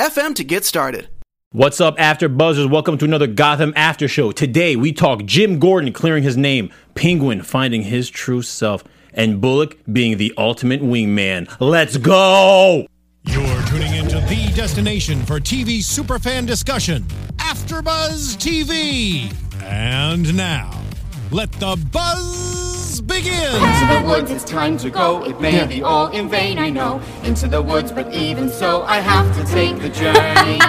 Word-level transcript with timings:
anchor.fm 0.00 0.34
to 0.36 0.44
get 0.44 0.64
started. 0.64 1.08
What's 1.52 1.80
up, 1.80 1.96
After 1.98 2.28
Buzzers? 2.28 2.66
Welcome 2.66 2.96
to 2.98 3.04
another 3.04 3.26
Gotham 3.26 3.72
After 3.74 4.06
Show. 4.06 4.30
Today 4.30 4.76
we 4.76 4.92
talk 4.92 5.24
Jim 5.24 5.58
Gordon 5.58 5.92
clearing 5.92 6.22
his 6.22 6.36
name, 6.36 6.70
Penguin 6.94 7.42
finding 7.42 7.82
his 7.82 8.08
true 8.08 8.42
self, 8.42 8.84
and 9.12 9.40
Bullock 9.40 9.76
being 9.92 10.16
the 10.16 10.32
ultimate 10.38 10.80
wingman. 10.80 11.54
Let's 11.58 11.96
go! 11.96 12.86
You're 13.24 13.62
tuning 13.66 13.94
into 13.94 14.20
the 14.20 14.50
destination 14.54 15.24
for 15.26 15.40
TV 15.40 15.78
superfan 15.80 16.46
discussion, 16.46 17.02
AfterBuzz 17.38 18.36
TV. 18.36 19.34
And 19.62 20.34
now, 20.36 20.70
let 21.30 21.50
the 21.52 21.76
buzz 21.92 23.00
begin. 23.02 23.54
Into 23.54 23.94
the 23.94 24.04
woods, 24.06 24.30
it's 24.30 24.44
time 24.44 24.76
to 24.78 24.90
go. 24.90 25.24
It 25.24 25.40
may 25.40 25.64
be 25.66 25.82
all 25.82 26.08
in 26.08 26.28
vain, 26.28 26.58
I 26.58 26.70
know. 26.70 27.00
Into 27.22 27.46
the 27.46 27.62
woods, 27.62 27.92
but 27.92 28.12
even 28.12 28.48
so, 28.48 28.82
I 28.82 28.96
have 28.96 29.36
to 29.36 29.44
take 29.52 29.80
the 29.80 29.88
journey. 29.88 30.58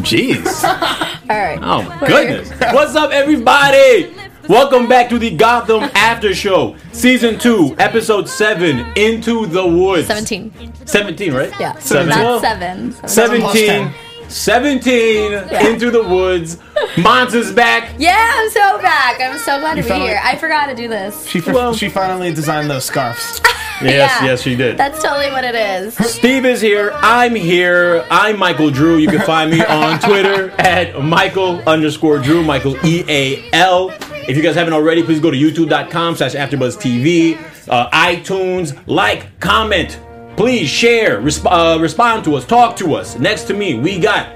Jeez. 0.00 0.64
All 0.64 1.36
right. 1.36 1.58
Oh, 1.62 1.98
goodness. 2.06 2.50
What's 2.72 2.94
up, 2.96 3.10
everybody? 3.10 4.14
Welcome 4.48 4.88
back 4.88 5.10
to 5.10 5.18
the 5.18 5.36
Gotham 5.36 5.82
After 5.94 6.34
Show, 6.34 6.76
Season 6.92 7.38
2, 7.38 7.76
Episode 7.78 8.28
7, 8.28 8.92
Into 8.96 9.46
the 9.46 9.66
Woods. 9.66 10.06
17. 10.06 10.86
17, 10.86 11.32
right? 11.34 11.52
Yeah. 11.60 11.78
Seven. 11.78 12.08
Not 12.08 12.40
seven. 12.40 12.92
17. 13.06 13.52
17 13.52 14.09
into 14.30 15.90
the 15.90 16.02
woods. 16.02 16.58
Monse's 16.98 17.52
back. 17.52 17.94
Yeah, 17.98 18.32
I'm 18.34 18.50
so 18.50 18.78
back. 18.80 19.20
I'm 19.20 19.38
so 19.38 19.58
glad 19.60 19.74
to 19.74 19.82
be 19.82 19.88
here. 20.00 20.20
I 20.22 20.36
forgot 20.36 20.66
to 20.66 20.74
do 20.74 20.88
this. 20.88 21.26
She, 21.26 21.40
f- 21.40 21.76
she 21.76 21.88
finally 21.88 22.32
designed 22.32 22.70
those 22.70 22.84
scarves. 22.84 23.40
Yes, 23.82 24.20
Yeah. 24.20 24.26
yes, 24.26 24.42
she 24.42 24.56
did. 24.56 24.76
That's 24.76 25.02
totally 25.02 25.30
what 25.30 25.42
it 25.42 25.54
is. 25.54 25.94
Steve 26.06 26.44
is 26.44 26.60
here. 26.60 26.90
I'm 26.96 27.34
here. 27.34 28.04
I'm 28.10 28.38
Michael 28.38 28.70
Drew. 28.70 28.98
You 28.98 29.08
can 29.08 29.22
find 29.22 29.50
me 29.50 29.64
on 29.64 29.98
Twitter 30.06 30.50
at 30.58 31.02
Michael 31.02 31.60
underscore 31.66 32.18
Drew, 32.18 32.42
Michael 32.44 32.76
E 32.84 33.04
A 33.08 33.50
L. 33.54 33.88
If 34.28 34.36
you 34.36 34.42
guys 34.42 34.54
haven't 34.54 34.74
already, 34.74 35.02
please 35.02 35.18
go 35.18 35.30
to 35.30 35.36
youtube.com 35.38 36.16
slash 36.16 36.34
AfterBuzzTV, 36.34 37.68
uh, 37.70 37.88
iTunes, 37.92 38.78
like, 38.86 39.40
comment, 39.40 39.98
please 40.40 40.70
share, 40.70 41.20
resp- 41.20 41.44
uh, 41.50 41.78
respond 41.78 42.24
to 42.24 42.34
us, 42.34 42.46
talk 42.46 42.74
to 42.74 42.94
us. 42.94 43.18
Next 43.18 43.42
to 43.44 43.52
me, 43.52 43.78
we 43.78 43.98
got 43.98 44.26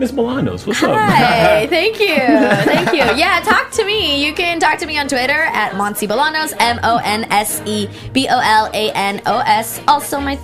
Miss 0.00 0.10
Bolanos. 0.10 0.66
What's 0.66 0.82
up? 0.82 0.96
Hi, 0.96 1.66
thank 1.70 2.00
you. 2.00 2.16
Thank 2.16 2.90
you. 2.90 2.98
Yeah, 3.16 3.38
talk 3.44 3.70
to 3.78 3.84
me. 3.84 4.24
You 4.26 4.32
can 4.34 4.58
talk 4.58 4.80
to 4.80 4.86
me 4.86 4.98
on 4.98 5.06
Twitter 5.06 5.32
at 5.54 5.74
Monse 5.74 6.08
Bolanos, 6.08 6.52
M 6.58 6.80
O 6.82 6.96
N 7.04 7.30
S 7.30 7.62
E 7.64 7.88
B 8.12 8.26
O 8.28 8.40
L 8.42 8.70
A 8.74 8.90
N 8.92 9.22
O 9.26 9.38
S. 9.38 9.80
Also, 9.86 10.18
my 10.18 10.34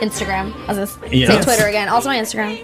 Instagram. 0.00 0.52
I 0.68 0.74
was 0.78 0.96
going 0.96 1.12
Yes. 1.14 1.30
say 1.30 1.42
Twitter 1.42 1.66
again. 1.68 1.88
Also, 1.88 2.10
my 2.10 2.18
Instagram. 2.18 2.60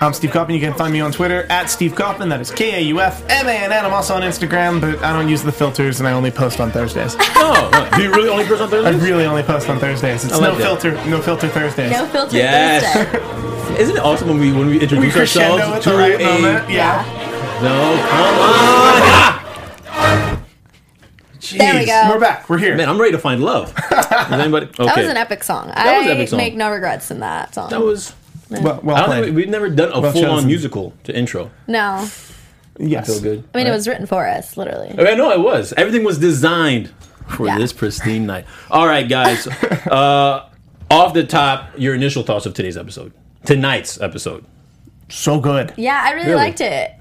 I'm 0.00 0.12
Steve 0.12 0.30
Kaufmann. 0.30 0.54
You 0.54 0.60
can 0.60 0.74
find 0.74 0.92
me 0.92 1.00
on 1.00 1.12
Twitter 1.12 1.46
at 1.50 1.66
Steve 1.70 1.94
Kaufmann. 1.94 2.28
That 2.28 2.40
is 2.40 2.50
K 2.50 2.76
A 2.78 2.80
U 2.82 3.00
F 3.00 3.22
M 3.30 3.46
A 3.46 3.50
N 3.50 3.72
N. 3.72 3.84
I'm 3.84 3.92
also 3.92 4.14
on 4.14 4.22
Instagram, 4.22 4.80
but 4.80 5.02
I 5.02 5.12
don't 5.12 5.28
use 5.28 5.42
the 5.42 5.52
filters 5.52 6.00
and 6.00 6.08
I 6.08 6.12
only 6.12 6.30
post 6.30 6.60
on 6.60 6.70
Thursdays. 6.70 7.16
Oh, 7.36 7.68
what? 7.72 7.92
do 7.94 8.02
you 8.02 8.10
really 8.10 8.28
only 8.30 8.44
post 8.46 8.62
on 8.62 8.70
Thursdays? 8.70 9.02
I 9.02 9.04
really 9.04 9.26
only 9.26 9.42
post 9.42 9.68
on 9.68 9.78
Thursdays. 9.78 10.24
It's 10.24 10.32
like 10.32 10.40
no 10.40 10.54
that. 10.54 10.62
filter, 10.80 10.92
no 11.10 11.20
filter 11.20 11.48
Thursdays. 11.48 11.90
No 11.90 12.06
filter 12.06 12.36
Yes. 12.36 12.82
Thursday. 13.10 13.82
Isn't 13.82 13.96
it 13.96 14.02
awesome 14.02 14.28
when 14.28 14.38
we 14.40 14.50
when 14.52 14.66
we 14.66 14.72
we 14.74 14.80
introduce 14.80 15.12
crescendo 15.14 15.54
ourselves 15.54 15.76
at 15.76 15.82
to 15.82 15.90
the 15.90 15.96
right 15.96 16.20
a 16.20 16.24
moment. 16.24 16.70
Yeah. 16.70 17.04
no? 17.62 17.96
Come 18.08 18.38
on! 18.38 19.40
Ah! 19.96 20.40
There 21.56 21.74
we 21.78 21.86
go. 21.86 22.06
We're 22.08 22.18
back. 22.20 22.48
We're 22.48 22.58
here. 22.58 22.76
Man, 22.76 22.88
I'm 22.88 22.98
ready 22.98 23.12
to 23.12 23.18
find 23.18 23.42
love. 23.42 23.74
Is 23.90 24.32
anybody? 24.32 24.66
Okay. 24.78 24.84
That 24.86 24.96
was 24.96 25.06
an 25.08 25.16
epic 25.18 25.44
song. 25.44 25.66
was 25.66 25.76
I 25.76 25.96
an 26.04 26.08
epic 26.08 26.28
song. 26.28 26.36
make 26.38 26.54
no 26.54 26.70
regrets 26.70 27.10
in 27.10 27.20
that 27.20 27.54
song. 27.54 27.68
That 27.70 27.80
was. 27.82 28.14
Well, 28.62 28.80
well 28.82 28.96
I 28.96 29.00
don't 29.00 29.08
played. 29.08 29.24
think 29.24 29.36
we, 29.36 29.42
we've 29.42 29.48
never 29.50 29.68
done 29.68 29.92
a 29.92 30.00
Well 30.00 30.12
full 30.12 30.24
on 30.26 30.30
chosen. 30.36 30.46
musical 30.48 30.94
to 31.04 31.16
intro. 31.16 31.50
no. 31.66 32.08
yes. 32.78 33.06
Feel 33.06 33.20
good. 33.20 33.44
I 33.54 33.58
mean, 33.58 33.66
it 33.66 33.70
was 33.70 33.86
written 33.88 34.06
for 34.06 34.26
us, 34.26 34.56
literally. 34.56 34.94
I 34.98 35.14
know 35.14 35.30
it 35.30 35.40
was. 35.40 35.72
Everything 35.76 36.04
was 36.04 36.18
designed 36.18 36.90
for 37.28 37.46
Yeah. 37.46 37.56
this 37.58 37.72
pristine 37.72 38.26
night. 38.26 38.44
All 38.70 38.86
right, 38.86 39.08
guys. 39.08 39.46
uh, 39.86 40.48
off 40.90 41.14
the 41.14 41.24
top, 41.24 41.70
your 41.78 41.94
initial 41.94 42.22
thoughts 42.22 42.46
of 42.46 42.54
today's 42.54 42.76
episode, 42.76 43.12
tonight's 43.44 44.00
episode. 44.00 44.44
So 45.08 45.38
good. 45.40 45.72
Yeah, 45.76 46.00
I 46.04 46.12
really, 46.12 46.28
Really? 46.28 46.36
liked 46.36 46.60
it. 46.60 46.92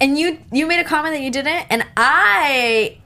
And 0.00 0.18
you 0.18 0.38
you 0.50 0.66
made 0.66 0.80
a 0.80 0.84
comment 0.84 1.14
that 1.14 1.20
you 1.22 1.30
didn't, 1.30 1.66
and 1.70 1.84
I 1.96 2.98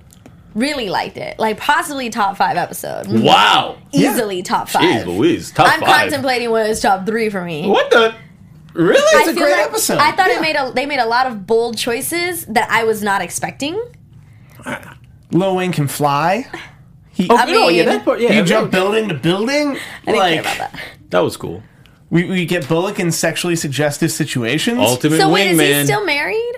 really 0.55 0.89
liked 0.89 1.17
it. 1.17 1.39
Like 1.39 1.59
possibly 1.59 2.11
top 2.11 2.37
five 2.37 2.57
episode. 2.57 3.07
Wow. 3.09 3.79
Easily 3.93 4.43
top 4.43 4.69
five. 4.69 4.83
Jeez 4.83 5.07
Louise. 5.07 5.51
Top 5.53 5.67
I'm 5.73 5.81
five. 5.81 5.89
contemplating 6.11 6.51
whether 6.51 6.71
it's 6.71 6.81
top 6.81 7.07
three 7.07 7.29
for 7.31 7.43
me. 7.45 7.69
What 7.69 7.91
the? 7.91 8.15
Really? 8.73 8.99
I 8.99 9.23
a 9.31 9.35
feel 9.35 9.43
great 9.45 9.53
like 9.57 9.67
episode. 9.69 9.99
I 9.99 10.13
thought 10.13 10.29
it 10.29 10.41
made 10.41 10.57
a 10.57 10.73
they 10.75 10.87
made 10.87 10.99
a 10.99 11.07
lot 11.07 11.27
of 11.27 11.47
bold 11.47 11.79
choices 11.79 12.45
that 12.47 12.69
I 12.71 12.85
was 12.85 13.03
not 13.03 13.23
expecting. 13.23 13.81
Uh, 14.65 14.95
Lil 15.31 15.57
Wayne 15.57 15.73
can 15.73 15.87
fly. 15.89 16.47
He, 17.13 17.29
oh, 17.31 17.37
I 17.37 17.47
You 17.47 17.53
know, 17.53 17.69
yeah, 17.69 17.85
mean, 17.85 17.87
that 17.95 18.05
part, 18.05 18.21
yeah, 18.21 18.33
you 18.33 18.43
that- 18.43 18.49
jump 18.49 18.73
building 18.73 19.09
to 19.09 19.15
building. 19.15 19.77
I 19.77 19.79
didn't 20.07 20.19
like 20.19 20.33
care 20.33 20.41
about 20.41 20.59
that. 20.73 20.81
That 21.11 21.21
was 21.21 21.37
cool. 21.37 21.63
We, 22.11 22.25
we 22.25 22.45
get 22.47 22.69
Bullock 22.69 22.99
in 22.99 23.13
sexually 23.13 23.55
suggestive 23.57 24.11
situations. 24.11 24.79
Ultimate 24.81 25.19
So 25.19 25.31
wait, 25.31 25.53
is 25.53 25.59
wingman. 25.59 25.79
he 25.81 25.85
still 25.85 26.05
married? 26.05 26.55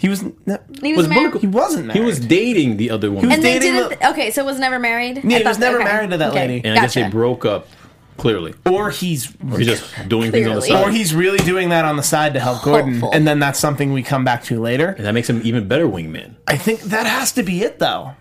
He 0.00 0.08
was 0.08 0.22
no, 0.46 0.58
He 0.82 0.92
Was 0.94 1.06
was, 1.06 1.08
married. 1.08 1.28
Bullock- 1.30 1.40
he 1.42 1.46
wasn't 1.46 1.86
married. 1.86 2.00
He 2.00 2.04
was 2.04 2.18
dating 2.18 2.76
the 2.78 2.90
other 2.90 3.10
woman. 3.10 3.30
and 3.32 3.42
they 3.42 3.58
dating 3.58 3.74
didn't. 3.74 4.02
okay, 4.10 4.30
so 4.30 4.44
was 4.44 4.58
never 4.58 4.78
married. 4.78 5.20
Yeah, 5.22 5.38
he 5.38 5.44
was 5.44 5.58
never 5.58 5.78
married 5.78 6.10
to 6.10 6.16
that 6.18 6.30
okay, 6.30 6.48
lady. 6.48 6.60
and 6.68 6.78
I 6.78 6.82
guess 6.82 6.94
they 6.94 7.02
gotcha. 7.02 7.12
broke 7.12 7.44
up. 7.44 7.68
Clearly, 8.16 8.52
or 8.66 8.90
he's 8.90 9.34
or 9.50 9.56
he's 9.56 9.66
just 9.66 10.08
doing 10.10 10.30
things 10.30 10.46
on 10.46 10.56
the 10.56 10.60
Clearly. 10.60 10.68
side. 10.68 10.86
or 10.86 10.90
he's 10.90 11.14
really 11.14 11.38
doing 11.38 11.70
that 11.70 11.86
on 11.86 11.96
the 11.96 12.02
side 12.02 12.34
to 12.34 12.40
help 12.40 12.62
Gordon, 12.62 12.92
Hopeful. 13.00 13.12
and 13.14 13.26
then 13.26 13.38
that's 13.38 13.58
something 13.58 13.94
we 13.94 14.02
come 14.02 14.26
back 14.26 14.44
to 14.44 14.60
later. 14.60 14.88
and 14.88 15.06
that 15.06 15.14
makes 15.14 15.30
him 15.30 15.40
even 15.42 15.66
better 15.66 15.86
wingman, 15.86 16.34
I 16.46 16.58
think 16.58 16.80
that 16.82 17.06
has 17.06 17.32
to 17.32 17.42
be 17.42 17.62
it 17.62 17.78
though, 17.78 18.12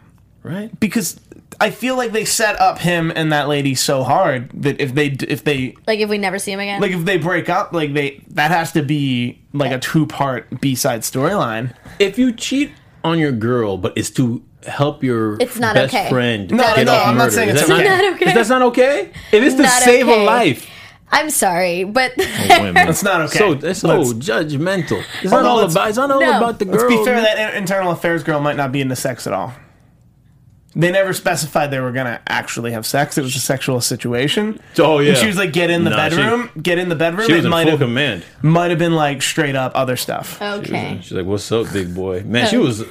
right? 0.41 0.69
because 0.79 1.19
I 1.61 1.71
feel 1.71 1.97
like 1.97 2.11
they 2.13 2.23
set 2.25 2.59
up 2.61 2.79
him 2.79 3.11
and 3.15 3.33
that 3.33 3.47
lady 3.49 3.75
so 3.75 4.03
hard 4.03 4.49
that 4.63 4.79
if 4.79 4.93
they 4.95 5.07
if 5.07 5.43
they 5.43 5.75
Like 5.87 5.99
if 5.99 6.09
we 6.09 6.17
never 6.17 6.39
see 6.39 6.51
him 6.53 6.59
again. 6.61 6.79
like 6.81 6.91
if 6.91 7.03
they 7.05 7.17
break 7.17 7.49
up, 7.49 7.73
like 7.73 7.93
they 7.93 8.23
that 8.29 8.51
has 8.51 8.71
to 8.73 8.81
be 8.81 9.41
like 9.53 9.71
a 9.71 9.79
two 9.79 10.05
part 10.05 10.61
B 10.61 10.73
side 10.75 11.01
storyline. 11.01 11.73
If 11.99 12.17
you 12.17 12.31
cheat 12.31 12.71
on 13.03 13.19
your 13.19 13.31
girl, 13.33 13.77
but 13.77 13.93
it's 13.97 14.09
to 14.11 14.41
help 14.67 15.03
your 15.03 15.35
It's 15.41 15.57
not 15.59 15.73
best 15.73 15.93
okay. 15.93 16.09
friend 16.09 16.51
No, 16.51 16.63
get 16.75 16.85
no, 16.85 16.93
off 16.93 17.07
I'm 17.07 17.17
not 17.17 17.23
murder, 17.25 17.31
saying 17.35 17.49
is 17.49 17.59
it's 17.61 17.67
that 17.67 17.79
okay. 17.79 17.87
Not 17.89 18.13
okay. 18.15 18.39
Is 18.39 18.47
that 18.47 18.59
not 18.59 18.61
okay? 18.69 19.11
If 19.31 19.43
it's 19.43 19.55
to 19.55 19.63
Not 19.63 19.81
save 19.83 20.07
a 20.07 20.15
life, 20.23 20.65
I'm 21.11 21.29
sorry, 21.29 21.83
but 21.85 22.13
oh, 22.19 22.47
women. 22.59 22.73
That's 22.75 23.03
not 23.03 23.21
okay. 23.21 23.37
So 23.37 23.53
that's 23.55 23.79
so 23.79 23.87
Let's- 23.99 24.13
judgmental. 24.13 25.03
It's 25.23 25.31
not 25.31 25.37
Although 25.39 25.49
all 25.49 25.57
let's- 25.57 25.73
about. 25.73 25.87
It's 25.89 25.97
not 25.97 26.11
all 26.11 26.19
No. 26.21 26.37
about 26.37 26.59
the 26.59 26.65
girl. 26.65 26.75
Let's 26.75 26.87
be 26.99 27.03
fair, 27.03 27.19
that 27.21 27.53
in- 27.53 27.57
internal 27.63 27.91
affairs 27.91 28.23
girl 28.23 28.39
might 28.39 28.55
not 28.57 28.71
be 28.71 28.79
into 28.81 28.95
sex 28.95 29.25
at 29.27 29.33
all. 29.33 29.53
They 30.75 30.91
never 30.91 31.13
specified 31.13 31.71
they 31.71 31.79
were 31.79 31.91
gonna 31.91 32.21
actually 32.27 32.71
have 32.73 32.85
sex. 32.85 33.17
It 33.17 33.23
was 33.23 33.35
a 33.35 33.39
sexual 33.39 33.81
situation. 33.81 34.59
Oh 34.77 34.99
yeah. 34.99 35.09
And 35.09 35.17
she 35.17 35.27
was 35.27 35.35
like, 35.37 35.51
"Get 35.51 35.69
in 35.71 35.83
the 35.83 35.89
Nah, 35.89 36.09
she- 36.09 36.15
bedroom, 36.17 36.49
get 36.61 36.77
in 36.77 36.89
the 36.89 36.95
bedroom." 36.95 37.25
She 37.27 37.33
was 37.33 37.43
it 37.43 37.45
in 37.47 37.51
might 37.51 37.63
full 37.63 37.71
have 37.71 37.79
command. 37.79 38.23
might 38.43 38.69
have 38.69 38.79
been 38.79 38.93
like 38.95 39.21
straight 39.23 39.55
up 39.55 39.71
other 39.75 39.95
stuff. 39.97 40.39
okay. 40.41 40.99
She's 41.01 41.11
like, 41.11 41.25
"What's 41.25 41.51
up, 41.51 41.71
big 41.73 41.95
boy?" 41.95 42.21
Man, 42.23 42.47
she 42.47 42.57
was 42.57 42.83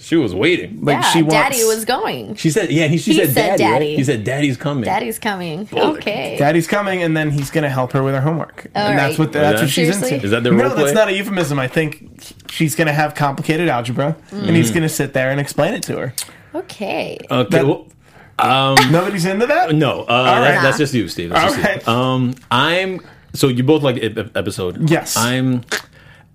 she 0.00 0.16
was 0.16 0.34
waiting. 0.34 0.78
Like 0.82 1.02
yeah, 1.02 1.10
she 1.12 1.20
wants, 1.22 1.34
Daddy 1.34 1.64
was 1.64 1.84
going. 1.84 2.36
She 2.36 2.48
said, 2.50 2.70
"Yeah." 2.70 2.86
He, 2.86 2.96
she 2.96 3.12
He 3.12 3.18
said, 3.18 3.28
said 3.34 3.34
"Daddy." 3.34 3.64
right? 3.64 3.70
daddy. 3.80 3.96
He 3.96 4.04
said, 4.04 4.24
"Daddy's 4.24 4.56
coming." 4.56 4.84
Daddy's 4.84 5.18
coming. 5.18 5.64
Bullock. 5.64 5.98
Okay. 5.98 6.36
Daddy's 6.38 6.66
coming, 6.66 7.02
and 7.02 7.14
then 7.14 7.30
he's 7.30 7.50
gonna 7.50 7.68
help 7.68 7.92
her 7.92 8.02
with 8.02 8.14
her 8.14 8.20
homework, 8.22 8.66
and 8.74 8.98
that's 8.98 9.10
right. 9.12 9.18
what 9.18 9.32
that's 9.32 9.56
that- 9.56 9.64
what 9.64 9.68
she's 9.70 9.74
Seriously? 9.94 10.12
into. 10.14 10.24
Is 10.24 10.30
that 10.30 10.42
their 10.42 10.52
no? 10.54 10.64
role 10.64 10.72
play? 10.74 10.84
That's 10.84 10.94
not 10.94 11.08
a 11.08 11.12
euphemism. 11.12 11.58
I 11.58 11.68
think 11.68 12.08
she's 12.50 12.74
gonna 12.74 12.92
have 12.94 13.14
complicated 13.14 13.68
algebra, 13.68 14.16
and 14.32 14.46
Mm. 14.46 14.54
he's 14.56 14.70
gonna 14.70 14.88
sit 14.88 15.12
there 15.12 15.30
and 15.30 15.38
explain 15.38 15.74
it 15.74 15.82
to 15.84 15.98
her. 15.98 16.14
Okay. 16.60 17.18
Okay. 17.30 17.48
That- 17.50 17.66
well, 17.66 17.86
Nobody's 18.90 19.24
into 19.24 19.46
that. 19.46 19.74
no, 19.74 20.02
uh, 20.02 20.04
right. 20.04 20.40
that's, 20.50 20.62
that's 20.62 20.78
just 20.78 20.94
you, 20.94 21.08
Steve. 21.08 21.30
That's 21.30 21.56
just 21.56 21.88
All 21.88 21.94
you. 21.94 22.00
Um, 22.02 22.34
I'm 22.50 23.00
so 23.32 23.48
you 23.48 23.62
both 23.62 23.82
like 23.82 23.96
episode. 24.02 24.90
Yes. 24.90 25.16
I'm. 25.16 25.64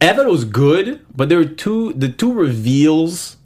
I 0.02 0.14
thought 0.14 0.26
it 0.26 0.32
was 0.32 0.46
good, 0.46 1.06
but 1.16 1.30
there 1.30 1.38
were 1.38 1.46
two 1.46 1.94
the 1.94 2.10
two 2.10 2.34
reveals. 2.34 3.38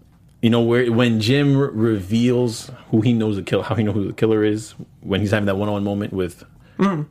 You 0.42 0.50
know 0.52 0.62
where 0.62 0.92
when 0.92 1.20
Jim 1.20 1.58
re- 1.58 1.70
reveals 1.74 2.70
who 2.92 3.02
he 3.02 3.14
knows 3.14 3.36
the 3.36 3.42
kill, 3.44 3.64
how 3.64 3.76
he 3.76 3.84
knows 3.84 3.96
who 3.96 4.08
the 4.08 4.14
killer 4.14 4.44
is 4.44 4.74
when 5.02 5.20
he's 5.20 5.32
having 5.32 5.48
that 5.48 5.58
one-on-one 5.58 5.84
moment 5.84 6.14
with 6.14 6.44
uh, 6.80 7.04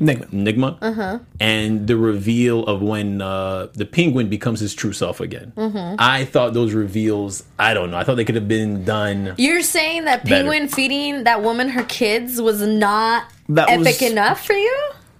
Nygma. 0.00 0.26
Nygma, 0.30 0.78
Uh-huh. 0.80 1.18
and 1.40 1.86
the 1.86 1.96
reveal 1.96 2.64
of 2.66 2.82
when 2.82 3.20
uh, 3.22 3.68
the 3.74 3.84
penguin 3.84 4.28
becomes 4.28 4.60
his 4.60 4.74
true 4.74 4.92
self 4.92 5.20
again. 5.20 5.52
Mm-hmm. 5.56 5.96
I 5.98 6.24
thought 6.24 6.54
those 6.54 6.72
reveals, 6.72 7.44
I 7.58 7.74
don't 7.74 7.90
know, 7.90 7.96
I 7.96 8.04
thought 8.04 8.16
they 8.16 8.24
could 8.24 8.34
have 8.36 8.48
been 8.48 8.84
done. 8.84 9.34
You're 9.38 9.62
saying 9.62 10.04
that 10.04 10.24
Better. 10.24 10.36
Penguin 10.48 10.68
feeding 10.68 11.24
that 11.24 11.42
woman 11.42 11.70
her 11.70 11.84
kids 11.84 12.40
was 12.40 12.62
not 12.62 13.24
That 13.48 13.68
epic 13.70 14.00
was- 14.00 14.02
enough 14.02 14.44
for 14.46 14.54
you? 14.54 14.76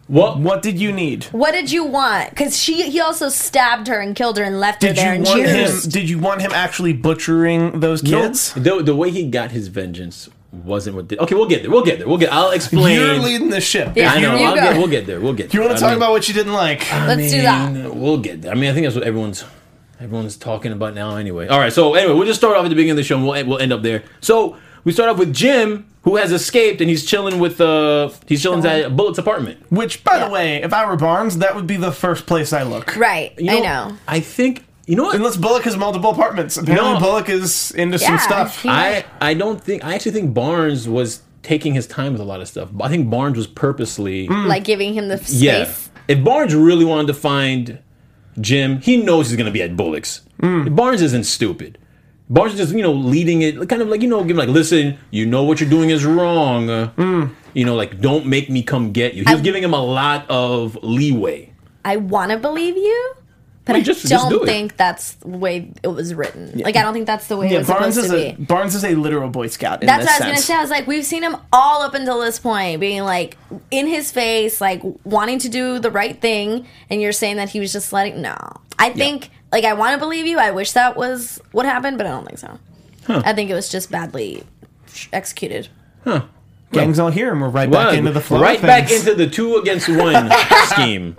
What? 0.06 0.38
What 0.38 0.62
did 0.62 0.78
you 0.80 0.90
need? 0.90 1.24
What 1.32 1.52
did 1.52 1.70
you 1.70 1.84
want? 1.84 2.30
Because 2.30 2.56
she 2.58 2.88
he 2.90 2.98
also 2.98 3.28
stabbed 3.28 3.88
her 3.88 4.00
and 4.00 4.16
killed 4.16 4.38
her 4.38 4.42
and 4.44 4.58
left 4.58 4.80
her 4.82 4.88
Did 4.88 4.96
there 4.96 5.12
you 5.14 5.20
in 5.20 5.24
want 5.24 5.40
him? 5.42 5.90
Did 5.90 6.08
you 6.08 6.18
want 6.18 6.40
him 6.40 6.50
actually 6.50 6.94
butchering 6.94 7.80
those 7.80 8.00
kids? 8.00 8.54
The, 8.54 8.82
the 8.82 8.96
way 8.96 9.10
he 9.10 9.28
got 9.28 9.50
his 9.50 9.68
vengeance 9.68 10.30
wasn't 10.64 10.96
what 10.96 11.08
did. 11.08 11.18
Okay, 11.20 11.34
we'll 11.34 11.48
get 11.48 11.62
there. 11.62 11.70
We'll 11.70 11.84
get 11.84 11.98
there. 11.98 12.08
We'll 12.08 12.18
get. 12.18 12.32
I'll 12.32 12.50
explain. 12.50 12.94
You're 12.98 13.14
leading 13.18 13.50
the 13.50 13.60
ship. 13.60 13.92
Yeah. 13.96 14.12
I 14.12 14.20
know. 14.20 14.36
You 14.36 14.44
I'll 14.46 14.54
go. 14.54 14.60
get, 14.62 14.76
we'll 14.78 14.88
get 14.88 15.06
there. 15.06 15.20
We'll 15.20 15.32
get. 15.34 15.50
There 15.50 15.60
you 15.60 15.66
want 15.66 15.78
to 15.78 15.80
talk 15.82 15.90
mean- 15.90 15.98
about 15.98 16.12
what 16.12 16.28
you 16.28 16.34
didn't 16.34 16.52
like? 16.52 16.90
Let's 16.90 17.30
do 17.30 17.42
that. 17.42 17.72
mean, 17.72 18.00
We'll 18.00 18.18
get 18.18 18.42
there. 18.42 18.52
I 18.52 18.54
mean, 18.54 18.70
I 18.70 18.74
think 18.74 18.84
that's 18.86 18.94
what 18.96 19.04
everyone's 19.04 19.44
everyone's 20.00 20.36
talking 20.36 20.72
about 20.72 20.94
now. 20.94 21.16
Anyway, 21.16 21.48
all 21.48 21.58
right. 21.58 21.72
So 21.72 21.94
anyway, 21.94 22.14
we'll 22.14 22.26
just 22.26 22.38
start 22.40 22.56
off 22.56 22.64
at 22.64 22.68
the 22.68 22.74
beginning 22.74 22.92
of 22.92 22.96
the 22.98 23.02
show. 23.04 23.16
and 23.16 23.26
We'll 23.26 23.46
we'll 23.46 23.58
end 23.58 23.72
up 23.72 23.82
there. 23.82 24.04
So 24.20 24.56
we 24.84 24.92
start 24.92 25.08
off 25.10 25.18
with 25.18 25.34
Jim, 25.34 25.86
who 26.02 26.16
has 26.16 26.32
escaped, 26.32 26.80
and 26.80 26.88
he's 26.88 27.04
chilling 27.04 27.38
with 27.38 27.60
uh 27.60 28.10
he's 28.26 28.42
chilling 28.42 28.64
at 28.64 28.96
Bullock's 28.96 29.18
apartment. 29.18 29.60
Which, 29.70 30.04
by 30.04 30.16
Yeah. 30.18 30.26
the 30.26 30.30
way, 30.32 30.62
if 30.62 30.72
I 30.72 30.86
were 30.88 30.96
Barnes, 30.96 31.38
that 31.38 31.54
would 31.54 31.66
be 31.66 31.76
the 31.76 31.92
first 31.92 32.26
place 32.26 32.52
I 32.52 32.62
look. 32.62 32.96
Right. 32.96 33.32
You 33.38 33.52
I 33.52 33.58
know. 33.60 33.96
I 34.06 34.20
think 34.20 34.64
you 34.88 34.96
know 34.96 35.04
what. 35.04 35.14
Unless 35.16 35.36
Bullock 35.36 35.62
has 35.64 35.76
multiple 35.76 36.10
apartments. 36.10 36.56
Apparently, 36.56 36.94
No. 36.94 36.98
Bullock 37.00 37.28
is 37.28 37.70
into 37.72 37.98
Yeah, 37.98 38.06
some 38.08 38.18
stuff. 38.18 38.62
he- 38.62 38.68
I 38.68 39.04
I 39.20 39.34
don't 39.34 39.62
think 39.62 39.84
I 39.84 39.94
actually 39.94 40.12
think 40.12 40.34
Barnes 40.34 40.88
was 40.88 41.22
taking 41.42 41.74
his 41.74 41.86
time 41.86 42.12
with 42.12 42.20
a 42.20 42.24
lot 42.24 42.40
of 42.40 42.48
stuff. 42.48 42.68
I 42.80 42.88
think 42.88 43.08
Barnes 43.08 43.36
was 43.36 43.46
purposely 43.46 44.26
Like 44.28 44.64
giving 44.64 44.94
him 44.94 45.08
the 45.08 45.18
space. 45.18 45.34
yeah. 45.40 45.68
If 46.08 46.24
Barnes 46.24 46.54
really 46.54 46.84
wanted 46.84 47.06
to 47.08 47.14
find 47.14 47.78
Jim, 48.40 48.80
he 48.80 48.96
knows 48.96 49.28
he's 49.28 49.36
going 49.36 49.46
to 49.46 49.52
be 49.52 49.62
at 49.62 49.76
Bullock's. 49.76 50.22
Barnes 50.40 51.02
isn't 51.02 51.24
stupid. 51.24 51.76
Barnes 52.30 52.52
is 52.54 52.58
just 52.60 52.74
you 52.74 52.82
know 52.82 52.92
leading 52.92 53.42
it, 53.42 53.68
kind 53.68 53.82
of 53.82 53.88
like 53.88 54.02
you 54.02 54.08
know, 54.08 54.20
giving 54.22 54.36
like, 54.36 54.48
listen, 54.48 54.98
you 55.10 55.26
know 55.26 55.42
what 55.44 55.60
you're 55.60 55.70
doing 55.70 55.90
is 55.90 56.04
wrong. 56.04 56.70
Uh, 56.70 57.28
You 57.54 57.64
know, 57.64 57.74
like 57.74 58.00
don't 58.00 58.26
make 58.26 58.48
me 58.50 58.62
come 58.62 58.92
get 58.92 59.14
you. 59.14 59.24
He's 59.26 59.38
I- 59.38 59.40
giving 59.42 59.62
him 59.64 59.74
a 59.74 59.82
lot 59.82 60.24
of 60.30 60.78
leeway. 60.82 61.52
I 61.84 61.96
want 61.96 62.30
to 62.32 62.36
believe 62.38 62.76
you, 62.76 63.14
but 63.68 63.76
I 63.76 63.80
just- 63.80 64.00
just 64.06 64.10
don't 64.28 64.30
do 64.32 64.42
it. 64.42 64.46
think 64.46 64.76
that's 64.76 65.12
the 65.14 65.28
way 65.28 65.70
it 65.84 65.86
was 65.88 66.12
written. 66.14 66.60
Like 66.64 66.74
I 66.74 66.82
don't 66.82 66.92
think 66.92 67.06
that's 67.06 67.28
the 67.28 67.36
way 67.36 67.46
it 67.46 67.52
Yeah, 67.52 67.58
was 67.58 67.68
Barnes 67.68 67.94
supposed 67.94 68.12
is 68.14 68.20
to 68.20 68.30
a 68.30 68.34
be. 68.34 68.44
Barnes 68.44 68.74
is 68.74 68.84
a 68.84 68.94
literal 68.96 69.28
Boy 69.30 69.46
Scout. 69.46 69.80
That's 69.82 70.04
what 70.04 70.10
I 70.10 70.18
was 70.18 70.26
gonna 70.26 70.36
say. 70.38 70.54
I 70.54 70.60
was 70.60 70.70
like, 70.70 70.86
we've 70.88 71.04
seen 71.04 71.22
him 71.22 71.36
all 71.52 71.82
up 71.82 71.94
until 71.94 72.18
this 72.20 72.40
point, 72.40 72.80
being 72.80 73.04
like 73.04 73.36
in 73.70 73.86
his 73.86 74.10
face, 74.10 74.60
like 74.60 74.82
wanting 75.04 75.38
to 75.38 75.48
do 75.48 75.78
the 75.78 75.90
right 75.92 76.20
thing, 76.20 76.66
and 76.90 77.00
you're 77.00 77.12
saying 77.12 77.36
that 77.36 77.50
he 77.50 77.60
was 77.60 77.72
just 77.72 77.92
letting. 77.92 78.20
No, 78.20 78.36
I 78.78 78.90
think 78.90 79.30
like 79.52 79.64
I 79.64 79.74
want 79.74 79.92
to 79.92 79.98
believe 79.98 80.26
you. 80.26 80.38
I 80.38 80.50
wish 80.50 80.72
that 80.72 80.96
was 80.96 81.40
what 81.52 81.64
happened, 81.66 81.98
but 81.98 82.06
I 82.06 82.10
don't 82.10 82.26
think 82.26 82.38
so. 82.38 82.58
I 83.08 83.32
think 83.32 83.48
it 83.50 83.54
was 83.54 83.68
just 83.68 83.90
badly 83.90 84.42
executed. 85.12 85.68
Gang's 86.72 86.98
all 86.98 87.10
here, 87.10 87.32
and 87.32 87.40
we're 87.40 87.48
right 87.48 87.70
back 87.70 87.94
into 87.94 88.12
the 88.12 88.20
flow. 88.20 88.40
right 88.40 88.56
of 88.56 88.62
back 88.62 88.88
things. 88.88 89.06
into 89.06 89.14
the 89.16 89.28
two 89.28 89.56
against 89.56 89.88
one 89.88 90.30
scheme. 90.66 91.16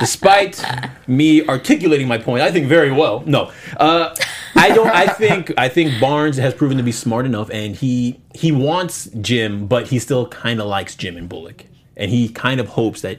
Despite 0.00 0.62
me 1.06 1.46
articulating 1.46 2.08
my 2.08 2.18
point, 2.18 2.42
I 2.42 2.50
think 2.50 2.66
very 2.66 2.90
well. 2.90 3.22
No, 3.26 3.50
uh, 3.76 4.14
I 4.54 4.70
don't. 4.70 4.88
I 4.88 5.06
think 5.06 5.52
I 5.56 5.68
think 5.68 6.00
Barnes 6.00 6.36
has 6.36 6.54
proven 6.54 6.76
to 6.78 6.82
be 6.82 6.92
smart 6.92 7.26
enough, 7.26 7.50
and 7.50 7.74
he 7.76 8.20
he 8.34 8.52
wants 8.52 9.08
Jim, 9.20 9.66
but 9.66 9.88
he 9.88 9.98
still 9.98 10.26
kind 10.28 10.60
of 10.60 10.66
likes 10.66 10.94
Jim 10.94 11.16
and 11.16 11.28
Bullock, 11.28 11.64
and 11.96 12.10
he 12.10 12.28
kind 12.28 12.60
of 12.60 12.68
hopes 12.68 13.00
that. 13.02 13.18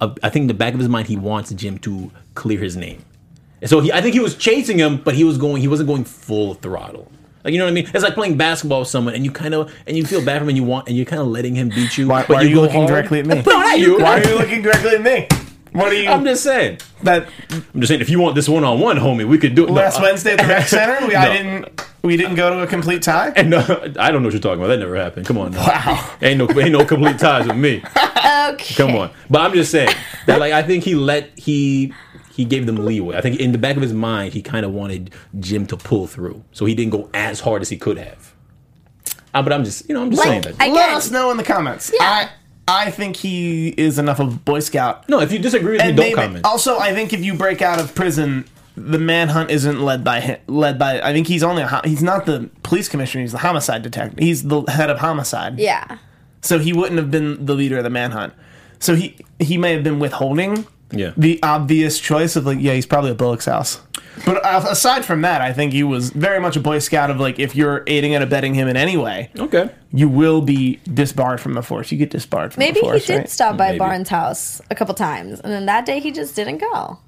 Uh, 0.00 0.14
I 0.22 0.30
think 0.30 0.44
in 0.44 0.48
the 0.48 0.54
back 0.54 0.74
of 0.74 0.78
his 0.78 0.88
mind, 0.88 1.08
he 1.08 1.16
wants 1.16 1.50
Jim 1.52 1.78
to 1.78 2.12
clear 2.34 2.60
his 2.60 2.76
name. 2.76 3.04
And 3.60 3.68
so 3.68 3.80
he, 3.80 3.90
I 3.92 4.00
think 4.00 4.14
he 4.14 4.20
was 4.20 4.36
chasing 4.36 4.78
him, 4.78 4.98
but 4.98 5.14
he 5.14 5.24
was 5.24 5.38
going. 5.38 5.60
He 5.60 5.68
wasn't 5.68 5.88
going 5.88 6.04
full 6.04 6.54
throttle. 6.54 7.10
Like 7.44 7.52
you 7.52 7.58
know 7.58 7.64
what 7.64 7.70
I 7.70 7.74
mean? 7.74 7.88
It's 7.92 8.04
like 8.04 8.14
playing 8.14 8.36
basketball 8.36 8.80
with 8.80 8.88
someone, 8.88 9.14
and 9.14 9.24
you 9.24 9.30
kind 9.30 9.54
of 9.54 9.72
and 9.86 9.96
you 9.96 10.04
feel 10.04 10.24
bad 10.24 10.38
for 10.38 10.44
him, 10.44 10.48
and 10.48 10.56
you 10.56 10.64
want, 10.64 10.88
and 10.88 10.96
you're 10.96 11.06
kind 11.06 11.22
of 11.22 11.28
letting 11.28 11.54
him 11.54 11.68
beat 11.68 11.96
you. 11.96 12.08
Why, 12.08 12.22
but 12.22 12.30
why 12.30 12.36
are 12.36 12.44
you 12.44 12.60
looking 12.60 12.76
hard. 12.76 12.88
directly 12.88 13.20
at 13.20 13.26
me? 13.26 13.42
No, 13.46 13.74
you. 13.74 13.98
Why 13.98 14.20
are 14.20 14.28
you 14.28 14.38
looking 14.38 14.62
directly 14.62 14.96
at 14.96 15.02
me? 15.02 15.28
What 15.72 15.92
are 15.92 15.94
you? 15.94 16.08
I'm 16.08 16.24
just 16.24 16.42
saying. 16.42 16.78
that 17.02 17.28
I'm 17.50 17.80
just 17.80 17.88
saying. 17.88 18.00
If 18.00 18.08
you 18.08 18.18
want 18.20 18.34
this 18.34 18.48
one 18.48 18.64
on 18.64 18.80
one, 18.80 18.96
homie, 18.96 19.26
we 19.26 19.38
could 19.38 19.54
do 19.54 19.64
it. 19.64 19.70
last 19.70 19.98
no, 19.98 20.04
Wednesday 20.04 20.32
at 20.32 20.38
the 20.38 20.46
rec 20.46 20.66
center, 20.68 21.06
we, 21.06 21.14
I 21.14 21.32
didn't. 21.32 21.84
We 22.02 22.16
didn't 22.16 22.36
go 22.36 22.50
to 22.50 22.62
a 22.62 22.66
complete 22.66 23.02
tie. 23.02 23.32
And 23.34 23.50
no, 23.50 23.58
I 23.98 24.10
don't 24.10 24.22
know 24.22 24.28
what 24.28 24.32
you're 24.32 24.40
talking 24.40 24.60
about. 24.60 24.68
That 24.68 24.78
never 24.78 24.96
happened. 24.96 25.26
Come 25.26 25.38
on. 25.38 25.52
Now. 25.52 25.66
Wow. 25.66 26.16
Ain't 26.22 26.38
no 26.38 26.48
ain't 26.60 26.72
no 26.72 26.84
complete 26.84 27.18
ties 27.18 27.46
with 27.46 27.56
me. 27.56 27.82
Okay, 28.28 28.74
Come 28.74 28.94
on. 28.94 29.10
But 29.30 29.40
I'm 29.42 29.52
just 29.52 29.70
saying 29.70 29.94
that 30.26 30.38
like 30.38 30.52
I 30.52 30.62
think 30.62 30.84
he 30.84 30.94
let 30.94 31.38
he 31.38 31.92
he 32.38 32.44
gave 32.46 32.64
them 32.64 32.76
leeway. 32.86 33.16
I 33.16 33.20
think 33.20 33.38
in 33.38 33.52
the 33.52 33.58
back 33.58 33.76
of 33.76 33.82
his 33.82 33.92
mind 33.92 34.32
he 34.32 34.40
kind 34.40 34.64
of 34.64 34.72
wanted 34.72 35.10
Jim 35.38 35.66
to 35.66 35.76
pull 35.76 36.06
through, 36.06 36.42
so 36.52 36.64
he 36.64 36.74
didn't 36.74 36.92
go 36.92 37.10
as 37.12 37.40
hard 37.40 37.60
as 37.60 37.68
he 37.68 37.76
could 37.76 37.98
have. 37.98 38.32
Uh, 39.34 39.42
but 39.42 39.52
I'm 39.52 39.64
just 39.64 39.86
you 39.88 39.94
know 39.94 40.02
I'm 40.02 40.10
just 40.10 40.22
saying 40.22 40.42
that. 40.42 40.54
I- 40.58 40.68
Let 40.68 40.86
Again. 40.88 40.96
us 40.96 41.10
know 41.10 41.30
in 41.30 41.36
the 41.36 41.44
comments. 41.44 41.92
Yeah. 41.92 42.00
I 42.02 42.30
I 42.86 42.90
think 42.90 43.16
he 43.16 43.68
is 43.70 43.98
enough 43.98 44.20
of 44.20 44.34
a 44.34 44.36
Boy 44.38 44.60
Scout. 44.60 45.08
no, 45.08 45.20
if 45.20 45.32
you 45.32 45.38
disagree 45.38 45.72
with 45.78 45.80
me, 45.86 45.92
don't 45.92 45.96
maybe- 45.96 46.14
comment. 46.14 46.44
also, 46.46 46.78
I 46.78 46.94
think 46.94 47.12
if 47.12 47.24
you 47.24 47.34
break 47.34 47.60
out 47.62 47.78
of 47.80 47.94
prison, 47.94 48.44
the 48.76 48.98
manhunt 48.98 49.50
isn't 49.50 49.80
led 49.80 50.04
by 50.04 50.20
him. 50.20 50.38
Led 50.46 50.78
by, 50.78 51.00
I 51.00 51.12
think 51.14 51.26
he's 51.26 51.42
only 51.42 51.62
a, 51.62 51.66
ho- 51.66 51.80
he's 51.84 52.02
not 52.02 52.26
the 52.26 52.48
police 52.62 52.88
commissioner. 52.88 53.22
He's 53.22 53.32
the 53.32 53.38
homicide 53.38 53.82
detective. 53.82 54.18
He's 54.18 54.42
the 54.44 54.62
head 54.64 54.88
of 54.90 54.98
homicide. 54.98 55.58
yeah, 55.58 55.96
So 56.42 56.58
he 56.58 56.72
wouldn't 56.72 56.98
have 56.98 57.10
been 57.10 57.44
the 57.46 57.54
leader 57.54 57.78
of 57.78 57.84
the 57.84 57.90
manhunt. 57.90 58.34
So 58.80 58.94
he 58.94 59.16
he 59.40 59.56
may 59.58 59.72
have 59.72 59.82
been 59.82 59.98
withholding 59.98 60.66
Yeah. 60.90 61.12
the 61.18 61.38
obvious 61.42 61.98
choice 62.00 62.34
of 62.36 62.46
like, 62.46 62.58
yeah, 62.60 62.72
he's 62.72 62.86
probably 62.86 63.10
at 63.10 63.18
Bullock's 63.18 63.44
house. 63.44 63.80
But 64.24 64.44
uh, 64.44 64.64
aside 64.70 65.04
from 65.04 65.20
that, 65.22 65.40
I 65.42 65.52
think 65.52 65.72
he 65.72 65.82
was 65.84 66.10
very 66.10 66.40
much 66.40 66.56
a 66.56 66.60
Boy 66.60 66.78
Scout 66.78 67.10
of 67.10 67.20
like, 67.20 67.38
if 67.38 67.54
you're 67.54 67.84
aiding 67.86 68.14
and 68.14 68.24
abetting 68.24 68.54
him 68.54 68.66
in 68.68 68.76
any 68.76 68.96
way, 68.96 69.30
Okay. 69.38 69.68
you 69.92 70.08
will 70.08 70.40
be 70.40 70.80
disbarred 70.92 71.40
from 71.40 71.52
the 71.54 71.62
force. 71.62 71.92
You 71.92 71.98
get 71.98 72.10
disbarred 72.10 72.54
from 72.54 72.60
maybe 72.60 72.80
the 72.80 72.86
force. 72.86 72.92
Maybe 72.94 73.00
he 73.04 73.12
did 73.12 73.18
right? 73.18 73.30
stop 73.30 73.56
by 73.56 73.66
Maybe. 73.68 73.78
Barnes' 73.80 74.08
house 74.08 74.60
a 74.70 74.74
couple 74.74 74.94
times, 74.94 75.40
and 75.40 75.52
then 75.52 75.66
that 75.66 75.84
day 75.86 76.00
he 76.00 76.10
just 76.10 76.34
didn't 76.34 76.58
go. 76.58 76.98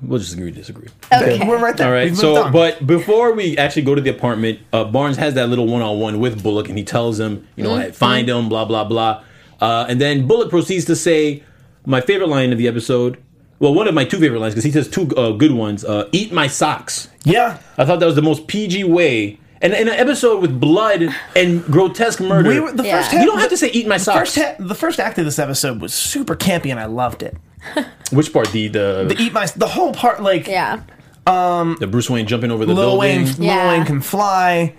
We'll 0.00 0.20
just 0.20 0.32
agree 0.34 0.52
to 0.52 0.56
disagree. 0.56 0.86
Okay, 1.12 1.44
We're 1.44 1.58
right 1.58 1.76
there. 1.76 1.88
All 1.88 1.92
right. 1.92 2.04
We've 2.04 2.12
moved 2.12 2.20
So, 2.20 2.44
on. 2.44 2.52
but 2.52 2.86
before 2.86 3.32
we 3.32 3.56
actually 3.58 3.82
go 3.82 3.96
to 3.96 4.00
the 4.00 4.10
apartment, 4.10 4.60
uh, 4.72 4.84
Barnes 4.84 5.16
has 5.16 5.34
that 5.34 5.48
little 5.48 5.66
one-on-one 5.66 6.20
with 6.20 6.40
Bullock, 6.42 6.68
and 6.68 6.78
he 6.78 6.84
tells 6.84 7.18
him, 7.18 7.46
you 7.56 7.64
know, 7.64 7.70
Mm-hmm. 7.70 7.90
find 7.92 8.28
him, 8.28 8.48
blah 8.48 8.64
blah 8.64 8.84
blah. 8.84 9.24
Uh, 9.60 9.86
and 9.88 10.00
then 10.00 10.26
Bullock 10.28 10.50
proceeds 10.50 10.84
to 10.84 10.94
say 10.94 11.42
my 11.88 12.00
favorite 12.00 12.28
line 12.28 12.52
of 12.52 12.58
the 12.58 12.68
episode. 12.68 13.18
Well, 13.58 13.74
one 13.74 13.88
of 13.88 13.94
my 13.94 14.04
two 14.04 14.18
favorite 14.20 14.38
lines 14.38 14.54
because 14.54 14.62
he 14.64 14.70
says 14.70 14.88
two 14.88 15.08
uh, 15.16 15.32
good 15.32 15.50
ones. 15.52 15.84
Uh, 15.84 16.08
Eat 16.12 16.32
my 16.32 16.46
socks. 16.46 17.08
yeah, 17.24 17.58
I 17.76 17.84
thought 17.84 17.98
that 17.98 18.06
was 18.06 18.14
the 18.14 18.22
most 18.22 18.46
PG 18.46 18.84
way. 18.84 19.40
And 19.60 19.72
in 19.72 19.88
an 19.88 19.94
episode 19.94 20.40
with 20.40 20.60
blood 20.60 21.08
and 21.34 21.64
grotesque 21.64 22.20
murder, 22.20 22.48
we 22.48 22.60
were 22.60 22.70
the 22.70 22.84
Yeah. 22.84 22.98
first. 23.02 23.12
you 23.12 23.24
don't 23.26 23.40
have 23.40 23.50
to 23.50 23.56
say 23.56 23.68
"eat 23.72 23.88
my 23.88 23.96
socks." 23.96 24.36
First, 24.36 24.36
ha- 24.38 24.54
the 24.60 24.74
first 24.76 25.00
act 25.00 25.18
of 25.18 25.24
this 25.24 25.40
episode 25.40 25.80
was 25.80 25.92
super 25.92 26.36
campy, 26.36 26.70
and 26.70 26.78
I 26.78 26.84
loved 26.84 27.24
it. 27.24 27.36
Which 28.12 28.32
part? 28.32 28.52
The 28.52 28.68
the, 28.68 29.06
The 29.08 29.16
eat 29.20 29.32
my 29.32 29.46
the 29.46 29.66
whole 29.66 29.92
part, 29.92 30.22
like 30.22 30.46
yeah, 30.46 30.82
um, 31.26 31.76
the 31.80 31.88
Bruce 31.88 32.08
Wayne 32.08 32.28
jumping 32.28 32.52
over 32.52 32.64
the 32.64 32.72
Lil 32.72 32.92
building. 32.92 33.24
Wayne, 33.24 33.34
Yeah. 33.40 33.56
Lil 33.64 33.68
Wayne 33.78 33.84
can 33.86 34.00
fly. 34.00 34.74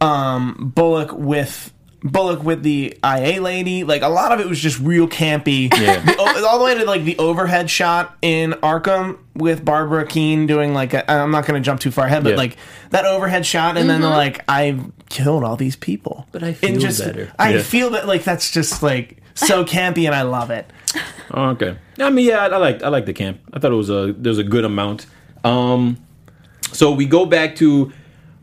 Um, 0.00 0.72
Bullock 0.74 1.12
with 1.12 1.72
Bullock 2.06 2.42
with 2.44 2.62
the 2.62 2.94
IA 3.02 3.40
lady. 3.40 3.82
Like 3.82 4.02
a 4.02 4.08
lot 4.08 4.30
of 4.32 4.38
it 4.38 4.46
was 4.46 4.60
just 4.60 4.78
real 4.78 5.08
campy. 5.08 5.72
Yeah. 5.74 6.00
The 6.04 6.46
all 6.46 6.58
the 6.58 6.64
way 6.64 6.74
to 6.76 6.84
like 6.84 7.04
the 7.04 7.16
overhead 7.16 7.70
shot 7.70 8.16
in 8.20 8.52
Arkham 8.62 9.16
with 9.34 9.64
Barbara 9.64 10.06
Kean 10.06 10.46
doing 10.46 10.74
like 10.74 10.92
i 10.94 11.02
I'm 11.08 11.30
not 11.30 11.46
going 11.46 11.60
to 11.60 11.64
jump 11.64 11.80
too 11.80 11.90
far 11.90 12.04
ahead, 12.06 12.22
but 12.22 12.30
Yeah. 12.30 12.36
like 12.36 12.56
that 12.90 13.06
overhead 13.06 13.46
shot, 13.46 13.78
and 13.78 13.88
then 13.88 14.00
Mm-hmm. 14.00 14.08
they're 14.08 14.16
like 14.18 14.44
I've 14.48 14.92
killed 15.08 15.44
all 15.44 15.56
these 15.56 15.76
people, 15.76 16.26
But 16.30 16.42
I 16.42 16.52
feel 16.52 16.78
just, 16.78 17.00
better. 17.02 17.32
I 17.38 17.54
Yeah. 17.54 17.62
feel 17.62 17.90
that 17.90 18.06
like 18.06 18.22
that's 18.22 18.50
just 18.50 18.82
like 18.82 19.22
so 19.34 19.64
campy, 19.76 20.04
and 20.04 20.14
I 20.14 20.22
love 20.22 20.50
it. 20.50 20.70
Oh, 21.30 21.50
okay. 21.50 21.76
I 21.98 22.10
mean, 22.10 22.26
yeah, 22.26 22.40
I, 22.40 22.46
I 22.48 22.56
like 22.58 22.82
I 22.82 22.88
like 22.88 23.06
the 23.06 23.14
camp. 23.14 23.40
I 23.54 23.58
thought 23.58 23.72
it 23.72 23.76
was 23.76 23.88
a 23.88 24.14
there's 24.18 24.38
a 24.38 24.44
good 24.44 24.66
amount. 24.66 25.06
Um, 25.42 25.96
so 26.70 26.92
we 26.92 27.06
go 27.06 27.24
back 27.24 27.56
to 27.56 27.92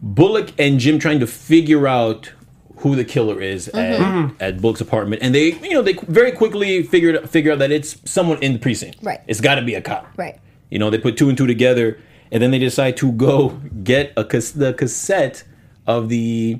Bullock 0.01 0.49
and 0.57 0.79
Jim 0.79 0.97
trying 0.97 1.19
to 1.19 1.27
figure 1.27 1.87
out 1.87 2.31
who 2.81 2.95
the 2.95 3.05
killer 3.05 3.41
is 3.41 3.67
at, 3.69 3.99
mm-hmm. 3.99 4.03
Mm-hmm. 4.03 4.43
at 4.43 4.61
Bullock's 4.61 4.81
apartment, 4.81 5.21
and 5.21 5.33
they 5.33 5.53
you 5.59 5.73
know 5.73 5.81
they 5.81 5.93
very 5.93 6.31
quickly 6.31 6.83
figured 6.83 7.29
figure 7.29 7.53
out 7.53 7.59
that 7.59 7.71
it's 7.71 7.97
someone 8.09 8.41
in 8.41 8.53
the 8.53 8.59
precinct. 8.59 8.97
Right. 9.01 9.21
It's 9.27 9.41
got 9.41 9.55
to 9.55 9.61
be 9.61 9.75
a 9.75 9.81
cop. 9.81 10.07
right. 10.17 10.39
You 10.69 10.79
know, 10.79 10.89
they 10.89 10.97
put 10.97 11.17
two 11.17 11.27
and 11.27 11.37
two 11.37 11.47
together, 11.47 11.99
and 12.31 12.41
then 12.41 12.51
they 12.51 12.59
decide 12.59 12.95
to 12.97 13.11
go 13.11 13.49
get 13.83 14.13
a 14.15 14.23
cas- 14.23 14.51
the 14.51 14.73
cassette 14.73 15.43
of 15.85 16.07
the 16.07 16.59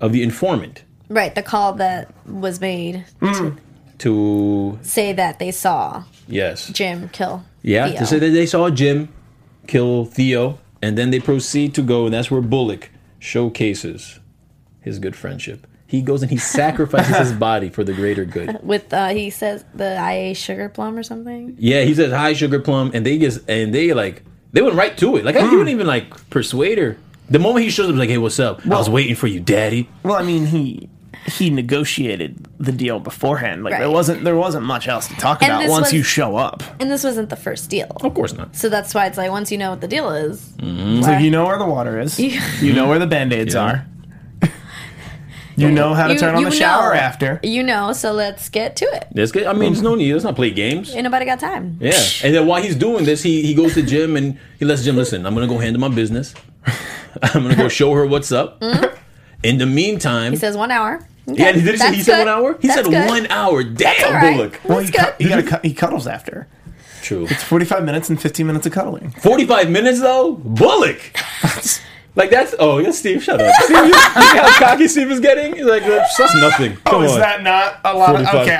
of 0.00 0.12
the 0.12 0.22
informant 0.22 0.84
Right, 1.10 1.34
the 1.34 1.42
call 1.42 1.72
that 1.74 2.14
was 2.24 2.60
made 2.60 3.04
hmm. 3.20 3.56
to 3.98 4.78
say 4.82 5.12
that 5.12 5.40
they 5.40 5.50
saw 5.50 6.04
yes 6.28 6.68
Jim 6.68 7.08
kill. 7.08 7.44
Yeah, 7.62 7.88
Theo. 7.88 7.98
to 7.98 8.06
say 8.06 8.18
that 8.20 8.30
they 8.30 8.46
saw 8.46 8.70
Jim 8.70 9.08
kill 9.66 10.04
Theo, 10.04 10.60
and 10.80 10.96
then 10.96 11.10
they 11.10 11.18
proceed 11.18 11.74
to 11.74 11.82
go, 11.82 12.04
and 12.04 12.14
that's 12.14 12.30
where 12.30 12.40
Bullock 12.40 12.90
showcases 13.18 14.20
his 14.80 14.98
good 14.98 15.14
friendship. 15.16 15.66
he 15.86 16.02
goes 16.02 16.22
and 16.22 16.30
he 16.30 16.36
sacrifices 16.38 17.16
his 17.16 17.32
body 17.48 17.68
for 17.68 17.82
the 17.84 17.92
greater 17.92 18.24
good. 18.24 18.58
With 18.62 18.92
uh, 18.92 19.08
he 19.08 19.30
says 19.30 19.64
the 19.74 19.94
IA 19.96 20.34
sugar 20.34 20.68
plum 20.68 20.96
or 20.96 21.02
something. 21.02 21.56
Yeah, 21.58 21.82
he 21.82 21.94
says 21.94 22.12
hi, 22.12 22.32
sugar 22.32 22.60
plum, 22.60 22.90
and 22.94 23.04
they 23.04 23.18
just 23.18 23.40
and 23.48 23.74
they 23.74 23.92
like 23.92 24.22
they 24.52 24.62
went 24.62 24.76
right 24.76 24.96
to 24.98 25.16
it. 25.16 25.24
Like 25.24 25.36
he 25.36 25.42
wouldn't 25.42 25.68
even 25.70 25.86
like 25.86 26.06
persuade 26.30 26.78
her. 26.78 26.96
The 27.28 27.38
moment 27.38 27.64
he 27.64 27.70
shows 27.70 27.88
up, 27.90 27.96
like, 27.96 28.08
"Hey, 28.08 28.18
what's 28.18 28.40
up? 28.40 28.64
I 28.66 28.70
was 28.76 28.90
waiting 28.90 29.14
for 29.14 29.26
you, 29.28 29.38
daddy." 29.40 29.88
Well, 30.02 30.14
I 30.16 30.22
mean, 30.22 30.46
he 30.46 30.88
he 31.26 31.50
negotiated 31.50 32.46
the 32.58 32.72
deal 32.72 32.98
beforehand. 32.98 33.62
Like 33.62 33.78
there 33.78 33.90
wasn't 33.90 34.24
there 34.24 34.36
wasn't 34.36 34.64
much 34.66 34.88
else 34.88 35.06
to 35.08 35.14
talk 35.16 35.42
And 35.42 35.52
about 35.52 35.68
once 35.68 35.86
was- 35.86 35.92
you 35.92 36.02
show 36.02 36.36
up. 36.36 36.62
And 36.80 36.90
this 36.90 37.04
wasn't 37.04 37.30
the 37.30 37.36
first 37.36 37.68
deal. 37.70 37.86
Of 38.00 38.14
course 38.14 38.32
not. 38.32 38.56
So 38.56 38.68
that's 38.68 38.94
why 38.94 39.06
it's 39.06 39.18
like 39.18 39.30
once 39.30 39.52
you 39.52 39.58
know 39.58 39.70
what 39.70 39.80
the 39.80 39.88
deal 39.88 40.10
is, 40.10 40.52
It's 40.58 41.06
like 41.06 41.22
you 41.22 41.30
know 41.30 41.46
where 41.46 41.58
the 41.58 41.66
water 41.66 42.00
is. 42.00 42.18
You 42.62 42.72
know 42.72 42.88
where 42.88 42.98
the 42.98 43.06
band-aids 43.06 43.54
Yeah. 43.54 43.60
are. 43.64 43.86
You 45.60 45.70
know 45.70 45.94
how 45.94 46.06
to 46.08 46.14
You- 46.14 46.18
turn 46.18 46.34
on 46.34 46.44
the 46.44 46.50
shower 46.50 46.94
know. 46.94 47.00
after. 47.00 47.40
you 47.42 47.62
know. 47.62 47.92
So 47.92 48.12
let's 48.12 48.48
get 48.48 48.76
to 48.76 48.84
it. 48.86 49.06
That's 49.12 49.32
good. 49.32 49.46
I 49.46 49.52
mean, 49.52 49.72
there's 49.72 49.82
no 49.82 49.94
need. 49.94 50.12
Let's 50.12 50.24
not 50.24 50.36
play 50.36 50.50
games. 50.50 50.94
Ain't 50.94 51.04
nobody 51.04 51.24
got 51.26 51.40
time. 51.40 51.76
Yeah. 51.80 51.92
And 52.24 52.34
then 52.34 52.46
while 52.46 52.62
he's 52.62 52.76
doing 52.76 53.04
this, 53.04 53.22
he 53.22 53.42
he 53.42 53.54
goes 53.54 53.74
to 53.74 53.82
Jim 53.82 54.16
and 54.16 54.38
he 54.58 54.64
lets 54.64 54.84
Jim 54.84 54.96
listen. 54.96 55.26
I'm 55.26 55.34
gonna 55.34 55.46
go 55.46 55.58
handle 55.58 55.80
my 55.80 55.88
business. 55.94 56.34
I'm 57.22 57.42
gonna 57.42 57.56
go 57.56 57.68
show 57.68 57.92
her 57.94 58.06
what's 58.06 58.32
up. 58.32 58.62
In 59.42 59.58
the 59.58 59.66
meantime, 59.66 60.26
Mm-hmm. 60.26 60.32
He 60.32 60.38
says 60.38 60.56
one 60.56 60.70
hour. 60.70 61.00
yeah, 61.26 61.48
and 61.48 61.56
he 61.56 61.62
did 61.62 61.72
he 61.74 61.78
say 61.78 61.94
he 61.94 62.02
said 62.02 62.18
one 62.18 62.28
hour. 62.28 62.58
He 62.60 62.68
That's 62.68 62.82
said 62.82 62.90
good. 62.90 63.08
one 63.08 63.26
hour. 63.28 63.62
Damn, 63.64 64.04
all 64.06 64.12
right. 64.12 64.36
Bullock. 64.36 64.60
Well, 64.64 64.78
he, 64.80 64.90
That's 64.90 65.16
cu- 65.16 65.24
he, 65.24 65.28
good. 65.30 65.46
got 65.48 65.62
cu- 65.62 65.68
he 65.68 65.74
cuddles 65.74 66.06
after. 66.06 66.46
True. 67.02 67.24
It's 67.30 67.42
45 67.42 67.84
minutes 67.84 68.10
and 68.10 68.20
15 68.20 68.46
minutes 68.46 68.66
of 68.66 68.72
cuddling. 68.72 69.10
45 69.22 69.70
minutes 69.70 70.00
though, 70.00 70.32
Bullock. 70.34 71.00
Like 72.16 72.30
that's 72.30 72.54
oh 72.58 72.78
yeah, 72.78 72.90
Steve, 72.90 73.22
shut 73.22 73.40
up. 73.40 73.54
Steve, 73.62 73.76
you, 73.76 73.84
you 73.86 73.92
see 73.92 74.36
how 74.38 74.58
cocky 74.58 74.88
Steve 74.88 75.10
is 75.10 75.20
getting? 75.20 75.54
He's 75.54 75.64
like 75.64 75.84
that's, 75.84 76.16
that's 76.16 76.34
nothing. 76.36 76.76
Come 76.84 77.02
Oh, 77.02 77.04
is 77.04 77.12
on, 77.12 77.20
that 77.20 77.42
not 77.42 77.80
a 77.84 77.96
lot 77.96 78.16
of 78.16 78.26
45. 78.28 78.34
Okay, 78.48 78.56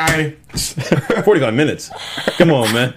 I 1.17 1.23
45 1.23 1.55
minutes. 1.55 1.91
Come 2.39 2.51
on, 2.53 2.73
man. 2.73 2.95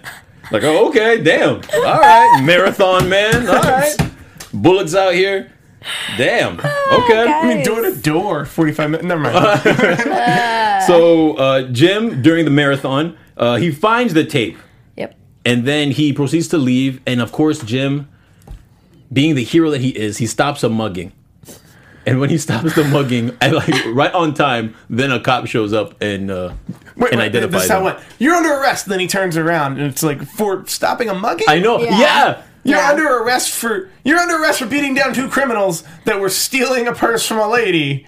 Like 0.52 0.64
oh 0.64 0.90
okay, 0.90 1.22
damn. 1.24 1.56
All 1.74 2.00
right, 2.00 2.42
marathon 2.44 3.10
man. 3.10 3.48
All 3.48 3.56
right, 3.56 3.96
Bullock's 4.54 4.94
out 4.96 5.14
here. 5.16 5.52
Damn. 6.18 6.60
Okay. 6.60 7.26
I 7.28 7.46
mean 7.48 7.66
door 7.66 7.82
to 7.82 7.94
door 7.96 8.46
45 8.46 8.90
minutes. 8.92 9.06
Never 9.08 9.22
mind. 9.22 9.62
So 10.88 11.36
uh, 11.38 11.64
Jim 11.72 12.22
during 12.22 12.44
the 12.46 12.52
marathon, 12.52 13.18
uh, 13.38 13.56
he 13.56 13.72
finds 13.72 14.14
the 14.14 14.24
tape. 14.26 14.58
Yep. 14.98 15.16
And 15.46 15.66
then 15.66 15.92
he 15.92 16.12
proceeds 16.14 16.48
to 16.50 16.58
leave. 16.58 17.00
And 17.08 17.22
of 17.22 17.32
course, 17.32 17.64
Jim, 17.64 18.10
being 19.14 19.36
the 19.36 19.44
hero 19.44 19.70
that 19.72 19.82
he 19.82 19.90
is, 19.90 20.18
he 20.18 20.26
stops 20.26 20.64
a 20.64 20.70
mugging. 20.70 21.14
And 22.06 22.20
when 22.20 22.30
he 22.30 22.38
stops 22.38 22.76
the 22.76 22.84
mugging, 22.84 23.38
and 23.42 23.54
like 23.54 23.86
right 23.94 24.14
on 24.14 24.34
time, 24.34 24.76
then 24.90 25.10
a 25.12 25.22
cop 25.22 25.46
shows 25.48 25.72
up 25.72 26.02
and 26.02 26.30
uh, 26.30 26.54
Wait, 26.98 27.12
and 27.12 27.20
wait, 27.20 27.26
identifies 27.28 27.52
this 27.54 27.64
is 27.66 27.70
how 27.70 27.80
him. 27.80 27.84
it 27.88 27.96
went. 27.96 28.06
You're 28.20 28.36
under 28.36 28.52
arrest. 28.54 28.88
Then 28.88 29.00
he 29.00 29.08
turns 29.08 29.38
around 29.38 29.78
and 29.78 29.88
it's 29.90 30.04
like 30.04 30.22
for 30.24 30.66
stopping 30.68 31.08
a 31.10 31.14
mugging. 31.14 31.46
I 31.48 31.60
know. 31.60 31.80
Yeah. 31.80 31.98
Yeah. 32.00 32.42
You're 32.66 32.78
Yeah. 32.78 32.90
under 32.90 33.08
arrest 33.20 33.52
for 33.52 33.90
you're 34.04 34.18
under 34.20 34.36
arrest 34.42 34.60
for 34.60 34.66
beating 34.66 34.94
down 34.94 35.14
two 35.14 35.30
criminals 35.30 35.84
that 36.06 36.20
were 36.20 36.30
stealing 36.30 36.88
a 36.88 36.94
purse 36.94 37.26
from 37.26 37.38
a 37.38 37.48
lady 37.48 38.06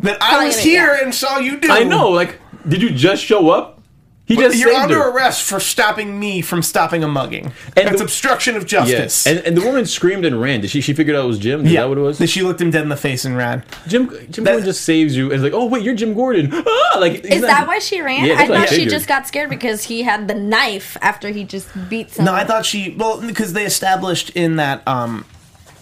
that 0.00 0.22
I 0.22 0.44
was 0.46 0.58
here 0.60 0.92
and 1.02 1.12
saw 1.14 1.38
you 1.38 1.58
do. 1.58 1.68
I 1.70 1.82
know. 1.84 2.10
Like, 2.10 2.40
did 2.68 2.80
you 2.80 2.90
just 2.90 3.24
show 3.24 3.50
up? 3.50 3.81
He 4.24 4.36
just 4.36 4.56
You're 4.56 4.72
under 4.72 4.94
her. 5.02 5.10
arrest 5.10 5.42
for 5.42 5.58
stopping 5.58 6.18
me 6.18 6.42
from 6.42 6.62
stopping 6.62 7.02
a 7.02 7.08
mugging. 7.08 7.46
And 7.76 7.88
That's 7.88 7.98
the- 7.98 8.04
obstruction 8.04 8.56
of 8.56 8.62
Yeah. 8.62 8.84
justice. 8.84 9.26
And, 9.26 9.40
and 9.40 9.56
the 9.56 9.60
woman 9.62 9.84
screamed 9.84 10.24
and 10.24 10.40
ran. 10.40 10.60
Did 10.60 10.70
she? 10.70 10.80
She 10.80 10.92
figured 10.94 11.16
out 11.16 11.24
it 11.24 11.28
was 11.28 11.38
Jim. 11.40 11.66
Is 11.66 11.72
that 11.74 11.88
what 11.88 11.98
it 11.98 12.02
was? 12.02 12.18
Then 12.18 12.28
She 12.28 12.42
looked 12.42 12.60
him 12.60 12.70
dead 12.70 12.82
in 12.82 12.88
the 12.88 12.96
face 12.96 13.24
and 13.24 13.36
ran. 13.36 13.64
Jim. 13.88 14.08
Jim 14.30 14.44
That- 14.44 14.52
Gordon 14.52 14.64
just 14.66 14.82
saves 14.82 15.16
you. 15.16 15.24
And 15.24 15.34
it's 15.34 15.42
like, 15.42 15.52
oh 15.52 15.66
wait, 15.66 15.82
you're 15.82 15.94
Jim 15.96 16.14
Gordon. 16.14 16.50
Ah, 16.54 16.98
like, 16.98 17.24
Is 17.24 17.40
not- 17.40 17.48
that 17.48 17.66
why 17.66 17.78
she 17.80 18.00
ran? 18.00 18.24
Yeah, 18.24 18.34
I 18.34 18.36
that's 18.46 18.50
I 18.50 18.58
thought 18.66 18.68
she 18.68 18.86
just 18.86 19.08
got 19.08 19.26
scared 19.26 19.50
because 19.50 19.82
he 19.84 20.02
had 20.02 20.28
the 20.28 20.34
knife 20.34 20.96
after 21.02 21.28
he 21.30 21.42
just 21.44 21.68
beat 21.90 22.12
some. 22.12 22.24
No, 22.24 22.32
I 22.32 22.44
thought 22.44 22.64
she 22.64 22.94
well 22.96 23.20
because 23.20 23.52
they 23.54 23.64
established 23.66 24.30
in 24.30 24.56
that 24.56 24.86
um 24.86 25.24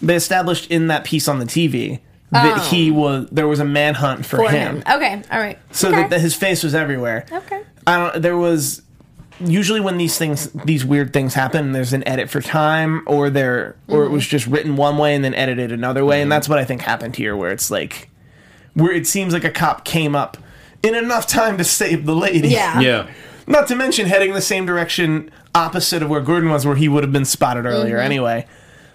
they 0.00 0.16
established 0.16 0.70
in 0.70 0.86
that 0.86 1.04
piece 1.04 1.28
on 1.28 1.38
the 1.40 1.44
TV 1.44 2.00
that 2.32 2.56
Oh. 2.58 2.60
he 2.70 2.90
was 2.90 3.26
there 3.30 3.46
was 3.48 3.60
a 3.60 3.64
manhunt 3.64 4.24
for, 4.24 4.38
for 4.38 4.48
him. 4.50 4.76
him. 4.76 4.82
Okay, 4.96 5.22
all 5.30 5.38
right. 5.38 5.58
So 5.72 5.88
okay. 5.88 5.96
that, 6.02 6.10
that 6.10 6.20
his 6.22 6.34
face 6.34 6.62
was 6.64 6.74
everywhere. 6.74 7.26
Okay. 7.30 7.60
I 7.90 7.96
don't. 8.12 8.22
There 8.22 8.36
was 8.36 8.82
usually 9.40 9.80
when 9.80 9.96
these 9.98 10.18
things, 10.18 10.50
these 10.64 10.84
weird 10.84 11.12
things 11.12 11.34
happen, 11.34 11.72
there's 11.72 11.92
an 11.92 12.06
edit 12.06 12.28
for 12.30 12.40
time, 12.40 13.02
or 13.06 13.30
there, 13.30 13.76
or 13.88 14.04
it 14.04 14.10
was 14.10 14.24
Mm-hmm. 14.24 14.30
just 14.30 14.46
written 14.46 14.76
one 14.76 14.98
way 14.98 15.14
and 15.14 15.24
then 15.24 15.34
edited 15.34 15.72
another 15.72 16.04
way, 16.04 16.16
Mm-hmm. 16.16 16.22
and 16.24 16.32
that's 16.32 16.48
what 16.48 16.58
I 16.58 16.64
think 16.64 16.82
happened 16.82 17.16
here, 17.16 17.34
where 17.36 17.50
it's 17.50 17.70
like, 17.70 18.10
where 18.74 18.92
it 18.92 19.06
seems 19.06 19.32
like 19.32 19.44
a 19.44 19.50
cop 19.50 19.84
came 19.84 20.14
up 20.14 20.36
in 20.82 20.94
enough 20.94 21.26
time 21.26 21.56
to 21.58 21.64
save 21.64 22.06
the 22.06 22.14
lady. 22.14 22.48
Yeah. 22.48 22.80
Yeah. 22.90 23.10
Not 23.46 23.66
to 23.68 23.74
mention 23.74 24.06
heading 24.06 24.32
the 24.34 24.40
same 24.40 24.64
direction 24.64 25.30
opposite 25.54 26.02
of 26.04 26.08
where 26.10 26.20
Gordon 26.20 26.50
was, 26.50 26.64
where 26.64 26.76
he 26.76 26.88
would 26.88 27.02
have 27.02 27.12
been 27.12 27.24
spotted 27.24 27.66
earlier 27.66 27.96
Mm-hmm. 27.96 28.06
anyway. 28.06 28.46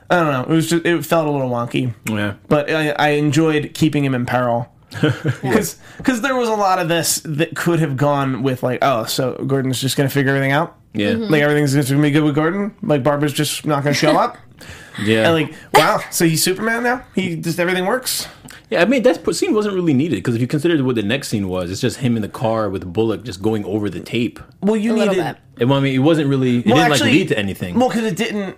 I 0.09 0.15
don't 0.17 0.31
know. 0.31 0.41
It 0.43 0.49
was 0.55 0.69
just 0.69 0.85
it 0.85 1.03
felt 1.03 1.27
a 1.27 1.31
little 1.31 1.49
wonky 1.49 1.93
Yeah. 2.07 2.35
but 2.47 2.69
I, 2.69 2.91
I 2.91 3.09
enjoyed 3.17 3.71
keeping 3.73 4.05
him 4.05 4.13
in 4.15 4.25
peril 4.27 4.71
because 5.01 5.77
because 5.97 6.21
there 6.21 6.35
was 6.35 6.49
a 6.49 6.53
lot 6.55 6.79
of 6.79 6.87
this 6.87 7.21
that 7.25 7.55
could 7.55 7.79
have 7.79 7.97
gone 7.97 8.43
with 8.43 8.63
like 8.63 8.79
oh 8.81 9.05
so 9.05 9.33
Gordon's 9.47 9.79
just 9.81 9.97
gonna 9.97 10.09
figure 10.09 10.31
everything 10.31 10.51
out 10.51 10.77
Yeah. 10.93 11.11
Mm-hmm. 11.13 11.31
like 11.31 11.41
everything's 11.41 11.73
just 11.73 11.89
gonna 11.89 12.01
be 12.01 12.11
good 12.11 12.23
with 12.23 12.35
Gordon 12.35 12.73
like 12.81 13.03
Barbara's 13.03 13.33
just 13.33 13.65
not 13.65 13.83
gonna 13.83 13.93
show 13.95 14.17
up 14.17 14.37
Yeah. 15.03 15.29
and 15.29 15.33
like 15.33 15.53
wow 15.73 15.99
so 16.11 16.25
he's 16.25 16.41
Superman 16.43 16.83
now 16.83 17.03
he 17.15 17.35
just 17.35 17.59
everything 17.59 17.85
works 17.85 18.27
Yeah, 18.69 18.81
I 18.81 18.85
mean 18.85 19.03
that 19.03 19.23
p- 19.23 19.33
scene 19.33 19.53
wasn't 19.53 19.75
really 19.75 19.93
needed 19.93 20.15
because 20.15 20.35
if 20.35 20.41
you 20.41 20.47
consider 20.47 20.81
what 20.83 20.95
the 20.95 21.03
next 21.03 21.27
scene 21.29 21.47
was, 21.49 21.69
it's 21.69 21.81
just 21.81 21.97
him 21.97 22.15
in 22.15 22.21
the 22.21 22.29
car 22.29 22.69
with 22.69 22.91
Bullock 22.91 23.23
just 23.23 23.41
going 23.41 23.63
over 23.65 23.89
the 23.89 23.99
tape. 23.99 24.39
well 24.61 24.75
you 24.77 24.93
A 24.93 24.95
little 24.95 25.13
needed 25.13 25.35
bit. 25.35 25.61
And, 25.61 25.69
well, 25.69 25.79
I 25.79 25.81
mean, 25.83 25.95
it 25.95 25.99
wasn't 25.99 26.27
really. 26.27 26.57
It 26.59 26.65
well, 26.65 26.75
didn't 26.77 26.91
actually, 26.93 27.11
like 27.11 27.19
lead 27.19 27.27
to 27.29 27.37
anything. 27.39 27.75
well 27.79 27.89
because 27.89 28.03
it 28.05 28.17
didn't 28.17 28.57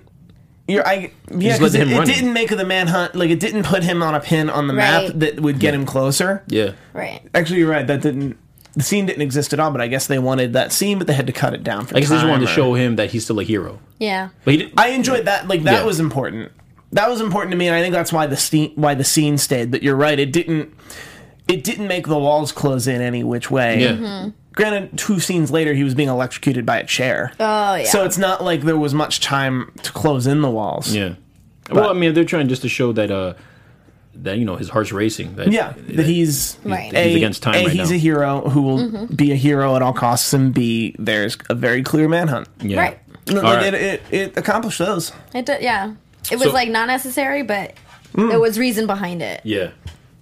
you're 0.68 0.86
I 0.88 1.12
yeah 1.32 1.50
just 1.50 1.60
'cause 1.62 1.74
let 1.74 1.82
it, 1.82 1.88
him 1.88 1.94
it 1.94 2.00
run 2.00 2.10
it. 2.10 2.14
didn't 2.14 2.34
make 2.34 2.50
the 2.50 2.66
manhunt 2.66 3.16
like 3.16 3.30
it 3.30 3.40
didn't 3.40 3.64
put 3.64 3.84
him 3.84 4.02
on 4.04 4.16
a 4.16 4.20
pin 4.20 4.50
on 4.50 4.68
the 4.68 4.74
map 4.74 5.04
Right. 5.04 5.20
that 5.20 5.40
would 5.40 5.60
get 5.60 5.74
him 5.74 5.86
closer 5.86 6.44
yeah. 6.48 6.72
Right. 6.94 7.22
actually 7.34 7.60
you're 7.60 7.70
right 7.72 7.88
that 7.88 8.02
didn't 8.02 8.38
the 8.74 8.84
scene 8.84 9.06
didn't 9.08 9.22
exist 9.24 9.54
at 9.54 9.60
all 9.60 9.72
but 9.72 9.82
I 9.82 9.88
guess 9.88 10.06
they 10.08 10.20
wanted 10.20 10.54
that 10.54 10.72
scene 10.72 10.98
but 10.98 11.08
they 11.08 11.14
had 11.14 11.26
to 11.28 11.34
cut 11.34 11.54
it 11.54 11.64
down 11.64 11.86
for 11.86 11.96
I 11.98 12.00
guess 12.02 12.10
they 12.10 12.16
just 12.16 12.24
time 12.24 12.30
wanted 12.32 12.46
to 12.48 12.52
show 12.52 12.74
him 12.76 12.96
that 12.98 13.10
he's 13.12 13.24
still 13.24 13.40
a 13.40 13.44
hero. 13.44 13.80
Yeah. 14.00 14.30
But 14.46 14.52
he 14.52 14.58
did, 14.58 14.74
I 14.78 14.90
enjoyed 14.90 15.26
that. 15.26 15.48
Like 15.48 15.64
that 15.64 15.80
Yeah. 15.80 15.84
was 15.86 16.00
important. 16.00 16.52
That 16.92 17.10
was 17.10 17.20
important 17.20 17.52
to 17.52 17.58
me, 17.58 17.68
and 17.68 17.76
I 17.76 17.82
think 17.82 17.94
that's 17.94 18.14
why 18.14 18.28
the 18.28 18.38
scene 18.38 18.72
why 18.76 18.94
the 18.94 19.04
scene 19.04 19.38
stayed. 19.40 19.72
But 19.72 19.82
you're 19.84 19.96
right; 19.96 20.18
it 20.20 20.32
didn't. 20.32 20.74
It 21.48 21.64
didn't 21.64 21.88
make 21.88 22.08
the 22.08 22.18
walls 22.18 22.52
close 22.52 22.88
in 22.88 23.02
any 23.02 23.24
which 23.26 23.50
way. 23.52 23.82
Yeah. 23.82 23.92
Mm-hmm. 23.94 24.30
Granted, 24.58 24.98
two 24.98 25.20
scenes 25.20 25.52
later, 25.52 25.74
he 25.74 25.84
was 25.84 25.96
being 25.96 26.10
electrocuted 26.10 26.66
by 26.66 26.80
a 26.80 26.86
chair. 26.86 27.32
Oh 27.40 27.76
yeah. 27.76 27.84
So 27.86 28.04
it's 28.04 28.18
not 28.18 28.44
like 28.44 28.62
there 28.64 28.76
was 28.78 28.94
much 28.94 29.22
time 29.22 29.72
to 29.84 29.92
close 29.94 30.28
in 30.28 30.42
the 30.42 30.50
walls. 30.52 30.94
yeah. 30.94 31.14
well, 31.72 31.90
I 31.90 31.94
mean, 31.94 32.14
they're 32.14 32.26
trying 32.26 32.48
just 32.50 32.64
to 32.64 32.70
show 32.70 32.92
that 32.94 33.12
uh 33.12 33.36
that 34.16 34.40
you 34.40 34.46
know 34.46 34.56
his 34.56 34.68
heart's 34.70 34.92
racing. 34.92 35.36
That, 35.36 35.52
Yeah, 35.52 35.74
that 35.90 36.06
he's 36.08 36.58
Right. 36.64 36.92
A, 36.94 37.04
He's 37.08 37.16
against 37.18 37.44
time 37.44 37.54
A, 37.56 37.64
right 37.66 37.72
he's 37.72 37.90
now. 37.92 37.96
a 37.96 38.00
hero 38.00 38.50
who 38.50 38.62
will 38.64 38.78
Mm-hmm. 38.80 39.16
be 39.16 39.32
a 39.32 39.36
hero 39.36 39.76
at 39.76 39.82
all 39.84 39.94
costs, 39.94 40.34
and 40.34 40.54
B, 40.54 40.96
there's 40.98 41.38
a 41.50 41.56
very 41.56 41.84
clear 41.84 42.10
manhunt. 42.10 42.48
yeah. 42.60 42.80
Right. 42.80 43.00
No, 43.30 43.42
like, 43.42 43.58
right. 43.62 43.74
it, 43.74 43.74
it, 43.76 44.02
it 44.12 44.38
accomplished 44.38 44.80
those. 44.80 45.12
It 45.36 45.46
did, 45.46 45.62
yeah. 45.62 45.94
It 46.32 46.38
was 46.40 46.48
So- 46.48 46.54
like 46.54 46.70
not 46.70 46.88
necessary, 46.88 47.44
but 47.44 47.74
Mm. 48.16 48.30
there 48.30 48.40
was 48.40 48.58
reason 48.58 48.88
behind 48.88 49.22
it. 49.22 49.42
Yeah. 49.44 49.70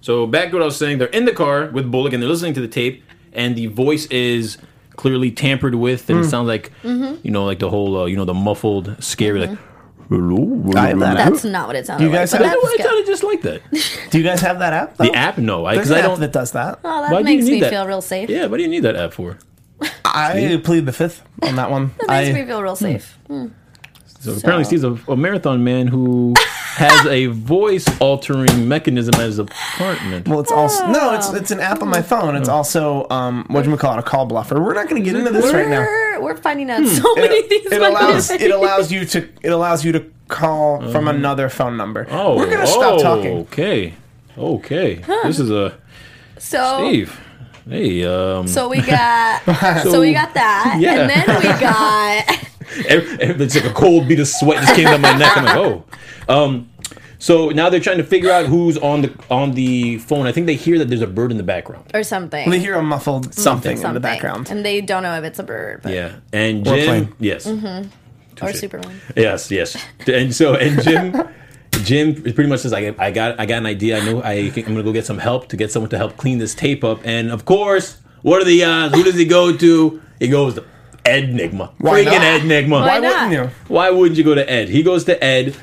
So 0.02 0.26
back 0.26 0.50
to 0.50 0.56
what 0.56 0.62
I 0.62 0.66
was 0.66 0.76
saying. 0.76 0.98
They're 0.98 1.08
in 1.08 1.24
the 1.24 1.32
car 1.32 1.66
with 1.72 1.90
Bullock 1.90 2.12
and 2.12 2.22
they're 2.22 2.28
listening 2.28 2.52
to 2.54 2.60
the 2.60 2.68
tape, 2.68 3.02
and 3.36 3.54
the 3.54 3.66
voice 3.66 4.06
is 4.06 4.58
clearly 4.96 5.30
tampered 5.30 5.74
with, 5.74 6.08
and 6.10 6.18
it 6.18 6.22
mm. 6.22 6.30
sounds 6.30 6.48
like 6.48 6.72
mm-hmm. 6.82 7.20
you 7.22 7.30
know, 7.30 7.44
like 7.44 7.58
the 7.58 7.70
whole 7.70 8.02
uh, 8.02 8.04
you 8.06 8.16
know, 8.16 8.24
the 8.24 8.34
muffled, 8.34 8.96
scary, 9.02 9.40
like. 9.40 9.50
Mm-hmm. 9.50 9.62
Hello. 10.08 10.72
I 10.76 10.90
have 10.90 11.00
that. 11.00 11.16
That's 11.16 11.44
not 11.44 11.66
what 11.66 11.74
it 11.74 11.84
sounded 11.84 12.04
You 12.04 12.12
guys 12.12 12.32
like. 12.32 12.42
but 12.42 12.48
have- 12.48 12.58
that's 12.62 12.74
It 12.74 12.76
good. 12.76 12.86
sounded 12.86 13.06
just 13.06 13.24
like 13.24 13.42
that. 13.42 14.08
Do 14.12 14.18
you 14.18 14.22
guys 14.22 14.40
have 14.40 14.60
that 14.60 14.72
app? 14.72 14.96
The 14.98 15.12
app, 15.12 15.36
no, 15.36 15.64
I 15.64 15.74
There's 15.74 15.88
because 15.88 15.90
an 15.90 15.96
I 15.96 16.00
app 16.00 16.06
don't. 16.10 16.20
that 16.20 16.32
does 16.32 16.52
that. 16.52 16.78
Oh, 16.84 16.88
Why 16.88 17.10
that 17.10 17.18
do 17.18 17.24
makes 17.24 17.46
you 17.46 17.54
me 17.54 17.60
that? 17.62 17.70
feel 17.70 17.86
real 17.88 18.00
safe. 18.00 18.30
Yeah, 18.30 18.46
what 18.46 18.58
do 18.58 18.62
you 18.62 18.68
need 18.68 18.84
that 18.84 18.94
app 18.94 19.12
for? 19.12 19.36
I 20.04 20.60
plead 20.62 20.86
the 20.86 20.92
fifth 20.92 21.22
on 21.42 21.56
that 21.56 21.72
one. 21.72 21.92
That 21.98 22.08
makes 22.08 22.30
I, 22.30 22.32
me 22.40 22.46
feel 22.46 22.62
real 22.62 22.76
safe. 22.76 23.18
Hmm. 23.26 23.46
Hmm. 23.46 23.52
So, 24.20 24.36
apparently, 24.36 24.64
Steve's 24.64 24.84
a, 24.84 24.98
a 25.08 25.16
marathon 25.16 25.62
man 25.64 25.88
who 25.88 26.34
has 26.76 27.06
a 27.06 27.26
voice 27.26 27.86
altering 28.00 28.68
mechanism 28.68 29.14
at 29.14 29.20
his 29.22 29.38
apartment. 29.38 30.28
well, 30.28 30.40
it's 30.40 30.52
also 30.52 30.86
no, 30.88 31.14
it's 31.14 31.32
it's 31.32 31.50
an 31.50 31.60
app 31.60 31.82
on 31.82 31.88
my 31.88 32.02
phone. 32.02 32.36
It's 32.36 32.48
also 32.48 33.06
um, 33.10 33.44
what 33.48 33.64
do 33.64 33.70
we 33.70 33.76
call 33.76 33.94
it? 33.94 33.98
A 33.98 34.02
call 34.02 34.26
bluffer. 34.26 34.62
We're 34.62 34.74
not 34.74 34.88
going 34.88 35.02
to 35.02 35.10
get 35.10 35.18
into 35.18 35.32
this 35.32 35.52
right 35.52 35.68
now. 35.68 35.80
We're, 35.80 36.20
we're 36.22 36.36
finding 36.36 36.70
out 36.70 36.86
so 36.86 37.14
many 37.16 37.34
It, 37.36 37.48
things. 37.48 37.66
it 37.72 37.78
about 37.78 37.90
allows 37.90 38.28
this. 38.28 38.40
it 38.42 38.50
allows 38.50 38.92
you 38.92 39.04
to 39.06 39.28
it 39.42 39.48
allows 39.50 39.84
you 39.84 39.92
to 39.92 40.04
call 40.28 40.86
from 40.92 41.08
another 41.08 41.48
phone 41.48 41.76
number. 41.76 42.06
oh, 42.10 42.36
we're 42.36 42.50
gonna 42.50 42.66
stop 42.66 42.98
oh, 43.00 43.02
talking. 43.02 43.36
Okay, 43.38 43.94
okay. 44.36 44.94
This 45.24 45.38
is 45.38 45.50
a 45.50 45.78
so 46.38 46.78
Steve. 46.88 47.20
Hey, 47.68 48.04
um, 48.04 48.46
so 48.46 48.68
we 48.68 48.80
got 48.80 49.42
so, 49.82 50.00
we 50.00 50.12
got 50.12 50.34
that, 50.34 50.76
Yeah. 50.80 51.00
and 51.00 51.10
then 51.10 51.26
we 51.38 51.42
got 51.60 52.24
Every- 52.28 52.34
every- 52.36 52.48
it's 52.70 53.54
like 53.54 53.64
a 53.64 53.72
cold 53.72 54.08
bead 54.08 54.20
of 54.20 54.28
sweat 54.28 54.60
just 54.62 54.74
came 54.74 54.84
down 54.84 55.00
my 55.00 55.16
neck. 55.16 55.36
I'm 55.36 55.44
like, 55.44 55.56
oh. 55.56 55.84
Um, 56.28 56.70
So 57.18 57.48
now 57.48 57.70
they're 57.70 57.80
trying 57.80 57.96
to 57.96 58.04
figure 58.04 58.30
out 58.30 58.44
who's 58.46 58.76
on 58.78 59.00
the 59.02 59.12
on 59.30 59.52
the 59.52 59.98
phone. 59.98 60.26
I 60.26 60.32
think 60.32 60.46
they 60.46 60.54
hear 60.54 60.78
that 60.78 60.88
there's 60.88 61.00
a 61.00 61.06
bird 61.06 61.30
in 61.30 61.38
the 61.38 61.42
background. 61.42 61.90
or 61.94 62.02
something. 62.02 62.50
They 62.50 62.58
hear 62.58 62.74
a 62.74 62.82
muffled 62.82 63.32
something, 63.34 63.70
in 63.72 63.76
the 63.76 63.82
Something. 63.82 64.02
background. 64.02 64.50
and 64.50 64.62
they 64.64 64.80
don't 64.82 65.02
know 65.02 65.16
if 65.16 65.24
it's 65.24 65.38
a 65.38 65.42
bird. 65.42 65.80
But, 65.82 65.92
Yeah, 65.94 66.16
and 66.32 66.66
Or 66.68 66.74
a 66.74 66.76
Jim, 66.76 66.86
plane. 66.86 67.14
yes, 67.18 67.46
or 67.46 67.84
Touche. 68.36 68.56
Superman. 68.60 69.00
yes, 69.16 69.50
yes, 69.50 69.76
and 70.06 70.34
so 70.34 70.54
and 70.56 70.82
Jim. 70.82 71.14
Jim 71.84 72.14
pretty 72.22 72.46
much 72.46 72.60
says, 72.60 72.72
I, 72.72 72.94
I 72.98 73.10
got 73.10 73.38
I 73.40 73.46
got 73.46 73.58
an 73.58 73.66
idea. 73.66 73.98
I 73.98 74.04
know 74.04 74.22
I 74.22 74.50
think 74.50 74.66
I'm 74.66 74.74
gonna 74.74 74.82
go 74.84 74.92
get 74.92 75.06
some 75.06 75.18
help 75.18 75.48
to 75.48 75.56
get 75.56 75.70
someone 75.72 75.90
to 75.90 75.98
help 75.98 76.16
clean 76.16 76.38
this 76.38 76.54
tape 76.54 76.82
up. 76.84 77.00
And 77.04 77.30
of 77.30 77.44
course, 77.44 77.98
what 78.22 78.40
are 78.42 78.44
the 78.44 78.64
odds? 78.64 78.94
Who 78.94 79.02
does 79.04 79.14
he 79.14 79.24
go 79.24 79.56
to? 79.56 80.02
He 80.18 80.28
goes 80.28 80.54
to 80.54 80.64
Ed 81.06 81.30
Nygma. 81.30 81.72
Why 81.78 82.02
Freaking 82.02 82.04
not? 82.06 82.22
Ed 82.22 82.40
Nygma. 82.42 82.70
Why 82.70 82.98
Why 82.98 83.00
wouldn't 83.00 83.32
you? 83.32 83.50
Why 83.68 83.90
wouldn't 83.90 84.18
you 84.18 84.24
go 84.24 84.34
to 84.34 84.48
Ed? 84.50 84.68
He 84.68 84.82
goes 84.82 85.04
to 85.04 85.22
Ed, 85.22 85.56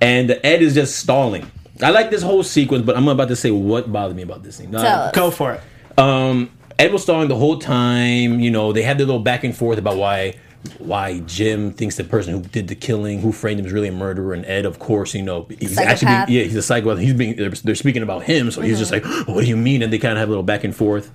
and 0.00 0.30
Ed 0.42 0.62
is 0.62 0.74
just 0.74 0.96
stalling. 0.96 1.50
I 1.82 1.90
like 1.90 2.10
this 2.10 2.22
whole 2.22 2.42
sequence, 2.42 2.84
but 2.84 2.96
I'm 2.96 3.08
about 3.08 3.28
to 3.28 3.36
say 3.36 3.50
what 3.50 3.90
bothered 3.92 4.16
me 4.16 4.22
about 4.22 4.42
this 4.42 4.56
scene. 4.56 4.74
Uh, 4.74 4.82
Tell 4.82 5.00
us. 5.02 5.14
Go 5.14 5.30
for 5.30 5.52
it. 5.54 5.98
um, 5.98 6.50
Ed 6.78 6.92
was 6.92 7.02
stalling 7.02 7.28
the 7.28 7.36
whole 7.36 7.58
time. 7.58 8.40
You 8.40 8.50
know, 8.50 8.72
they 8.72 8.82
had 8.82 8.98
their 8.98 9.06
little 9.06 9.22
back 9.22 9.44
and 9.44 9.56
forth 9.56 9.78
about 9.78 9.96
why 9.96 10.34
why 10.78 11.18
Jim 11.20 11.72
thinks 11.72 11.96
the 11.96 12.04
person 12.04 12.34
who 12.34 12.40
did 12.40 12.68
the 12.68 12.76
killing, 12.76 13.20
who 13.20 13.32
framed 13.32 13.58
him, 13.58 13.66
is 13.66 13.72
really 13.72 13.88
a 13.88 13.92
murderer, 13.92 14.32
and 14.32 14.44
Ed, 14.46 14.64
of 14.64 14.78
course, 14.78 15.12
you 15.12 15.22
know, 15.22 15.46
he's 15.58 15.74
Psychopath. 15.74 16.28
being, 16.28 16.38
yeah, 16.38 16.44
he's 16.44 16.54
a 16.54 16.62
psychopath. 16.62 16.98
He's 17.00 17.14
being 17.14 17.34
they're, 17.34 17.50
they're 17.50 17.74
speaking 17.74 18.02
about 18.04 18.22
him, 18.22 18.50
so 18.52 18.60
he's 18.60 18.78
just 18.78 18.92
like, 18.92 19.04
what 19.26 19.40
do 19.42 19.48
you 19.48 19.56
mean? 19.56 19.82
And 19.82 19.92
they 19.92 19.98
kind 19.98 20.12
of 20.12 20.18
have 20.18 20.28
a 20.28 20.30
little 20.30 20.44
back 20.44 20.62
and 20.62 20.74
forth, 20.74 21.10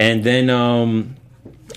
and 0.00 0.24
then 0.24 0.50
um, 0.50 1.14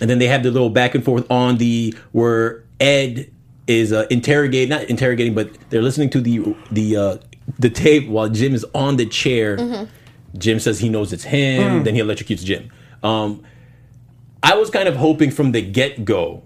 and 0.03 0.09
then 0.09 0.19
they 0.19 0.27
have 0.27 0.43
the 0.43 0.51
little 0.51 0.69
back 0.69 0.95
and 0.95 1.03
forth 1.03 1.25
on 1.31 1.57
the 1.59 1.95
where 2.11 2.65
Ed 2.81 3.31
is 3.67 3.93
uh, 3.93 4.05
interrogating, 4.09 4.67
not 4.67 4.83
interrogating, 4.83 5.33
but 5.33 5.49
they're 5.69 5.81
listening 5.81 6.09
to 6.09 6.19
the 6.19 6.53
the 6.71 6.97
uh, 6.97 7.17
the 7.57 7.69
tape 7.69 8.09
while 8.09 8.27
Jim 8.27 8.53
is 8.53 8.65
on 8.75 8.97
the 8.97 9.05
chair. 9.05 9.87
Jim 10.37 10.59
says 10.59 10.79
he 10.79 10.89
knows 10.89 11.13
it's 11.13 11.23
him. 11.23 11.85
Then 11.85 11.95
he 11.95 12.01
electrocutes 12.01 12.43
Jim. 12.43 12.69
Um, 13.01 13.43
I 14.43 14.55
was 14.55 14.69
kind 14.69 14.89
of 14.89 14.97
hoping 14.97 15.31
from 15.31 15.53
the 15.53 15.61
get 15.61 16.03
go, 16.03 16.43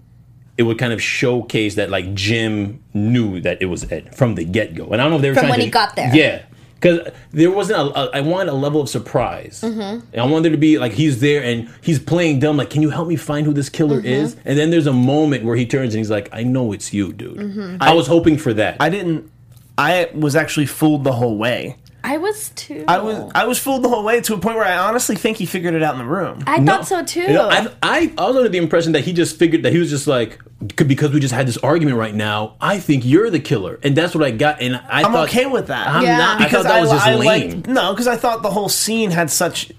it 0.56 0.62
would 0.62 0.78
kind 0.78 0.92
of 0.92 1.02
showcase 1.02 1.74
that 1.74 1.90
like 1.90 2.14
Jim 2.14 2.80
knew 2.94 3.40
that 3.40 3.60
it 3.60 3.66
was 3.66 3.90
Ed 3.90 4.14
from 4.14 4.36
the 4.36 4.44
get 4.44 4.74
go, 4.76 4.86
and 4.90 5.00
I 5.00 5.04
don't 5.04 5.10
know 5.10 5.16
if 5.16 5.22
they 5.22 5.30
were 5.30 5.34
From 5.34 5.42
trying 5.46 5.50
when 5.50 5.58
to, 5.58 5.64
he 5.64 5.70
got 5.70 5.96
there. 5.96 6.14
Yeah, 6.14 6.42
because 6.80 7.12
there 7.32 7.50
wasn't 7.50 7.78
a, 7.80 7.98
a. 7.98 8.10
I 8.18 8.20
wanted 8.20 8.50
a 8.50 8.54
level 8.54 8.80
of 8.80 8.88
surprise. 8.88 9.62
Mm-hmm. 9.64 10.06
And 10.12 10.20
I 10.20 10.24
wanted 10.24 10.50
to 10.50 10.56
be 10.56 10.78
like 10.78 10.92
he's 10.92 11.20
there 11.20 11.42
and 11.42 11.68
he's 11.80 11.98
playing 11.98 12.38
dumb. 12.38 12.56
Like, 12.56 12.70
can 12.70 12.82
you 12.82 12.90
help 12.90 13.08
me 13.08 13.16
find 13.16 13.46
who 13.46 13.52
this 13.52 13.68
killer 13.68 13.98
Mm-hmm. 13.98 14.06
is? 14.06 14.36
And 14.44 14.58
then 14.58 14.70
there's 14.70 14.86
a 14.86 14.92
moment 14.92 15.44
where 15.44 15.56
he 15.56 15.66
turns 15.66 15.94
and 15.94 15.98
he's 15.98 16.10
like, 16.10 16.28
I 16.32 16.44
know 16.44 16.72
it's 16.72 16.92
you, 16.92 17.12
dude. 17.12 17.36
Mm-hmm. 17.36 17.76
I, 17.80 17.92
was 17.94 18.06
hoping 18.06 18.38
for 18.38 18.52
that. 18.54 18.76
I 18.80 18.90
didn't. 18.90 19.30
I 19.76 20.10
was 20.14 20.36
actually 20.36 20.66
fooled 20.66 21.04
the 21.04 21.12
whole 21.12 21.36
way. 21.36 21.76
I 22.10 22.16
was 22.16 22.48
too. 22.50 22.84
I 22.88 22.98
was 23.00 23.30
I 23.34 23.44
was 23.46 23.58
fooled 23.58 23.82
the 23.84 23.88
whole 23.88 24.02
way 24.02 24.20
to 24.22 24.34
a 24.34 24.38
point 24.38 24.56
where 24.56 24.64
I 24.64 24.76
honestly 24.78 25.14
think 25.14 25.36
he 25.36 25.44
figured 25.46 25.74
it 25.74 25.82
out 25.82 25.92
in 25.94 25.98
the 25.98 26.06
room. 26.06 26.42
I 26.46 26.58
No. 26.58 26.72
thought 26.76 26.86
so 26.88 27.04
too. 27.04 27.20
You 27.20 27.34
know, 27.34 27.48
I, 27.50 27.68
I, 27.82 28.12
I 28.16 28.26
was 28.28 28.36
under 28.36 28.48
the 28.48 28.58
impression 28.58 28.92
that 28.92 29.02
he 29.04 29.12
just 29.12 29.38
figured 29.38 29.62
that 29.64 29.72
he 29.72 29.78
was 29.78 29.90
just 29.90 30.06
like, 30.06 30.38
"C- 30.78 30.84
because 30.84 31.10
we 31.12 31.20
just 31.20 31.34
had 31.34 31.46
this 31.46 31.58
argument 31.58 31.98
right 31.98 32.14
now, 32.14 32.56
I 32.60 32.78
think 32.80 33.04
you're 33.04 33.28
the 33.30 33.40
killer. 33.40 33.78
And 33.82 33.94
that's 33.94 34.14
what 34.14 34.24
I 34.24 34.30
got. 34.30 34.62
And 34.62 34.76
I 34.76 35.02
I'm 35.02 35.12
thought, 35.12 35.28
okay 35.28 35.44
with 35.46 35.66
that. 35.66 35.86
I'm 35.86 36.02
Yeah. 36.02 36.16
not. 36.16 36.40
I 36.40 36.44
because 36.44 36.64
thought 36.64 36.72
that 36.72 36.80
was 36.80 36.90
just 36.90 37.06
I 37.06 37.14
lame. 37.16 37.50
liked- 37.50 37.66
no, 37.68 37.92
because 37.92 38.06
I 38.08 38.16
thought 38.16 38.42
the 38.42 38.50
whole 38.50 38.68
scene 38.70 39.10
had 39.10 39.30
such 39.30 39.70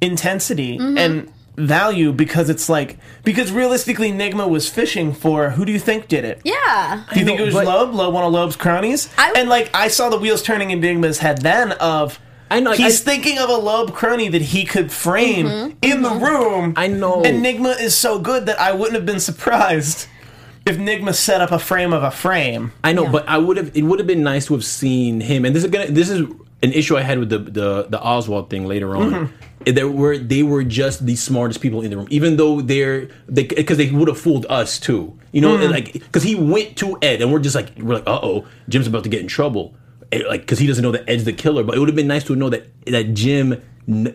intensity 0.00 0.78
Mm-hmm. 0.78 0.98
and 0.98 1.32
value 1.56 2.12
because 2.12 2.50
it's 2.50 2.68
like 2.68 2.98
because 3.22 3.52
realistically 3.52 4.10
Nygma 4.12 4.48
was 4.48 4.68
fishing 4.68 5.12
for 5.12 5.50
who 5.50 5.64
do 5.64 5.72
you 5.72 5.78
think 5.78 6.08
did 6.08 6.24
it? 6.24 6.40
yeah. 6.44 7.04
Do 7.12 7.20
you 7.20 7.24
think 7.26 7.38
it 7.40 7.44
was 7.44 7.54
but- 7.54 7.66
Loeb, 7.66 7.94
Loeb, 7.94 8.12
one 8.14 8.24
of 8.24 8.32
Loeb's 8.32 8.56
cronies? 8.56 9.08
I- 9.16 9.34
and 9.36 9.48
like 9.48 9.70
I 9.74 9.88
saw 9.88 10.08
the 10.08 10.18
wheels 10.18 10.42
turning 10.42 10.70
in 10.70 10.80
Nygma's 10.80 11.18
head 11.18 11.42
then 11.42 11.72
of 11.72 12.18
I 12.50 12.60
know, 12.60 12.72
he's 12.72 13.00
I- 13.00 13.04
thinking 13.04 13.38
of 13.38 13.48
a 13.48 13.56
Loeb 13.56 13.94
crony 13.94 14.28
that 14.28 14.42
he 14.42 14.64
could 14.64 14.92
frame 14.92 15.46
Mm-hmm. 15.46 15.70
in 15.82 16.02
the 16.02 16.10
room. 16.10 16.74
I 16.76 16.88
know. 16.88 17.22
And 17.22 17.44
Nygma 17.44 17.80
is 17.80 17.96
so 17.96 18.18
good 18.18 18.46
that 18.46 18.60
I 18.60 18.72
wouldn't 18.72 18.94
have 18.94 19.06
been 19.06 19.20
surprised 19.20 20.06
if 20.66 20.76
Nygma 20.76 21.14
set 21.14 21.40
up 21.40 21.52
a 21.52 21.58
frame 21.58 21.92
of 21.92 22.02
a 22.02 22.10
frame. 22.10 22.72
I 22.82 22.92
know, 22.92 23.04
Yeah. 23.04 23.10
but 23.12 23.28
I 23.28 23.38
would 23.38 23.56
have. 23.56 23.70
It 23.76 23.82
would 23.82 23.98
have 23.98 24.06
been 24.06 24.22
nice 24.22 24.46
to 24.46 24.54
have 24.54 24.64
seen 24.64 25.20
him. 25.20 25.44
And 25.44 25.54
this 25.54 25.64
is 25.64 25.70
gonna. 25.70 25.86
This 25.90 26.10
is 26.10 26.26
an 26.64 26.72
issue 26.72 26.96
I 26.96 27.02
had 27.10 27.18
with 27.22 27.30
the 27.34 27.38
the, 27.38 27.68
the 27.94 28.00
Oswald 28.12 28.50
thing 28.50 28.64
later 28.66 28.90
on. 28.96 29.10
Mm-hmm. 29.10 29.74
There 29.78 29.88
were 29.88 30.16
they 30.18 30.42
were 30.42 30.64
just 30.80 31.06
the 31.06 31.16
smartest 31.16 31.60
people 31.64 31.80
in 31.84 31.90
the 31.90 31.96
room, 31.96 32.08
even 32.10 32.36
though 32.36 32.60
they're 32.60 33.08
they 33.36 33.44
because 33.44 33.78
they 33.78 33.90
would 33.90 34.08
have 34.08 34.20
fooled 34.20 34.46
us 34.60 34.78
too. 34.78 35.02
You 35.32 35.40
know, 35.40 35.56
Mm. 35.56 35.70
like 35.70 35.88
because 35.92 36.22
he 36.30 36.34
went 36.34 36.76
to 36.82 36.98
Ed, 37.00 37.22
and 37.22 37.32
we're 37.32 37.38
just 37.48 37.56
like 37.56 37.70
we're 37.78 37.94
like, 37.98 38.06
uh 38.06 38.20
oh, 38.22 38.46
Jim's 38.68 38.86
about 38.86 39.04
to 39.04 39.08
get 39.14 39.20
in 39.20 39.28
trouble, 39.38 39.74
Eh, 40.12 40.20
like 40.28 40.42
because 40.42 40.58
he 40.58 40.66
doesn't 40.66 40.84
know 40.86 40.92
that 40.92 41.08
Ed's 41.08 41.24
the 41.24 41.32
killer. 41.32 41.62
But 41.64 41.76
it 41.76 41.78
would 41.80 41.88
have 41.88 41.96
been 41.96 42.12
nice 42.16 42.24
to 42.24 42.36
know 42.36 42.50
that 42.50 42.64
that 42.86 43.14
Jim, 43.14 43.62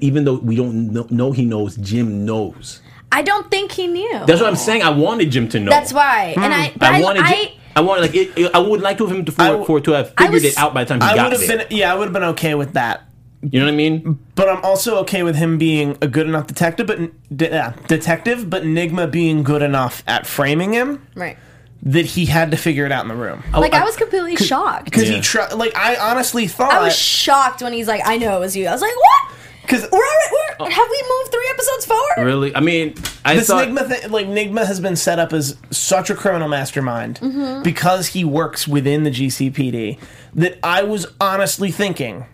even 0.01 0.25
though 0.25 0.37
we 0.49 0.55
don't 0.55 0.93
know, 0.93 1.07
know 1.09 1.31
he 1.31 1.45
knows, 1.45 1.75
Jim 1.77 2.25
knows. 2.25 2.81
I 3.11 3.23
don't 3.23 3.49
think 3.49 3.71
he 3.71 3.87
knew. 3.87 4.19
That's 4.27 4.39
what 4.39 4.49
I'm 4.49 4.55
saying. 4.55 4.83
I 4.83 4.91
wanted 4.91 5.31
Jim 5.31 5.49
to 5.49 5.59
know. 5.59 5.71
That's 5.71 5.91
why. 5.91 6.35
And 6.37 6.53
I, 6.53 6.71
but 6.77 6.93
I 6.93 6.99
I, 6.99 7.01
wanted. 7.01 7.23
I, 7.23 7.31
Jim, 7.33 7.47
I 7.47 7.58
wanted 7.81 8.01
like 8.01 8.15
it, 8.15 8.37
it- 8.37 8.51
I 8.55 8.59
would 8.59 8.81
like 8.81 8.97
to 8.99 9.07
have 9.07 9.15
him 9.17 9.25
to 9.25 9.31
for, 9.31 9.41
I 9.41 9.47
w- 9.47 9.65
for 9.65 9.79
to 9.81 9.91
have 9.91 10.09
figured 10.17 10.33
was- 10.33 10.43
it 10.45 10.57
out 10.57 10.73
by 10.73 10.83
the 10.83 10.89
time 10.89 11.01
he 11.01 11.07
I 11.07 11.15
got 11.15 11.31
would 11.31 11.39
there. 11.41 11.57
been 11.59 11.67
yeah, 11.77 11.91
I 11.91 11.95
would 11.95 12.05
have 12.05 12.13
been 12.13 12.23
okay 12.35 12.55
with 12.55 12.73
that. 12.73 13.03
you 13.41 13.59
know 13.59 13.65
what 13.67 13.71
I 13.73 13.75
mean? 13.75 14.19
But 14.35 14.49
I'm 14.49 14.63
also 14.65 14.97
okay 14.99 15.23
with 15.23 15.35
him 15.35 15.57
being 15.57 15.97
a 16.01 16.07
good 16.07 16.27
enough 16.27 16.47
detective, 16.47 16.87
but 16.87 16.99
de- 17.35 17.49
yeah, 17.49 17.73
detective, 17.87 18.49
but 18.49 18.63
Nygma 18.63 19.09
being 19.09 19.43
good 19.43 19.61
enough 19.61 20.03
at 20.07 20.27
framing 20.27 20.73
him 20.73 21.05
right. 21.15 21.37
that 21.83 22.05
he 22.05 22.25
had 22.25 22.51
to 22.51 22.57
figure 22.57 22.85
it 22.85 22.91
out 22.91 23.03
in 23.03 23.07
the 23.07 23.15
room. 23.15 23.41
Oh, 23.53 23.61
like 23.61 23.73
I, 23.73 23.81
I- 23.81 23.85
was 23.85 23.95
completely 23.95 24.35
shocked. 24.35 24.85
Because 24.85 25.09
Yeah. 25.09 25.15
he 25.17 25.21
tr- 25.21 25.53
like 25.55 25.73
I 25.77 25.95
honestly 25.95 26.47
thought 26.47 26.71
I 26.73 26.81
was 26.83 26.95
shocked 26.97 27.61
when 27.61 27.71
he's 27.71 27.87
like, 27.87 28.01
"I 28.05 28.17
know 28.17 28.35
it 28.35 28.39
was 28.41 28.55
you." 28.57 28.67
I 28.67 28.71
was 28.73 28.81
like, 28.81 28.95
"What? 28.95 29.37
Because 29.69 29.83
We're, 29.91 29.97
already, 29.99 30.35
we're 30.61 30.69
have 30.71 30.87
we 30.89 31.03
moved 31.09 31.31
three 31.31 31.47
episodes 31.53 31.85
forward?" 31.85 32.25
Really? 32.25 32.55
I 32.55 32.59
mean, 32.59 32.95
I 33.23 33.35
this 33.35 33.47
thought. 33.47 33.67
Nygma 33.67 33.87
thing, 33.87 34.11
like 34.11 34.25
Nygma 34.27 34.65
has 34.65 34.79
been 34.79 34.95
set 34.95 35.19
up 35.19 35.31
as 35.31 35.57
such 35.69 36.09
a 36.09 36.15
criminal 36.15 36.47
mastermind 36.47 37.19
Mm-hmm. 37.21 37.61
because 37.63 38.07
he 38.07 38.25
works 38.25 38.67
within 38.67 39.03
the 39.03 39.11
GCPD 39.11 39.99
that 40.35 40.57
I 40.63 40.83
was 40.83 41.05
honestly 41.21 41.69
thinking 41.71 42.25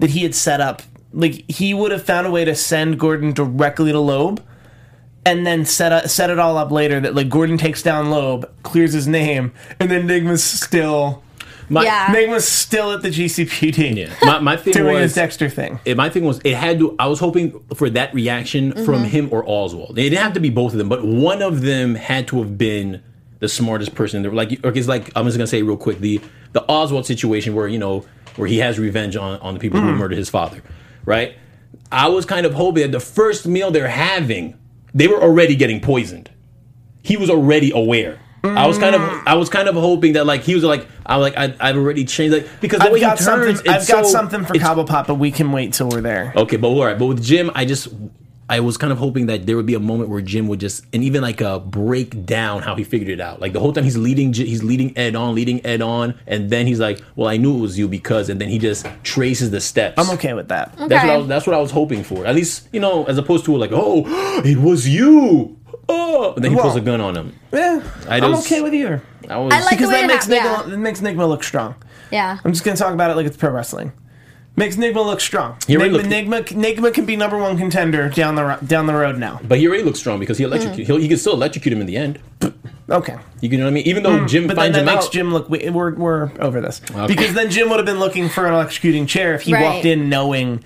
that 0.00 0.10
he 0.10 0.22
had 0.22 0.34
set 0.34 0.60
up 0.60 0.82
like 1.12 1.50
he 1.50 1.72
would 1.72 1.92
have 1.92 2.02
found 2.02 2.26
a 2.26 2.30
way 2.30 2.44
to 2.44 2.54
send 2.54 3.00
Gordon 3.00 3.32
directly 3.32 3.90
to 3.92 3.98
Loeb 4.00 4.42
and 5.24 5.46
then 5.46 5.64
set 5.64 5.90
up, 5.92 6.08
set 6.08 6.28
it 6.30 6.38
all 6.38 6.58
up 6.58 6.70
later 6.70 7.00
that 7.00 7.14
like 7.14 7.28
Gordon 7.30 7.56
takes 7.56 7.82
down 7.82 8.10
Loeb, 8.10 8.48
clears 8.64 8.92
his 8.92 9.08
name, 9.08 9.52
and 9.80 9.90
then 9.90 10.06
Nygma's 10.06 10.44
still 10.44 11.22
my, 11.68 11.84
Yeah. 11.84 12.26
was 12.28 12.46
still 12.46 12.92
at 12.92 13.02
the 13.02 13.08
GCPD 13.08 13.96
yeah. 13.96 14.14
My, 14.22 14.38
my 14.38 14.56
thing 14.56 14.72
doing 14.72 14.94
was. 14.94 15.02
his 15.02 15.14
Dexter 15.14 15.48
thing. 15.48 15.78
it- 15.84 15.96
my 15.96 16.08
thing 16.08 16.24
was 16.24 16.40
it 16.44 16.54
had 16.54 16.78
to. 16.78 16.94
I 16.98 17.06
was 17.06 17.18
hoping 17.20 17.60
for 17.74 17.90
that 17.90 18.14
reaction 18.14 18.72
from 18.72 19.02
Mm-hmm. 19.02 19.04
him 19.04 19.28
or 19.32 19.44
Oswald. 19.46 19.98
It 19.98 20.02
didn't 20.10 20.18
have 20.22 20.32
to 20.34 20.40
be 20.40 20.50
both 20.50 20.72
of 20.72 20.78
them, 20.78 20.88
but 20.88 21.04
one 21.04 21.42
of 21.42 21.62
them 21.62 21.94
had 21.94 22.28
to 22.28 22.38
have 22.38 22.56
been 22.58 23.02
the 23.40 23.48
smartest 23.48 23.94
person. 23.94 24.22
There, 24.22 24.32
like, 24.32 24.64
okay, 24.64 24.78
it's 24.78 24.88
like 24.88 25.10
I'm 25.16 25.24
just 25.26 25.36
gonna 25.36 25.46
say 25.46 25.62
real 25.62 25.76
quick 25.76 25.98
the 26.00 26.20
the 26.52 26.62
Oswald 26.68 27.04
situation 27.06 27.54
where 27.54 27.68
you 27.68 27.78
know 27.78 28.04
where 28.36 28.48
he 28.48 28.58
has 28.58 28.78
revenge 28.78 29.16
on 29.16 29.38
on 29.40 29.54
the 29.54 29.60
people 29.60 29.80
Mm-hmm. 29.80 29.90
who 29.90 29.96
murdered 29.96 30.18
his 30.18 30.28
father, 30.30 30.62
right? 31.04 31.36
I 31.92 32.08
was 32.08 32.24
kind 32.26 32.46
of 32.46 32.54
hoping 32.54 32.82
that 32.82 32.92
the 32.92 33.00
first 33.00 33.46
meal 33.46 33.70
they're 33.70 33.88
having, 33.88 34.58
they 34.94 35.06
were 35.06 35.22
already 35.22 35.54
getting 35.54 35.80
poisoned. 35.80 36.30
He 37.02 37.16
was 37.16 37.30
already 37.30 37.70
aware. 37.70 38.18
I 38.46 38.66
was 38.66 38.78
kind 38.78 38.94
of, 38.94 39.00
Mm. 39.00 39.22
I 39.26 39.34
was 39.34 39.48
kind 39.48 39.68
of 39.68 39.74
hoping 39.74 40.14
that 40.14 40.26
like 40.26 40.42
he 40.42 40.54
was 40.54 40.64
like, 40.64 40.86
I'm 41.04 41.20
like, 41.20 41.36
I, 41.36 41.54
I've 41.60 41.76
already 41.76 42.04
changed 42.04 42.34
like 42.34 42.60
because 42.60 42.80
the 42.80 42.86
I've 42.86 43.00
got 43.00 43.18
he 43.18 43.24
turns, 43.24 43.24
something. 43.24 43.70
I've 43.70 43.76
it's 43.82 43.88
got 43.90 44.06
something 44.06 44.44
for 44.44 44.54
it's- 44.54 44.68
Cobblepot, 44.68 45.06
but 45.06 45.14
we 45.16 45.30
can 45.30 45.52
wait 45.52 45.72
till 45.72 45.88
we're 45.88 46.00
there. 46.00 46.32
Okay, 46.36 46.56
but 46.56 46.68
all 46.68 46.84
right, 46.84 46.98
but 46.98 47.06
with 47.06 47.22
Jim, 47.22 47.50
I 47.54 47.64
just 47.64 47.88
I 48.48 48.60
was 48.60 48.76
kind 48.76 48.92
of 48.92 48.98
hoping 48.98 49.26
that 49.26 49.44
there 49.44 49.56
would 49.56 49.66
be 49.66 49.74
a 49.74 49.80
moment 49.80 50.08
where 50.08 50.20
Jim 50.20 50.46
would 50.46 50.60
just 50.60 50.84
and 50.92 51.02
even 51.02 51.20
like 51.20 51.42
uh 51.42 51.58
break 51.58 52.24
down 52.24 52.62
how 52.62 52.76
he 52.76 52.84
figured 52.84 53.10
it 53.10 53.20
out. 53.20 53.40
Like 53.40 53.52
the 53.52 53.58
whole 53.58 53.72
time 53.72 53.82
he's 53.82 53.96
leading 53.96 54.32
he's 54.32 54.62
leading 54.62 54.96
Ed 54.96 55.16
on, 55.16 55.34
leading 55.34 55.64
Ed 55.66 55.82
on, 55.82 56.14
and 56.28 56.48
then 56.48 56.66
he's 56.68 56.78
like, 56.78 57.00
"Well, 57.16 57.28
I 57.28 57.38
knew 57.38 57.56
it 57.56 57.60
was 57.60 57.76
you 57.76 57.88
because," 57.88 58.28
and 58.28 58.40
then 58.40 58.48
he 58.48 58.58
just 58.60 58.86
traces 59.02 59.50
the 59.50 59.60
steps. 59.60 59.94
I'm 59.98 60.10
okay 60.14 60.32
with 60.32 60.46
that. 60.48 60.76
That's 60.76 61.04
what 61.04 61.10
I 61.10 61.16
was, 61.16 61.26
that's 61.26 61.46
what 61.48 61.54
I 61.56 61.60
was 61.60 61.72
hoping 61.72 62.04
for. 62.04 62.24
At 62.24 62.36
least 62.36 62.68
you 62.72 62.78
know, 62.78 63.04
as 63.06 63.18
opposed 63.18 63.44
to 63.46 63.56
like, 63.56 63.70
"Oh, 63.72 64.04
it 64.44 64.58
was 64.58 64.88
you." 64.88 65.58
Oh, 65.88 66.32
and 66.34 66.44
then 66.44 66.52
he 66.52 66.58
pulls 66.58 66.76
a 66.76 66.80
gun 66.80 67.00
on 67.00 67.16
him. 67.16 67.32
Yeah, 67.52 67.82
I 68.08 68.16
I'm 68.16 68.32
just- 68.32 68.46
okay 68.50 68.60
with 68.60 68.74
either. 68.74 69.02
I 69.28 69.38
was 69.38 69.52
I 69.52 69.60
like 69.60 69.70
because 69.70 69.88
the 69.88 69.94
way 69.94 70.00
that 70.02 70.04
it 70.04 70.08
makes 70.14 70.26
hap- 70.26 70.64
Nygma, 70.66 70.72
it 70.72 70.76
makes 70.78 71.00
Nygma 71.00 71.28
look 71.28 71.42
strong. 71.44 71.74
Yeah. 72.12 72.38
I'm 72.44 72.52
just 72.52 72.64
gonna 72.64 72.76
talk 72.76 72.92
about 72.94 73.10
it 73.10 73.16
like 73.16 73.26
it's 73.26 73.36
pro 73.36 73.50
wrestling. 73.50 73.92
Makes 74.58 74.76
Nygma 74.76 75.04
look 75.04 75.20
strong. 75.20 75.56
He 75.66 75.76
already 75.76 75.90
Nygma, 75.94 76.30
looked- 76.30 76.50
Nygma, 76.54 76.76
Nygma 76.76 76.94
can 76.94 77.04
be 77.04 77.14
number 77.16 77.36
one 77.36 77.58
contender 77.58 78.08
down 78.08 78.36
the 78.36 78.58
down 78.66 78.86
the 78.86 78.94
road 78.94 79.18
now. 79.18 79.40
but 79.46 79.58
he 79.58 79.66
already 79.68 79.82
looks 79.82 79.98
strong 79.98 80.18
because 80.20 80.38
he 80.38 80.44
electrocute. 80.44 80.86
He'll, 80.86 80.96
he 80.96 81.08
can 81.08 81.18
still 81.18 81.34
electrocute 81.34 81.72
him 81.72 81.80
in 81.80 81.86
the 81.86 81.96
end. 81.96 82.18
Okay, 82.88 83.16
You 83.40 83.58
know 83.58 83.64
what 83.64 83.70
I 83.70 83.72
mean? 83.72 83.84
Even 83.86 84.04
though 84.04 84.24
Jim 84.26 84.44
Hmm. 84.44 84.46
but 84.48 84.54
then 84.54 84.62
finds 84.72 84.76
that 84.76 84.80
him 84.82 84.86
makes 84.86 85.06
out. 85.06 85.12
Jim 85.12 85.32
look. 85.32 85.50
we- 85.50 85.68
We're 85.68 85.94
we're 85.94 86.30
over 86.38 86.60
this 86.60 86.80
because 87.08 87.34
then 87.34 87.50
Jim 87.50 87.68
would 87.68 87.78
have 87.78 87.86
been 87.86 87.98
looking 87.98 88.28
for 88.28 88.46
an 88.46 88.52
electrocuting 88.54 89.08
chair 89.08 89.34
if 89.34 89.42
he 89.42 89.52
Right. 89.54 89.62
walked 89.64 89.84
in 89.84 90.08
knowing 90.08 90.62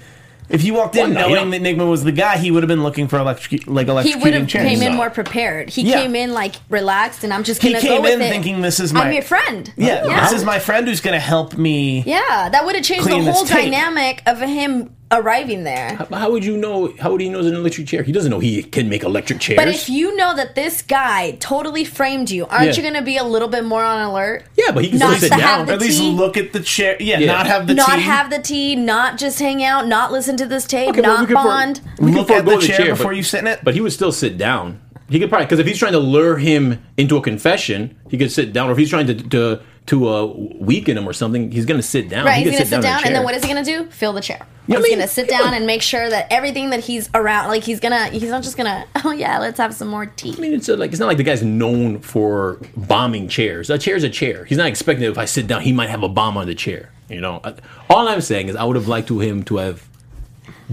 If 0.51 0.63
he 0.63 0.71
walked 0.73 0.97
in 0.97 1.03
Well, 1.15 1.29
no, 1.29 1.35
knowing 1.35 1.53
yeah. 1.53 1.59
that 1.59 1.77
Nygma 1.77 1.89
was 1.89 2.03
the 2.05 2.13
guy, 2.13 2.37
he 2.37 2.51
would 2.51 2.63
have 2.63 2.69
been 2.69 2.83
looking 2.83 3.07
for 3.09 3.19
electric, 3.19 3.67
like 3.69 3.87
He 3.87 3.93
would 3.93 4.05
electrocuting 4.07 4.33
have 4.33 4.49
chairs. 4.49 4.69
came 4.69 4.83
in 4.83 4.95
more 4.97 5.09
prepared. 5.11 5.71
He 5.71 5.83
Yeah. 5.83 6.03
came 6.03 6.17
in 6.17 6.33
like 6.33 6.57
relaxed, 6.69 7.23
and 7.25 7.33
I'm 7.33 7.45
just 7.45 7.63
He 7.63 7.73
gonna 7.73 7.83
go 7.83 7.89
came 7.89 8.03
with 8.03 8.13
in 8.15 8.23
it. 8.23 8.29
thinking 8.31 8.61
this 8.61 8.81
is 8.81 8.93
my 8.93 9.03
I'm 9.05 9.13
your 9.13 9.23
friend. 9.23 9.73
yeah, 9.77 10.05
yeah. 10.05 10.21
This 10.29 10.33
is 10.41 10.45
my 10.45 10.59
friend 10.59 10.89
who's 10.89 11.01
going 11.01 11.15
to 11.15 11.21
help 11.21 11.57
me. 11.57 12.03
Yeah, 12.05 12.49
that 12.51 12.65
would 12.65 12.75
have 12.75 12.85
changed 12.85 13.07
Clean 13.07 13.21
the 13.21 13.27
this 13.27 13.37
whole 13.37 13.45
tape. 13.47 13.71
dynamic 13.71 14.23
of 14.27 14.41
him 14.41 14.91
arriving 15.13 15.65
there. 15.65 15.97
How, 15.97 16.05
how 16.17 16.31
would 16.31 16.45
you 16.45 16.57
know? 16.57 16.93
How 16.99 17.11
would 17.13 17.21
he 17.21 17.29
know 17.29 17.39
it's 17.41 17.49
an 17.49 17.55
electric 17.55 17.87
chair? 17.87 18.03
He 18.03 18.13
doesn't 18.13 18.31
know 18.31 18.39
he 18.39 18.63
can 18.63 18.89
make 18.89 19.03
electric 19.03 19.41
chairs. 19.41 19.57
But 19.57 19.69
if 19.69 19.89
you 19.89 20.17
know 20.17 20.35
that 20.37 20.55
this 20.55 20.83
guy 20.83 21.33
totally 21.41 21.85
framed 21.85 22.31
you, 22.31 22.47
aren't 22.47 22.67
Yeah. 22.67 22.73
you 22.77 22.83
going 22.83 22.95
to 22.95 23.03
be 23.03 23.17
a 23.17 23.25
little 23.25 23.49
bit 23.49 23.65
more 23.65 23.83
on 23.83 24.01
alert? 24.11 24.45
yeah, 24.57 24.71
but 24.73 24.85
he 24.85 24.91
can 24.91 24.99
Not 24.99 25.19
sit 25.19 25.31
down. 25.31 25.41
have 25.41 25.67
the 25.67 25.73
At 25.75 25.81
least 25.81 26.01
look 26.03 26.37
at 26.37 26.53
the 26.53 26.61
chair. 26.61 26.97
Yeah, 27.01 27.19
Yeah. 27.19 27.33
not 27.33 27.47
have 27.47 27.67
the 27.67 27.75
not 27.75 27.95
tea. 27.97 28.01
have 28.03 28.31
the 28.31 28.39
tea, 28.41 28.77
not 28.77 29.19
just 29.19 29.39
hang 29.39 29.63
out, 29.65 29.87
not 29.87 30.13
listen 30.13 30.37
to 30.37 30.47
this 30.47 30.65
tape, 30.67 30.91
Okay, 30.91 31.01
well, 31.01 31.11
we 31.13 31.17
not 31.19 31.29
could 31.29 31.37
for- 31.37 31.45
bond. 31.45 31.81
we 31.99 32.13
look 32.13 32.31
at 32.31 32.45
the 32.45 32.51
forego 32.53 32.67
chair, 32.67 32.79
but- 32.91 32.97
before 32.99 33.13
you 33.13 33.23
sit 33.23 33.41
in 33.41 33.47
it. 33.47 33.61
But 33.63 33.75
he 33.75 33.81
would 33.81 33.93
still 33.93 34.13
sit 34.13 34.39
down. 34.39 34.81
He 35.09 35.19
could 35.19 35.29
probably 35.29 35.47
because 35.47 35.59
if 35.59 35.67
he's 35.67 35.79
trying 35.79 35.93
to 35.93 35.99
lure 35.99 36.37
him 36.37 36.79
into 36.97 37.17
a 37.17 37.21
confession, 37.21 37.97
he 38.09 38.17
could 38.17 38.31
sit 38.31 38.53
down. 38.53 38.69
Or 38.69 38.73
if 38.73 38.79
he's 38.79 38.91
trying 38.91 39.09
to 39.09 39.15
to 39.15 39.61
to 39.91 40.09
uh, 40.09 40.25
weaken 40.27 40.97
him 40.97 41.09
or 41.09 41.13
something, 41.13 41.51
he's 41.51 41.65
going 41.67 41.79
to 41.79 41.87
sit 41.87 42.09
down. 42.09 42.25
Right, 42.27 42.39
He 42.45 42.51
he's 42.51 42.53
gonna 42.59 42.65
sit 42.67 42.75
in 42.75 42.81
a 42.81 42.83
down, 42.83 43.03
and 43.05 43.15
then 43.15 43.25
what 43.25 43.35
is 43.35 43.43
he 43.43 43.49
gonna 43.49 43.65
do? 43.65 43.87
Fill 43.87 44.13
the 44.13 44.21
chair. 44.21 44.39
I 44.41 44.47
he's 44.67 44.83
mean, 44.83 44.93
gonna 44.99 45.09
sit 45.09 45.29
down 45.29 45.53
and 45.53 45.67
make 45.67 45.83
sure 45.83 46.09
that 46.09 46.29
everything 46.31 46.71
that 46.71 46.81
he's 46.81 47.11
around, 47.13 47.49
like 47.49 47.65
he's 47.65 47.81
gonna, 47.81 48.07
he's 48.09 48.31
not 48.31 48.43
just 48.43 48.57
gonna, 48.57 48.85
oh 49.05 49.11
yeah, 49.13 49.39
let's 49.39 49.59
have 49.59 49.75
some 49.75 49.89
more 49.89 50.07
tea. 50.07 50.35
I 50.37 50.41
mean, 50.41 50.55
it's 50.55 50.69
uh 50.69 50.77
like 50.77 50.91
it's 50.93 51.01
not 51.01 51.07
like 51.07 51.17
the 51.17 51.25
guy's 51.25 51.43
known 51.43 51.99
for 52.01 52.61
bombing 52.77 53.27
chairs. 53.29 53.69
A 53.71 53.79
chair's 53.79 54.05
a 54.05 54.11
chair. 54.11 54.45
He's 54.45 54.59
not 54.59 54.69
expecting 54.69 55.05
that 55.05 55.11
if 55.11 55.19
I 55.19 55.25
sit 55.25 55.47
down, 55.47 55.63
he 55.63 55.73
might 55.73 55.91
have 55.91 56.03
a 56.03 56.09
bomb 56.09 56.37
on 56.37 56.47
the 56.47 56.55
chair. 56.55 56.93
You 57.09 57.21
know, 57.21 57.41
all 57.89 58.07
I'm 58.07 58.21
saying 58.21 58.49
is 58.49 58.55
I 58.57 58.63
would 58.65 58.77
have 58.77 58.87
liked 58.87 59.09
to 59.09 59.19
him 59.19 59.43
to 59.45 59.57
have 59.57 59.89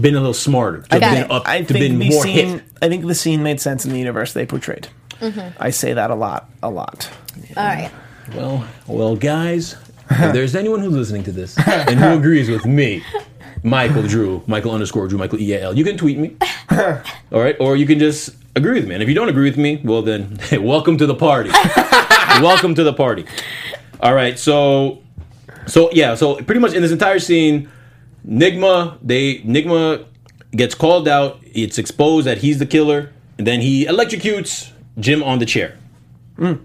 been 0.00 0.14
a 0.14 0.18
little 0.18 0.32
smarter, 0.34 0.82
to 0.82 0.88
Got 0.88 1.02
have 1.02 1.18
it. 1.18 1.22
been 1.22 1.30
up, 1.36 1.48
I 1.48 1.58
to 1.62 1.64
think 1.66 1.78
been 1.80 1.98
the 1.98 2.10
more 2.10 2.22
scene. 2.22 2.48
hit. 2.58 2.62
I 2.80 2.88
think 2.88 3.04
the 3.04 3.14
scene 3.16 3.42
made 3.42 3.60
sense 3.60 3.84
in 3.84 3.90
the 3.90 3.98
universe 3.98 4.32
they 4.32 4.46
portrayed. 4.46 4.86
Mm-hmm. 5.20 5.60
I 5.60 5.70
say 5.70 5.94
that 5.94 6.10
a 6.12 6.14
lot, 6.14 6.48
a 6.62 6.70
lot. 6.70 7.10
All 7.56 7.64
right, 7.64 7.90
Well, 8.34 8.66
well, 8.86 9.16
guys, 9.16 9.74
if 10.10 10.32
there's 10.32 10.54
anyone 10.54 10.80
who's 10.80 10.94
listening 10.94 11.24
to 11.24 11.32
this 11.32 11.56
and 11.66 11.98
who 11.98 12.18
agrees 12.18 12.50
with 12.50 12.66
me, 12.66 13.02
Michael 13.62 14.02
Drew, 14.02 14.42
Michael 14.46 14.72
underscore 14.72 15.08
Drew, 15.08 15.18
Michael 15.18 15.40
E 15.40 15.54
A 15.54 15.62
L, 15.62 15.76
you 15.76 15.84
can 15.84 15.96
tweet 15.96 16.18
me. 16.18 16.36
All 16.70 17.40
right, 17.40 17.56
or 17.58 17.76
you 17.76 17.86
can 17.86 17.98
just 17.98 18.34
agree 18.54 18.74
with 18.74 18.86
me. 18.86 18.94
And 18.94 19.02
if 19.02 19.08
you 19.08 19.14
don't 19.14 19.28
agree 19.28 19.48
with 19.48 19.58
me, 19.58 19.80
well 19.82 20.02
then, 20.02 20.38
welcome 20.52 20.98
to 20.98 21.06
the 21.06 21.14
party. 21.14 21.50
welcome 22.42 22.74
to 22.74 22.84
the 22.84 22.92
party. 22.92 23.24
All 24.00 24.14
right, 24.14 24.38
so, 24.38 25.02
so 25.66 25.90
yeah, 25.92 26.14
so 26.14 26.36
pretty 26.36 26.60
much 26.60 26.74
in 26.74 26.82
this 26.82 26.92
entire 26.92 27.18
scene, 27.18 27.70
Nygma, 28.26 28.98
they 29.02 29.38
Nygma 29.38 30.04
gets 30.52 30.74
called 30.74 31.08
out. 31.08 31.40
It's 31.42 31.78
exposed 31.78 32.26
that 32.26 32.38
he's 32.38 32.58
the 32.58 32.66
killer, 32.66 33.12
and 33.38 33.46
then 33.46 33.62
he 33.62 33.86
electrocutes 33.86 34.70
Jim 34.98 35.22
on 35.22 35.38
the 35.38 35.46
chair. 35.46 35.78
Mm. 36.36 36.60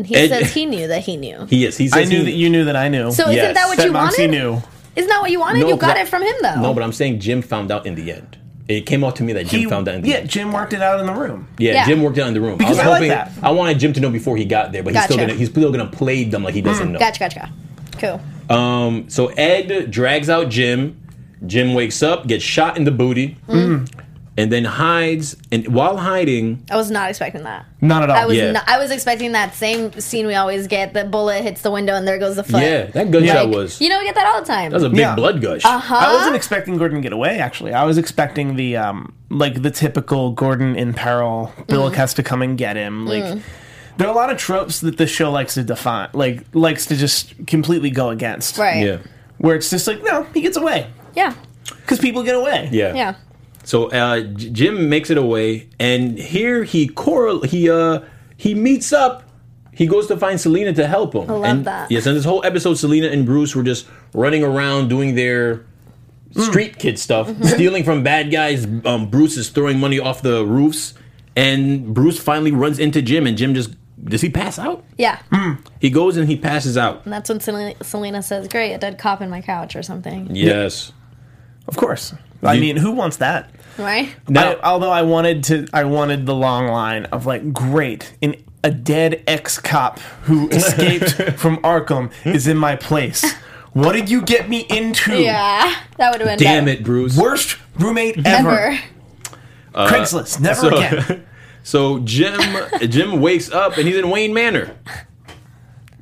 And 0.00 0.06
he 0.06 0.16
Ed- 0.16 0.28
says 0.28 0.52
he 0.52 0.66
knew 0.66 0.88
that 0.88 1.02
he 1.04 1.16
knew. 1.16 1.46
He 1.48 1.64
is. 1.64 1.76
He 1.76 1.88
says 1.88 2.06
I 2.06 2.10
knew 2.10 2.18
he- 2.18 2.24
that 2.24 2.30
you 2.32 2.50
knew 2.50 2.64
that 2.64 2.76
I 2.76 2.88
knew. 2.88 3.10
So 3.12 3.30
Yes. 3.30 3.42
isn't 3.44 3.54
that 3.54 3.66
what 3.68 3.76
that 3.78 3.86
you 3.86 3.92
Moxie 3.92 4.22
wanted? 4.26 4.30
knew. 4.38 4.62
Isn't 4.96 5.08
that 5.08 5.20
what 5.20 5.30
you 5.30 5.40
wanted? 5.40 5.60
No, 5.60 5.68
you 5.68 5.76
got 5.76 5.94
but- 5.94 5.98
it 6.02 6.08
from 6.08 6.22
him 6.22 6.34
though. 6.42 6.60
No, 6.60 6.74
but 6.74 6.82
I'm 6.82 6.92
saying 6.92 7.20
Jim 7.20 7.42
found 7.42 7.70
out 7.70 7.86
in 7.86 7.94
the 7.94 8.12
end. 8.12 8.36
It 8.68 8.86
came 8.86 9.02
out 9.02 9.16
to 9.16 9.24
me 9.24 9.32
that 9.32 9.46
Jim 9.46 9.60
He, 9.60 9.66
found 9.66 9.88
out 9.88 9.96
in 9.96 10.02
the 10.02 10.06
end. 10.08 10.14
yeah, 10.14 10.20
end. 10.20 10.30
Jim 10.30 10.52
worked 10.52 10.72
it 10.72 10.80
out 10.82 11.00
in 11.00 11.06
the 11.06 11.12
room. 11.12 11.48
Yeah, 11.58 11.72
Yeah. 11.72 11.86
Jim 11.86 12.02
worked 12.02 12.18
it 12.18 12.22
out 12.22 12.28
in 12.28 12.34
the 12.34 12.40
room. 12.40 12.56
Because 12.56 12.78
I 12.78 12.82
was 12.82 12.86
I 12.86 12.88
like 12.90 12.94
hoping 12.98 13.08
that. 13.08 13.32
I 13.42 13.50
wanted 13.50 13.78
Jim 13.80 13.92
to 13.94 14.00
know 14.00 14.10
before 14.10 14.36
he 14.36 14.44
got 14.44 14.70
there, 14.72 14.82
but 14.82 14.94
he's 14.94 15.04
still 15.04 15.16
gonna 15.16 15.34
he's 15.34 15.48
still 15.50 15.70
gonna 15.72 15.86
play 15.90 16.24
them 16.24 16.42
like 16.44 16.54
he 16.54 16.60
doesn't 16.60 16.92
know. 16.92 16.98
Gotcha, 16.98 17.18
gotcha. 17.20 17.50
Cool. 17.98 18.20
Um, 18.56 19.08
so 19.08 19.26
Ed 19.28 19.90
drags 19.90 20.28
out 20.30 20.48
Jim. 20.50 20.96
Jim 21.46 21.72
wakes 21.74 22.02
up, 22.02 22.26
gets 22.26 22.44
shot 22.44 22.76
in 22.76 22.84
the 22.84 22.90
booty, 22.90 23.36
Mm. 23.48 23.88
And 24.36 24.50
then 24.50 24.64
hides. 24.64 25.36
And 25.52 25.66
while 25.68 25.96
hiding, 25.96 26.64
I 26.70 26.76
was 26.76 26.90
not 26.90 27.10
expecting 27.10 27.42
that. 27.42 27.66
Not 27.80 28.04
at 28.04 28.10
all. 28.10 28.16
I 28.16 28.24
was 28.26 28.36
Yeah. 28.38 28.52
not, 28.52 28.62
I 28.68 28.78
was 28.78 28.90
expecting 28.90 29.32
that 29.32 29.54
same 29.54 29.92
scene 30.00 30.26
we 30.26 30.34
always 30.34 30.66
get. 30.66 30.94
The 30.94 31.04
bullet 31.04 31.42
hits 31.42 31.62
the 31.62 31.70
window 31.70 31.94
and 31.94 32.06
there 32.06 32.16
goes 32.18 32.36
the 32.36 32.44
foot. 32.44 32.62
yeah, 32.62 32.84
that 32.84 33.10
gunshot 33.10 33.46
Like, 33.48 33.54
was 33.56 33.80
You 33.80 33.88
know, 33.88 33.98
we 33.98 34.04
get 34.04 34.14
that 34.14 34.26
all 34.32 34.40
the 34.40 34.46
time. 34.46 34.70
that 34.70 34.76
was 34.76 34.84
a 34.84 34.88
big 34.88 35.00
Yeah. 35.00 35.14
blood 35.14 35.42
gush. 35.42 35.64
Uh-huh. 35.64 35.94
I 35.94 36.14
wasn't 36.14 36.36
expecting 36.36 36.78
Gordon 36.78 36.98
to 36.98 37.02
get 37.02 37.12
away. 37.12 37.38
Actually, 37.38 37.74
I 37.74 37.84
was 37.84 37.98
expecting 37.98 38.56
the 38.56 38.76
um 38.76 39.12
like 39.30 39.62
the 39.62 39.70
typical 39.70 40.30
Gordon 40.30 40.74
in 40.76 40.94
peril. 40.94 41.52
Bullock 41.68 41.96
has 41.96 42.14
to 42.14 42.22
come 42.22 42.40
and 42.40 42.56
get 42.56 42.76
him. 42.76 43.06
Like 43.06 43.24
there 43.96 44.06
are 44.08 44.12
a 44.12 44.16
lot 44.16 44.30
of 44.30 44.38
tropes 44.38 44.80
that 44.80 44.96
the 44.96 45.06
show 45.06 45.30
likes 45.30 45.54
to 45.54 45.62
define, 45.64 46.08
like 46.14 46.44
likes 46.54 46.86
to 46.86 46.96
just 46.96 47.34
completely 47.46 47.90
go 47.90 48.08
against. 48.10 48.56
right. 48.58 48.86
Yeah, 48.86 48.96
Where 49.38 49.56
it's 49.56 49.68
just 49.68 49.86
like 49.86 50.02
no, 50.04 50.24
he 50.32 50.40
gets 50.40 50.56
away 50.56 50.86
Yeah. 51.14 51.34
because 51.82 51.98
people 51.98 52.22
get 52.22 52.36
away. 52.36 52.68
yeah, 52.72 52.94
Yeah. 52.94 53.14
So 53.70 53.88
uh, 53.90 54.22
Jim 54.34 54.88
makes 54.88 55.10
it 55.10 55.16
away, 55.16 55.68
and 55.78 56.18
here 56.18 56.64
he 56.64 56.88
correl 56.88 57.42
he 57.42 57.70
uh 57.70 58.00
he 58.36 58.52
meets 58.56 58.92
up. 58.92 59.22
He 59.72 59.86
goes 59.86 60.08
to 60.08 60.16
find 60.16 60.40
Selina 60.40 60.72
to 60.72 60.88
help 60.88 61.14
him. 61.14 61.30
I 61.30 61.34
love 61.34 61.44
and, 61.44 61.64
that. 61.66 61.88
Yes, 61.88 62.04
and 62.06 62.16
this 62.16 62.24
whole 62.24 62.44
episode, 62.44 62.74
Selina 62.74 63.06
and 63.06 63.24
Bruce 63.24 63.54
were 63.54 63.62
just 63.62 63.86
running 64.12 64.42
around 64.42 64.88
doing 64.88 65.14
their 65.14 65.64
street 66.32 66.78
kid 66.80 66.98
stuff, 66.98 67.28
Mm-hmm. 67.28 67.44
stealing 67.44 67.84
from 67.84 68.02
bad 68.02 68.32
guys. 68.32 68.66
Um, 68.84 69.08
Bruce 69.08 69.36
is 69.36 69.50
throwing 69.50 69.78
money 69.78 70.00
off 70.00 70.20
the 70.20 70.44
roofs, 70.44 70.94
and 71.36 71.94
Bruce 71.94 72.18
finally 72.18 72.50
runs 72.50 72.80
into 72.80 73.00
Jim, 73.00 73.24
and 73.24 73.38
Jim 73.38 73.54
just 73.54 73.70
does 74.02 74.20
he 74.20 74.30
pass 74.30 74.58
out? 74.58 74.82
Yeah. 74.98 75.20
He 75.78 75.90
goes 75.90 76.16
and 76.16 76.26
he 76.28 76.36
passes 76.36 76.76
out. 76.76 77.04
And 77.04 77.12
that's 77.12 77.28
when 77.28 77.38
Selina, 77.38 77.74
Selina 77.84 78.22
says, 78.22 78.48
Great, 78.48 78.72
a 78.72 78.78
dead 78.78 78.98
cop 78.98 79.20
in 79.22 79.30
my 79.30 79.42
couch 79.42 79.76
or 79.76 79.82
something. 79.84 80.34
Yes. 80.34 80.90
Of 81.68 81.76
course. 81.76 82.14
I 82.42 82.54
You- 82.54 82.60
mean, 82.62 82.76
who 82.78 82.92
wants 82.92 83.18
that? 83.18 83.50
Right? 83.78 84.14
Now, 84.28 84.52
I, 84.52 84.60
although 84.62 84.90
I 84.90 85.02
wanted 85.02 85.44
to, 85.44 85.66
I 85.72 85.84
wanted 85.84 86.26
the 86.26 86.34
long 86.34 86.66
line 86.68 87.04
of 87.06 87.26
like, 87.26 87.52
great, 87.52 88.14
an, 88.22 88.36
a 88.62 88.70
dead 88.70 89.22
ex 89.26 89.58
cop 89.58 89.98
who 90.24 90.48
escaped 90.50 91.38
from 91.38 91.58
Arkham 91.58 92.12
is 92.26 92.46
in 92.46 92.56
my 92.56 92.76
place. 92.76 93.24
What 93.72 93.92
did 93.92 94.10
you 94.10 94.22
get 94.22 94.48
me 94.48 94.66
into? 94.68 95.14
Yeah. 95.22 95.74
That 95.96 96.10
would 96.12 96.20
have 96.20 96.28
been 96.28 96.38
damn 96.38 96.64
better. 96.64 96.78
it, 96.78 96.84
Bruce. 96.84 97.16
Worst 97.16 97.56
roommate 97.78 98.26
ever. 98.26 98.50
Ever. 98.50 98.78
Uh, 99.74 99.88
Craigslist, 99.88 100.40
never 100.40 100.60
so- 100.60 100.76
again. 100.76 101.26
So 101.62 101.98
Jim 102.00 102.40
Jim 102.88 103.20
wakes 103.20 103.50
up 103.50 103.76
and 103.76 103.86
he's 103.86 103.98
in 103.98 104.08
Wayne 104.08 104.32
Manor. 104.32 104.74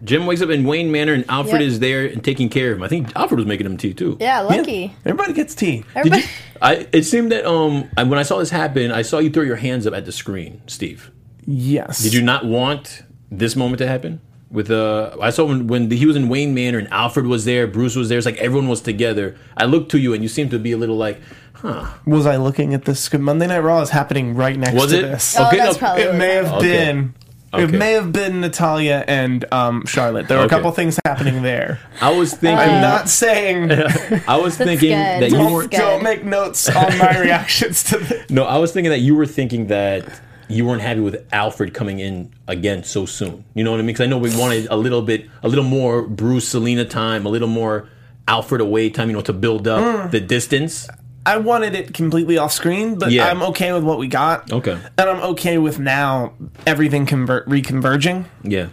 Jim 0.04 0.26
wakes 0.26 0.40
up 0.42 0.50
in 0.50 0.64
Wayne 0.64 0.90
Manor 0.92 1.12
and 1.14 1.24
Alfred 1.28 1.60
Yep. 1.60 1.68
is 1.68 1.78
there 1.80 2.06
and 2.06 2.22
taking 2.22 2.48
care 2.48 2.70
of 2.72 2.78
him. 2.78 2.82
I 2.84 2.88
think 2.88 3.14
Alfred 3.16 3.38
was 3.38 3.46
making 3.46 3.66
him 3.66 3.76
tea 3.76 3.94
too. 3.94 4.16
Yeah, 4.20 4.40
lucky. 4.40 4.72
Yeah. 4.72 4.90
Everybody 5.06 5.32
gets 5.32 5.54
tea. 5.54 5.78
Did 5.78 5.84
Everybody- 5.96 6.22
you, 6.22 6.28
I, 6.62 6.86
it 6.92 7.02
seemed 7.04 7.32
that 7.32 7.44
um 7.46 7.88
I- 7.96 8.04
when 8.04 8.18
I 8.18 8.22
saw 8.22 8.38
this 8.38 8.50
happen, 8.50 8.90
I 8.92 9.02
saw 9.02 9.18
you 9.18 9.30
throw 9.30 9.42
your 9.42 9.56
hands 9.56 9.86
up 9.86 9.94
at 9.94 10.04
the 10.04 10.12
screen, 10.12 10.62
Steve. 10.66 11.10
Yes. 11.46 12.02
Did 12.02 12.14
you 12.14 12.22
not 12.22 12.44
want 12.44 13.02
this 13.30 13.56
moment 13.56 13.78
to 13.78 13.86
happen? 13.88 14.20
With 14.50 14.70
uh, 14.70 15.14
I 15.20 15.28
saw 15.30 15.44
when 15.44 15.66
when 15.66 15.90
he 15.90 16.06
was 16.06 16.16
in 16.16 16.28
Wayne 16.30 16.54
Manor 16.54 16.78
and 16.78 16.88
Alfred 16.90 17.26
was 17.26 17.44
there, 17.44 17.66
Bruce 17.66 17.94
was 17.96 18.08
there. 18.08 18.16
It's 18.16 18.24
like 18.24 18.38
everyone 18.38 18.66
was 18.68 18.80
together. 18.80 19.36
I 19.56 19.66
looked 19.66 19.90
to 19.90 19.98
you 19.98 20.14
and 20.14 20.22
you 20.22 20.28
seemed 20.28 20.50
to 20.52 20.58
be 20.58 20.72
a 20.72 20.78
little 20.78 20.96
like, 20.96 21.20
huh? 21.52 21.86
Was 22.06 22.24
I 22.24 22.36
looking 22.36 22.72
at 22.72 22.86
this? 22.86 23.12
Monday 23.12 23.46
Night 23.46 23.58
Raw 23.58 23.82
is 23.82 23.90
happening 23.90 24.34
right 24.34 24.56
next 24.58 24.72
Was 24.72 24.90
to 24.92 24.98
it? 25.00 25.02
this. 25.02 25.36
Oh, 25.38 25.48
Okay, 25.48 25.58
that's 25.58 25.74
no, 25.74 25.78
probably 25.80 26.02
It 26.04 26.08
what 26.08 26.16
may 26.16 26.38
was 26.40 26.46
have 26.48 26.58
Okay. 26.60 26.68
been. 26.92 27.14
It 27.54 27.70
may 27.70 27.92
have 27.92 28.12
been 28.12 28.40
Natalia 28.42 29.04
and 29.08 29.44
um, 29.52 29.86
Charlotte. 29.86 30.28
There 30.28 30.36
were 30.38 30.44
Okay. 30.44 30.54
a 30.54 30.58
couple 30.58 30.70
things 30.72 30.98
happening 31.04 31.42
there. 31.42 31.80
I 32.00 32.10
was 32.16 32.34
thinking, 32.34 32.58
I'm 32.58 32.82
not 32.82 33.08
saying 33.08 33.72
I 34.28 34.36
was 34.36 34.56
thinking 34.56 34.90
good. 34.90 34.96
that 34.98 35.20
That's 35.20 35.32
you 35.32 35.38
don't, 35.38 35.52
were 35.52 35.62
good. 35.62 35.70
don't 35.72 36.02
make 36.02 36.24
notes 36.24 36.68
on 36.68 36.98
my 36.98 37.18
reactions 37.20 37.82
to 37.84 37.98
this. 37.98 38.28
No, 38.30 38.44
I 38.44 38.58
was 38.58 38.72
thinking 38.72 38.90
that 38.90 39.00
you 39.00 39.14
were 39.14 39.24
thinking 39.26 39.68
that 39.68 40.04
you 40.50 40.66
weren't 40.66 40.82
happy 40.82 41.00
with 41.00 41.26
Alfred 41.32 41.72
coming 41.74 42.00
in 42.00 42.32
again 42.46 42.84
so 42.84 43.06
soon. 43.06 43.44
You 43.54 43.64
know 43.64 43.70
what 43.70 43.78
I 43.80 43.82
mean? 43.82 43.88
Because 43.88 44.04
I 44.04 44.06
know 44.08 44.18
we 44.18 44.34
wanted 44.36 44.66
a 44.70 44.76
little 44.76 45.02
bit, 45.02 45.28
a 45.42 45.48
little 45.48 45.64
more 45.64 46.02
Bruce 46.02 46.48
Selina 46.48 46.84
time, 46.84 47.24
a 47.24 47.28
little 47.30 47.48
more 47.48 47.88
Alfred 48.26 48.60
away 48.60 48.90
time. 48.90 49.08
You 49.08 49.16
know, 49.16 49.22
to 49.22 49.32
build 49.32 49.66
up 49.68 50.10
the 50.10 50.20
distance. 50.20 50.86
I 51.34 51.36
wanted 51.38 51.74
it 51.74 51.94
completely 51.94 52.38
off 52.38 52.52
screen, 52.52 52.98
but 52.98 53.10
Yeah. 53.12 53.26
I'm 53.28 53.42
okay 53.50 53.72
with 53.72 53.84
what 53.84 53.98
we 53.98 54.08
got. 54.08 54.52
Okay. 54.52 54.72
And 54.98 55.08
I'm 55.10 55.20
okay 55.32 55.58
with 55.58 55.78
now 55.78 56.32
everything 56.66 57.06
convert 57.06 57.46
reconverging. 57.48 58.24
Yeah. 58.42 58.68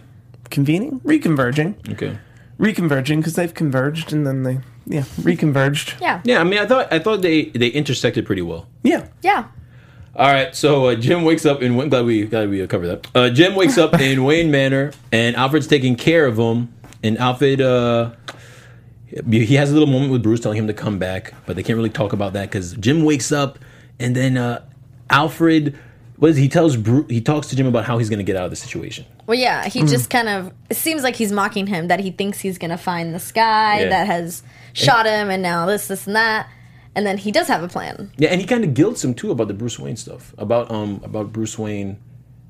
Convening? 0.50 1.00
Reconverging. 1.04 1.74
Okay. 1.92 2.18
Reconverging 2.58 3.18
because 3.18 3.34
they've 3.34 3.52
converged 3.52 4.12
and 4.12 4.26
then 4.26 4.42
they, 4.42 4.58
yeah, 4.86 5.02
reconverged. 5.20 6.00
Yeah. 6.00 6.20
Yeah. 6.24 6.40
I 6.40 6.44
mean, 6.44 6.58
I 6.58 6.66
thought 6.66 6.92
I 6.92 6.98
thought 6.98 7.20
they 7.22 7.46
they 7.50 7.68
intersected 7.68 8.24
pretty 8.26 8.42
well. 8.42 8.66
Yeah. 8.82 9.06
Yeah. 9.22 9.44
All 10.18 10.32
right, 10.32 10.56
so 10.56 10.86
uh, 10.86 10.94
Jim 10.94 11.24
wakes 11.24 11.44
up 11.44 11.60
in. 11.60 11.76
Wayne- 11.76 11.90
Glad 11.90 12.06
we 12.06 12.24
glad 12.24 12.48
we 12.48 12.62
uh, 12.62 12.66
covered 12.66 12.86
that. 12.86 13.06
Uh, 13.14 13.28
Jim 13.28 13.54
wakes 13.54 13.76
up 13.76 13.92
in 14.00 14.24
Wayne 14.24 14.50
Manor, 14.50 14.92
and 15.12 15.36
Alfred's 15.36 15.66
taking 15.66 15.94
care 15.94 16.24
of 16.24 16.38
him. 16.38 16.72
And 17.02 17.18
Alfred, 17.18 17.60
uh, 17.60 18.12
he 19.30 19.54
has 19.54 19.70
a 19.70 19.72
little 19.74 19.88
moment 19.88 20.12
with 20.12 20.22
Bruce, 20.22 20.40
telling 20.40 20.58
him 20.58 20.66
to 20.66 20.74
come 20.74 20.98
back, 20.98 21.32
but 21.46 21.56
they 21.56 21.62
can't 21.62 21.76
really 21.76 21.90
talk 21.90 22.12
about 22.12 22.32
that 22.34 22.48
because 22.50 22.72
Jim 22.74 23.04
wakes 23.04 23.30
up, 23.32 23.58
and 24.00 24.14
then 24.16 24.36
uh, 24.36 24.62
Alfred, 25.10 25.78
what 26.16 26.30
is 26.30 26.36
he 26.36 26.48
tells 26.48 26.76
Bruce? 26.76 27.06
He 27.08 27.20
talks 27.20 27.46
to 27.48 27.56
Jim 27.56 27.66
about 27.66 27.84
how 27.84 27.98
he's 27.98 28.08
going 28.08 28.18
to 28.18 28.24
get 28.24 28.36
out 28.36 28.44
of 28.44 28.50
the 28.50 28.56
situation. 28.56 29.04
Well, 29.26 29.38
yeah, 29.38 29.68
he 29.68 29.80
Hmm. 29.80 29.86
just 29.86 30.10
kind 30.10 30.28
of. 30.28 30.52
It 30.70 30.76
seems 30.76 31.02
like 31.02 31.16
he's 31.16 31.30
mocking 31.32 31.66
him 31.66 31.88
that 31.88 32.00
he 32.00 32.10
thinks 32.10 32.40
he's 32.40 32.58
going 32.58 32.70
to 32.70 32.76
find 32.78 33.14
this 33.14 33.30
guy 33.32 33.80
Yeah. 33.80 33.88
that 33.90 34.06
has 34.06 34.42
shot 34.72 35.06
him 35.06 35.30
and 35.30 35.42
now 35.42 35.66
this, 35.66 35.88
this, 35.88 36.06
and 36.06 36.16
that. 36.16 36.48
and 36.94 37.06
then 37.06 37.18
he 37.18 37.30
does 37.30 37.46
have 37.48 37.62
a 37.62 37.68
plan. 37.68 38.10
Yeah, 38.16 38.30
and 38.30 38.40
he 38.40 38.46
kind 38.46 38.64
of 38.64 38.72
guilts 38.72 39.04
him 39.04 39.12
too 39.12 39.30
about 39.30 39.48
the 39.48 39.54
Bruce 39.54 39.78
Wayne 39.78 39.96
stuff, 39.96 40.34
about 40.38 40.70
um 40.70 41.00
about 41.04 41.30
Bruce 41.32 41.58
Wayne, 41.58 41.98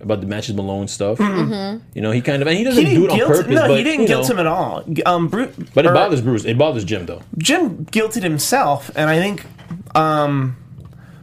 about 0.00 0.20
the 0.20 0.26
matches 0.26 0.54
Malone 0.54 0.88
stuff. 0.88 1.18
Mm-hmm. 1.18 1.82
You 1.94 2.02
know, 2.02 2.11
he 2.11 2.20
kind 2.20 2.42
of 2.42 2.48
and 2.48 2.56
he 2.56 2.64
doesn't 2.64 2.85
He 2.85 2.94
do 2.94 3.00
didn't 3.02 3.04
it 3.06 3.11
on 3.12 3.16
guilt. 3.18 3.30
purpose. 3.32 3.54
no, 3.54 3.68
but, 3.68 3.78
he 3.78 3.85
didn't 3.85 4.00
you 4.02 4.06
guilt 4.09 4.28
know, 4.28 4.35
him 4.35 4.40
at 4.40 4.46
all. 4.46 4.85
Um, 5.06 5.28
Bru- 5.28 5.52
But 5.74 5.87
it 5.87 5.88
or- 5.90 5.94
bothers 5.94 6.20
Bruce. 6.20 6.44
It 6.44 6.59
bothers 6.59 6.85
Jim 6.85 7.06
though. 7.06 7.22
Jim 7.38 7.87
guilted 7.87 8.22
himself, 8.22 8.90
and 8.94 9.09
I 9.09 9.18
think 9.18 9.44
um, 9.94 10.56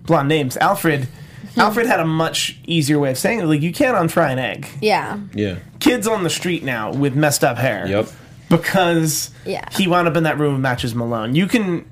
blonde 0.05 0.29
names 0.29 0.57
Alfred. 0.57 1.07
Alfred 1.55 1.86
had 1.86 1.99
a 1.99 2.05
much 2.05 2.57
easier 2.65 2.97
way 2.97 3.12
of 3.12 3.17
saying 3.17 3.39
it. 3.39 3.45
Like 3.45 3.62
you 3.62 3.71
can't 3.71 3.95
unfry 3.95 4.31
an 4.31 4.39
egg. 4.39 4.67
Yeah. 4.81 5.19
Yeah. 5.36 5.59
Kids 5.79 6.07
on 6.07 6.23
the 6.23 6.29
street 6.31 6.63
now 6.63 6.91
with 6.91 7.15
messed 7.15 7.43
up 7.43 7.57
hair. 7.57 7.86
Yep. 7.88 8.07
Because 8.49 9.29
Yeah. 9.45 9.63
he 9.71 9.88
wound 9.88 10.07
up 10.07 10.15
in 10.17 10.23
that 10.23 10.39
room 10.39 10.53
with 10.53 10.62
matches 10.62 10.95
Malone. 10.95 11.36
You 11.36 11.45
can, 11.47 11.86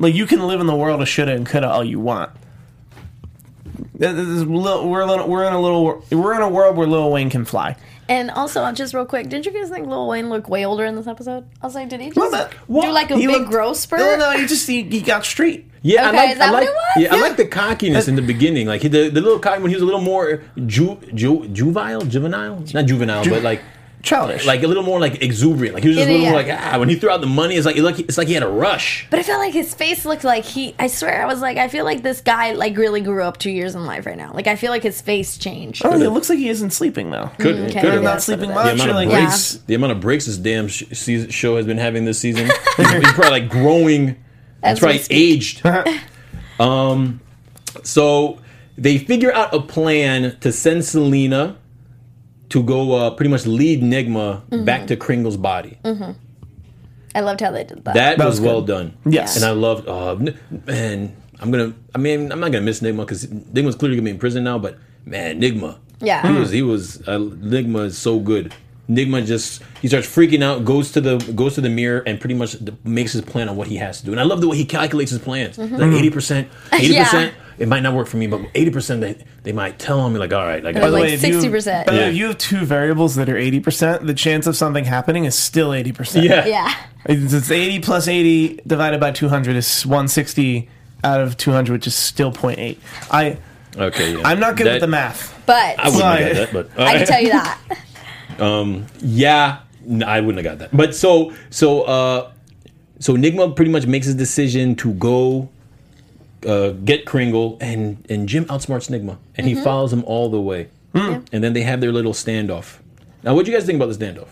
like, 0.00 0.14
you 0.14 0.26
can 0.26 0.46
live 0.46 0.60
in 0.60 0.66
the 0.66 0.74
world 0.74 1.00
of 1.02 1.08
shoulda 1.08 1.32
and 1.32 1.46
coulda 1.46 1.68
all 1.70 1.84
you 1.84 2.00
want. 2.00 2.30
This 3.94 4.12
is 4.16 4.42
a 4.42 4.46
We're 4.46 5.00
a 5.00 5.06
little, 5.06 5.28
we're 5.28 5.44
in 5.46 5.52
a 5.52 5.60
little 5.60 6.04
we're 6.10 6.34
in 6.34 6.42
a 6.42 6.48
world 6.48 6.76
where 6.76 6.86
Lil 6.86 7.10
Wayne 7.10 7.30
can 7.30 7.44
fly. 7.44 7.76
And 8.08 8.30
also, 8.30 8.70
just 8.72 8.94
real 8.94 9.04
quick, 9.04 9.28
didn't 9.28 9.46
you 9.46 9.52
guys 9.52 9.68
think 9.68 9.88
Lil 9.88 10.06
Wayne 10.06 10.28
looked 10.30 10.48
way 10.48 10.64
older 10.64 10.84
in 10.84 10.94
this 10.94 11.08
episode? 11.08 11.44
I 11.60 11.66
was 11.66 11.74
like, 11.74 11.88
did 11.88 12.00
he 12.00 12.12
Well, 12.14 12.30
just 12.30 12.50
that- 12.50 12.66
do 12.68 12.90
like 12.92 13.10
a 13.10 13.16
He 13.16 13.26
big 13.26 13.36
looked- 13.38 13.50
growth 13.50 13.76
spurt? 13.78 13.98
No, 13.98 14.16
no, 14.16 14.30
he 14.38 14.46
just 14.46 14.66
he, 14.68 14.82
he 14.84 15.00
got 15.00 15.24
street. 15.24 15.68
Yeah, 15.82 16.08
Okay, 16.08 16.16
I 16.18 16.20
like. 16.20 16.30
is 16.32 16.38
that 16.38 16.48
I 16.48 16.52
what 16.52 16.60
like. 16.60 16.68
it 16.68 16.74
was? 16.74 17.02
Yeah, 17.04 17.14
I 17.14 17.20
like 17.20 17.36
the 17.36 17.46
cockiness 17.46 18.06
in 18.08 18.14
the 18.16 18.22
beginning. 18.22 18.66
Like 18.68 18.82
he, 18.82 18.88
the 18.88 19.08
the 19.08 19.20
little 19.20 19.38
cocky 19.38 19.60
when 19.62 19.70
he 19.70 19.74
was 19.76 19.82
a 19.82 19.86
little 19.86 20.00
more 20.00 20.42
ju, 20.66 20.98
ju, 21.14 21.46
juvenile, 21.48 22.00
juvenile, 22.02 22.62
not 22.74 22.86
juvenile, 22.86 23.24
but 23.28 23.42
like 23.42 23.60
Childish. 24.06 24.46
like 24.46 24.62
a 24.62 24.66
little 24.66 24.82
more 24.82 24.98
like 25.00 25.22
exuberant. 25.22 25.74
Like 25.74 25.82
he 25.82 25.88
was 25.90 25.96
just 25.98 26.08
a 26.08 26.12
Yeah, 26.12 26.18
little 26.18 26.32
more 26.32 26.42
like 26.42 26.58
ah. 26.74 26.78
When 26.78 26.88
he 26.88 26.94
threw 26.96 27.10
out 27.10 27.20
the 27.20 27.26
money, 27.26 27.56
it's 27.56 27.66
like 27.66 27.76
it 27.76 27.82
look, 27.82 27.98
it's 27.98 28.16
like 28.16 28.28
he 28.28 28.34
had 28.34 28.42
a 28.42 28.48
rush. 28.48 29.06
But 29.10 29.18
I 29.18 29.22
felt 29.22 29.40
like 29.40 29.52
his 29.52 29.74
face 29.74 30.04
looked 30.06 30.24
like 30.24 30.44
he. 30.44 30.74
I 30.78 30.86
swear, 30.86 31.22
I 31.22 31.26
was 31.26 31.40
like, 31.40 31.56
I 31.58 31.68
feel 31.68 31.84
like 31.84 32.02
this 32.02 32.20
guy 32.20 32.52
like 32.52 32.76
really 32.76 33.00
grew 33.00 33.22
up 33.22 33.36
two 33.38 33.50
years 33.50 33.74
in 33.74 33.84
life 33.84 34.06
right 34.06 34.16
now. 34.16 34.32
Like 34.32 34.46
I 34.46 34.56
feel 34.56 34.70
like 34.70 34.82
his 34.82 35.00
face 35.00 35.36
changed. 35.36 35.82
oh, 35.84 35.92
it 35.92 36.08
looks 36.10 36.30
like 36.30 36.38
he 36.38 36.48
isn't 36.48 36.70
sleeping 36.70 37.10
though. 37.10 37.30
Could 37.38 37.56
okay. 37.56 37.80
could 37.80 37.92
Yeah, 37.94 38.00
Not 38.00 38.22
sleeping 38.22 38.54
what 38.54 38.66
it 38.66 38.76
much. 38.76 38.78
the 38.78 38.84
amount 38.84 38.90
of 38.90 38.96
like 38.96 39.08
breaks, 39.26 39.52
the 39.66 39.74
amount 39.74 39.92
of 39.92 40.00
breaks 40.00 40.26
this 40.26 40.36
damn 40.38 40.68
sh- 40.68 40.84
season, 40.92 41.30
show 41.30 41.56
has 41.56 41.66
been 41.66 41.78
having 41.78 42.04
this 42.04 42.18
season. 42.18 42.48
he's, 42.76 42.90
he's 42.92 43.12
probably 43.12 43.30
like 43.30 43.48
growing. 43.50 44.16
That's 44.62 44.82
right, 44.82 45.06
aged. 45.10 45.62
um, 46.60 47.20
so 47.82 48.38
they 48.78 48.98
figure 48.98 49.32
out 49.32 49.54
a 49.54 49.60
plan 49.60 50.36
to 50.40 50.52
send 50.52 50.84
Selina 50.84 51.56
to 52.50 52.62
go 52.62 52.92
uh, 52.92 53.10
pretty 53.10 53.30
much 53.30 53.46
lead 53.46 53.82
Nygma 53.82 54.42
Mm-hmm. 54.48 54.64
back 54.64 54.86
to 54.88 54.96
Kringle's 54.96 55.36
body. 55.36 55.78
I 57.14 57.20
loved 57.20 57.40
how 57.40 57.50
they 57.50 57.64
did 57.64 57.84
that. 57.84 57.94
That, 57.94 58.18
That 58.18 58.26
was, 58.26 58.40
was 58.40 58.46
well 58.46 58.62
done. 58.62 58.96
Yes. 59.06 59.36
and 59.36 59.44
I 59.44 59.50
loved. 59.52 59.88
Uh, 59.88 60.16
n- 60.16 60.38
man, 60.66 61.16
I'm 61.40 61.50
gonna. 61.50 61.72
I 61.94 61.98
mean, 61.98 62.30
I'm 62.30 62.40
not 62.40 62.52
gonna 62.52 62.64
miss 62.64 62.80
Nygma 62.80 62.98
because 63.00 63.26
Nygma's 63.26 63.74
clearly 63.74 63.96
gonna 63.96 64.04
be 64.04 64.10
in 64.10 64.18
prison 64.18 64.44
now. 64.44 64.58
But 64.58 64.78
man, 65.06 65.40
Nygma. 65.40 65.78
Yeah. 66.00 66.26
he 66.30 66.38
was. 66.38 66.50
He 66.50 66.62
was. 66.62 67.00
Uh, 67.08 67.18
Nygma 67.18 67.86
is 67.86 67.96
so 67.98 68.18
good. 68.20 68.52
Nygma 68.88 69.26
just 69.26 69.62
he 69.82 69.88
starts 69.88 70.06
freaking 70.06 70.42
out, 70.44 70.64
goes 70.64 70.92
to 70.92 71.00
the 71.00 71.16
goes 71.34 71.54
to 71.54 71.60
the 71.62 71.70
mirror, 71.70 72.02
and 72.06 72.20
pretty 72.20 72.34
much 72.34 72.56
makes 72.84 73.12
his 73.12 73.22
plan 73.22 73.48
on 73.48 73.56
what 73.56 73.66
he 73.66 73.76
has 73.78 74.00
to 74.00 74.06
do. 74.06 74.12
And 74.12 74.20
I 74.20 74.24
love 74.24 74.40
the 74.42 74.48
way 74.48 74.56
he 74.58 74.64
calculates 74.66 75.10
his 75.10 75.20
plans. 75.20 75.56
Mm-hmm. 75.56 75.74
Like 75.76 75.92
eighty 75.92 76.10
percent, 76.10 76.48
eighty 76.72 76.94
Yeah. 76.94 77.04
percent. 77.04 77.34
It 77.58 77.68
might 77.68 77.80
not 77.80 77.94
work 77.94 78.06
for 78.06 78.16
me, 78.18 78.26
but 78.26 78.40
eighty 78.54 78.70
percent 78.70 79.00
they 79.00 79.16
they 79.42 79.52
might 79.52 79.78
tell 79.78 80.00
on 80.00 80.12
me 80.12 80.18
like, 80.18 80.32
all 80.32 80.44
right, 80.44 80.62
like, 80.62 80.74
By 80.74 80.90
the 80.90 80.96
way, 80.96 81.02
like 81.02 81.12
if 81.14 81.22
you- 81.24 81.38
60%. 81.40 81.86
By 81.86 81.92
the 81.92 81.98
way, 81.98 82.04
Yeah. 82.04 82.08
if 82.10 82.14
you 82.16 82.26
have 82.26 82.38
two 82.38 82.64
variables 82.64 83.14
that 83.14 83.28
are 83.28 83.36
eighty 83.36 83.60
percent, 83.60 84.06
the 84.06 84.14
chance 84.14 84.46
of 84.46 84.56
something 84.56 84.84
happening 84.84 85.24
is 85.24 85.34
still 85.34 85.72
eighty 85.72 85.92
percent. 85.92 86.26
yeah, 86.26 86.44
yeah. 86.46 86.74
It's, 87.06 87.32
it's 87.32 87.50
80 87.50 87.80
plus 87.80 88.08
80 88.08 88.60
divided 88.66 88.98
by 89.00 89.12
200 89.12 89.54
is 89.54 89.86
160 89.86 90.68
out 91.04 91.20
of 91.20 91.36
200, 91.36 91.72
which 91.72 91.86
is 91.86 91.94
still 91.94 92.32
0.8. 92.32 92.76
I, 93.12 93.38
Okay, 93.78 94.14
yeah. 94.16 94.22
I'm 94.24 94.40
not 94.40 94.56
good 94.56 94.66
That- 94.66 94.72
with 94.74 94.80
the 94.80 94.86
math. 94.88 95.32
But 95.46 95.78
I 95.78 95.84
wouldn't 95.84 96.00
Sorry. 96.00 96.22
have 96.24 96.52
got 96.52 96.52
that, 96.52 96.76
but 96.76 96.82
I 96.84 96.98
can 96.98 97.06
tell 97.06 97.22
you 97.22 97.30
that. 97.30 97.58
Yeah, 99.02 99.58
n- 99.88 100.02
I 100.02 100.20
wouldn't 100.20 100.44
have 100.44 100.58
got 100.58 100.70
that. 100.70 100.76
But 100.76 100.94
so 100.94 101.32
so 101.50 101.82
uh 101.82 102.30
so 102.98 103.14
Nygma 103.16 103.54
pretty 103.54 103.70
much 103.70 103.86
makes 103.86 104.06
his 104.06 104.14
decision 104.14 104.74
to 104.76 104.92
go 104.94 105.48
uh, 106.44 106.70
get 106.70 107.06
Kringle, 107.06 107.56
and 107.60 108.04
and 108.10 108.28
Jim 108.28 108.44
outsmarts 108.46 108.90
Nygma, 108.90 109.18
and 109.36 109.46
he 109.46 109.54
mm-hmm. 109.54 109.64
follows 109.64 109.92
him 109.92 110.04
all 110.04 110.28
the 110.28 110.40
way. 110.40 110.68
Hmm. 110.94 111.18
And 111.32 111.44
then 111.44 111.52
they 111.52 111.62
have 111.62 111.80
their 111.80 111.92
little 111.92 112.12
standoff. 112.12 112.78
Now, 113.22 113.34
what 113.34 113.44
do 113.44 113.52
you 113.52 113.56
guys 113.56 113.66
think 113.66 113.76
about 113.76 113.92
the 113.92 114.04
standoff? 114.04 114.28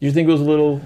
You 0.00 0.10
think 0.12 0.28
it 0.28 0.32
was 0.32 0.40
a 0.40 0.44
little? 0.44 0.80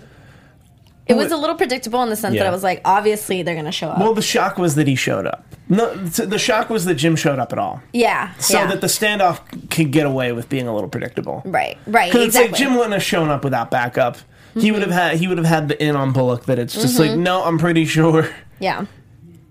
It 1.07 1.15
was 1.15 1.31
a 1.31 1.37
little 1.37 1.55
predictable 1.55 2.03
in 2.03 2.11
the 2.11 2.17
sense 2.17 2.35
that 2.35 2.43
Yeah. 2.43 2.49
I 2.49 2.51
was 2.51 2.65
like, 2.65 2.81
obviously 2.85 3.43
they're 3.43 3.55
gonna 3.55 3.71
show 3.71 3.89
up. 3.89 3.99
Well, 3.99 4.13
the 4.13 4.23
shock 4.23 4.59
was 4.59 4.75
that 4.75 4.89
he 4.89 4.97
showed 4.97 5.25
up. 5.25 5.45
No, 5.69 5.95
the 5.95 6.39
shock 6.39 6.69
was 6.69 6.85
that 6.85 6.95
Jim 6.95 7.15
showed 7.15 7.39
up 7.39 7.53
at 7.53 7.59
all. 7.59 7.81
yeah. 7.93 8.33
So 8.39 8.59
yeah. 8.59 8.67
that 8.67 8.81
the 8.81 8.87
standoff 8.89 9.71
could 9.71 9.93
get 9.93 10.07
away 10.07 10.33
with 10.33 10.49
being 10.49 10.67
a 10.67 10.75
little 10.75 10.89
predictable. 10.89 11.43
right, 11.45 11.79
right, 11.87 12.11
Because 12.11 12.27
exactly. 12.27 12.51
it's 12.51 12.53
like 12.53 12.55
Jim 12.55 12.75
wouldn't 12.75 12.93
have 12.93 13.03
shown 13.03 13.31
up 13.31 13.45
without 13.45 13.71
backup. 13.71 14.17
He 14.55 14.61
mm-hmm. 14.61 14.73
would 14.73 14.83
have 14.83 14.91
had 14.91 15.17
he 15.19 15.29
would 15.29 15.39
have 15.39 15.47
had 15.47 15.69
the 15.69 15.83
in 15.83 15.95
on 15.97 16.13
Bullock 16.13 16.47
that 16.47 16.59
it's 16.59 16.75
just 16.75 16.99
like 16.99 17.11
mm-hmm. 17.11 17.23
no, 17.23 17.45
I'm 17.45 17.59
pretty 17.59 17.85
sure. 17.85 18.29
yeah. 18.59 18.87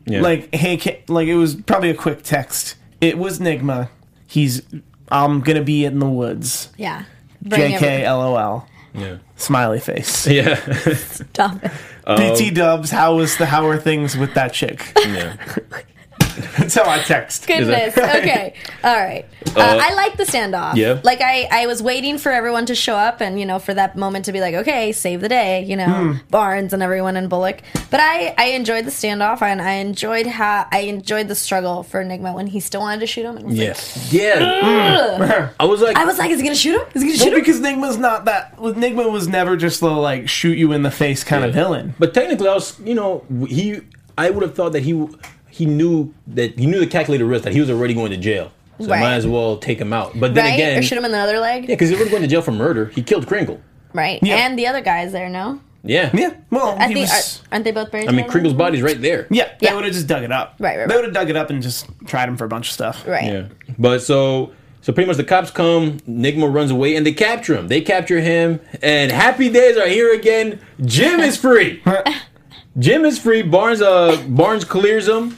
Yeah. 0.06 0.22
Like 0.22 0.54
hey, 0.54 0.78
ca- 0.78 1.02
like 1.08 1.28
it 1.28 1.36
was 1.36 1.56
probably 1.56 1.90
a 1.90 1.96
quick 1.96 2.24
text. 2.24 2.76
It 3.02 3.18
was 3.18 3.40
Nygma. 3.40 3.90
He's 4.28 4.62
I'm 5.10 5.42
gonna 5.42 5.64
be 5.64 5.86
in 5.86 6.00
the 6.00 6.10
woods. 6.10 6.70
Yeah. 6.78 7.06
Bring 7.42 7.72
JK 7.72 7.74
everything- 7.76 8.04
LOL. 8.06 8.68
yeah, 8.94 9.18
Smiley 9.36 9.80
face. 9.80 10.26
yeah, 10.38 10.56
Stop 10.96 11.64
it. 11.64 11.72
BT 12.08 12.48
um, 12.50 12.54
Dubs, 12.54 12.92
how 12.92 13.16
was 13.16 13.38
the 13.38 13.46
how 13.46 13.66
are 13.68 13.78
things 13.78 14.16
with 14.18 14.34
that 14.36 14.54
chick? 14.54 14.92
yeah. 15.06 15.36
That's 16.58 16.76
how 16.76 16.90
I 16.90 17.00
text. 17.00 17.48
Goodness. 17.48 17.98
okay. 17.98 18.54
All 18.84 18.96
right. 18.96 19.26
Uh, 19.56 19.60
uh, 19.60 19.80
I 19.82 19.94
like 19.94 20.18
the 20.18 20.24
standoff. 20.24 20.76
yeah. 20.76 21.00
Like 21.04 21.22
I, 21.22 21.48
I 21.52 21.68
was 21.68 21.82
waiting 21.82 22.18
for 22.18 22.32
everyone 22.32 22.66
to 22.66 22.76
show 22.76 22.96
up 22.96 23.22
and 23.22 23.40
you 23.40 23.46
know 23.46 23.60
for 23.60 23.74
that 23.74 23.96
moment 23.96 24.26
to 24.26 24.32
be 24.34 24.42
like, 24.42 24.54
okay, 24.56 24.92
save 24.92 25.22
the 25.22 25.30
day. 25.30 25.64
You 25.64 25.78
know, 25.78 25.86
hmm. 26.14 26.14
Barnes 26.30 26.74
and 26.74 26.84
everyone 26.84 27.16
in 27.16 27.28
Bullock. 27.30 27.62
But 27.90 28.00
I, 28.02 28.34
I 28.38 28.46
enjoyed 28.48 28.86
the 28.86 28.92
standoff 28.92 29.42
and 29.42 29.62
I 29.62 29.74
enjoyed 29.74 30.28
how 30.28 30.68
I 30.72 30.80
enjoyed 30.82 31.28
the 31.28 31.36
struggle 31.36 31.84
for 31.84 32.02
Enigma 32.02 32.34
when 32.34 32.48
he 32.48 32.60
still 32.60 32.82
wanted 32.82 33.00
to 33.02 33.08
shoot 33.08 33.24
him. 33.26 33.38
And 33.38 33.46
was 33.48 33.58
Yes. 33.58 34.14
Yeah. 34.14 34.40
Mm. 34.40 35.54
I 35.60 35.66
was 35.66 35.82
like, 35.82 35.96
Like, 35.96 36.04
I 36.04 36.06
was 36.06 36.18
like, 36.18 36.32
is 36.32 36.40
he 36.40 36.44
gonna 36.46 36.56
shoot 36.56 36.80
him? 36.82 36.88
Is 36.94 37.02
he 37.02 37.08
gonna 37.10 37.18
Well, 37.18 37.26
shoot 37.26 37.34
him? 37.34 37.40
because 37.40 37.60
Nygma's 37.62 37.98
not 37.98 38.26
that. 38.26 38.58
Nygma 38.58 39.10
was 39.12 39.28
never 39.28 39.56
just 39.56 39.80
the 39.80 39.90
like 39.90 40.28
shoot 40.28 40.58
you 40.58 40.72
in 40.74 40.84
the 40.84 40.92
face 40.92 41.24
kind 41.24 41.46
of 41.46 41.54
villain. 41.54 41.94
But 42.00 42.14
technically, 42.14 42.48
I 42.50 42.54
was, 42.54 42.78
you 42.82 42.96
know, 42.96 43.24
he. 43.48 43.82
I 44.18 44.30
would 44.30 44.44
have 44.44 44.56
thought 44.56 44.72
that 44.72 44.84
he 44.84 44.94
he 45.56 45.66
knew 45.66 46.14
that 46.28 46.58
he 46.60 46.66
knew 46.66 46.80
the 46.80 46.88
calculated 46.88 47.26
risk 47.26 47.44
that 47.46 47.54
he 47.54 47.60
was 47.60 47.70
already 47.70 47.94
going 47.94 48.12
to 48.12 48.18
jail, 48.18 48.52
so 48.80 48.88
Right. 48.88 49.00
might 49.00 49.14
as 49.16 49.26
well 49.28 49.58
take 49.58 49.80
him 49.80 49.94
out. 49.94 50.20
But 50.20 50.34
then 50.36 50.44
Right? 50.46 50.54
again, 50.54 50.78
or 50.80 50.82
shoot 50.82 50.98
him 50.98 51.06
in 51.06 51.12
the 51.12 51.18
other 51.18 51.40
leg? 51.40 51.64
yeah, 51.64 51.68
because 51.68 51.90
he 51.90 51.96
was 51.96 52.10
going 52.10 52.22
to 52.22 52.28
jail 52.28 52.42
for 52.42 52.52
murder. 52.52 52.92
He 52.94 53.02
killed 53.02 53.28
Kringle. 53.28 53.60
Right. 53.94 54.20
Yeah. 54.22 54.36
And 54.46 54.60
the 54.60 54.68
other 54.68 54.82
guys 54.82 55.12
there, 55.14 55.30
no? 55.30 55.60
Yeah, 55.88 56.10
Yeah, 56.14 56.32
well, 56.50 56.76
I 56.80 56.88
think 56.88 57.08
was. 57.08 57.42
are, 57.44 57.54
aren't 57.54 57.64
they 57.66 57.72
both 57.72 57.92
buried? 57.92 58.10
I 58.10 58.12
mean. 58.12 58.28
Kringle's 58.28 58.56
body's 58.56 58.82
right 58.82 59.00
there. 59.00 59.28
yeah, 59.30 59.50
they 59.60 59.68
Yeah. 59.68 59.76
would 59.76 59.84
have 59.86 59.94
just 59.94 60.08
dug 60.08 60.24
it 60.24 60.32
up. 60.32 60.56
Right, 60.60 60.80
right, 60.80 60.88
They 60.90 60.96
would 60.96 61.06
have 61.06 61.14
dug 61.14 61.30
it 61.30 61.36
up 61.38 61.52
and 61.52 61.62
just 61.62 61.86
tried 62.08 62.28
him 62.28 62.38
for 62.38 62.46
a 62.46 62.48
bunch 62.50 62.68
of 62.70 62.74
stuff. 62.74 63.04
Right. 63.08 63.24
Yeah. 63.32 63.42
But 63.78 64.00
so 64.02 64.50
so 64.82 64.94
pretty 64.94 65.08
much 65.08 65.18
the 65.18 65.24
cops 65.24 65.50
come, 65.52 66.00
Nygma 66.10 66.52
runs 66.54 66.70
away, 66.72 66.96
and 66.96 67.06
they 67.06 67.12
capture 67.12 67.56
him. 67.56 67.68
They 67.70 67.82
capture 67.82 68.20
him, 68.20 68.60
and 68.84 69.12
happy 69.12 69.48
days 69.50 69.78
are 69.78 69.88
here 69.88 70.12
again. 70.14 70.60
Jim 70.84 71.20
is 71.22 71.38
free. 71.38 71.82
Jim 72.80 73.06
is 73.06 73.18
free. 73.20 73.42
Barnes 73.42 73.82
uh 73.82 74.18
Barnes 74.28 74.66
clears 74.66 75.08
him, 75.08 75.38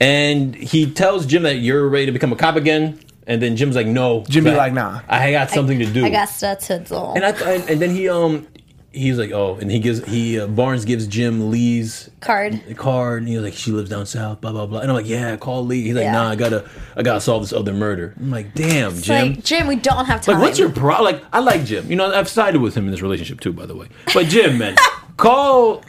and 0.00 0.54
he 0.54 0.90
tells 0.90 1.26
Jim 1.26 1.42
that 1.44 1.56
you're 1.56 1.88
ready 1.88 2.06
to 2.06 2.12
become 2.12 2.32
a 2.32 2.36
cop 2.36 2.56
again. 2.56 2.98
And 3.26 3.40
then 3.40 3.54
Jim's 3.56 3.76
like, 3.76 3.86
no. 3.86 4.24
Jim 4.28 4.44
be 4.44 4.50
I- 4.50 4.56
like, 4.56 4.72
nah. 4.72 5.00
I 5.08 5.30
got 5.30 5.50
something 5.50 5.78
to 5.78 5.86
do. 5.86 6.04
I 6.04 6.10
got 6.10 6.28
stuff 6.28 6.58
to 6.66 6.80
do. 6.80 6.96
and 6.96 7.24
I 7.24 7.32
th- 7.32 7.70
and 7.70 7.80
then 7.80 7.90
he 7.90 8.08
um 8.08 8.48
he's 8.90 9.16
like, 9.16 9.30
oh, 9.30 9.54
and 9.60 9.70
he 9.70 9.78
gives 9.78 10.04
he 10.06 10.40
uh, 10.40 10.48
Barnes 10.48 10.84
gives 10.84 11.06
Jim 11.06 11.50
Lee's 11.50 12.10
Card. 12.20 12.60
card 12.76 13.22
and 13.22 13.28
he 13.28 13.36
was 13.36 13.44
like 13.44 13.54
she 13.54 13.70
lives 13.70 13.88
down 13.90 14.06
south 14.06 14.40
blah 14.40 14.50
blah 14.52 14.66
blah 14.66 14.80
and 14.80 14.88
i'm 14.90 14.96
like 14.96 15.08
yeah 15.08 15.36
call 15.36 15.64
lee 15.64 15.82
he's 15.82 15.94
like 15.94 16.02
Yeah. 16.04 16.12
nah 16.12 16.28
i 16.30 16.36
gotta 16.36 16.68
i 16.96 17.02
gotta 17.02 17.20
solve 17.20 17.42
this 17.42 17.52
other 17.52 17.72
murder 17.72 18.14
i'm 18.16 18.30
like 18.30 18.54
damn 18.54 18.92
It's 18.92 19.02
jim 19.02 19.32
Like, 19.34 19.44
Jim, 19.44 19.66
we 19.66 19.74
don't 19.76 20.04
have 20.06 20.20
time. 20.22 20.34
like 20.36 20.42
what's 20.44 20.58
your 20.58 20.70
problem 20.70 21.14
like 21.14 21.24
i 21.32 21.40
like 21.40 21.64
jim 21.64 21.88
you 21.90 21.96
know 21.96 22.12
i've 22.14 22.28
sided 22.28 22.60
with 22.60 22.76
him 22.76 22.84
in 22.84 22.90
this 22.92 23.02
relationship 23.02 23.40
too 23.40 23.52
by 23.52 23.66
the 23.66 23.74
way 23.74 23.88
but 24.14 24.26
jim 24.26 24.58
man 24.58 24.76
call 25.16 25.82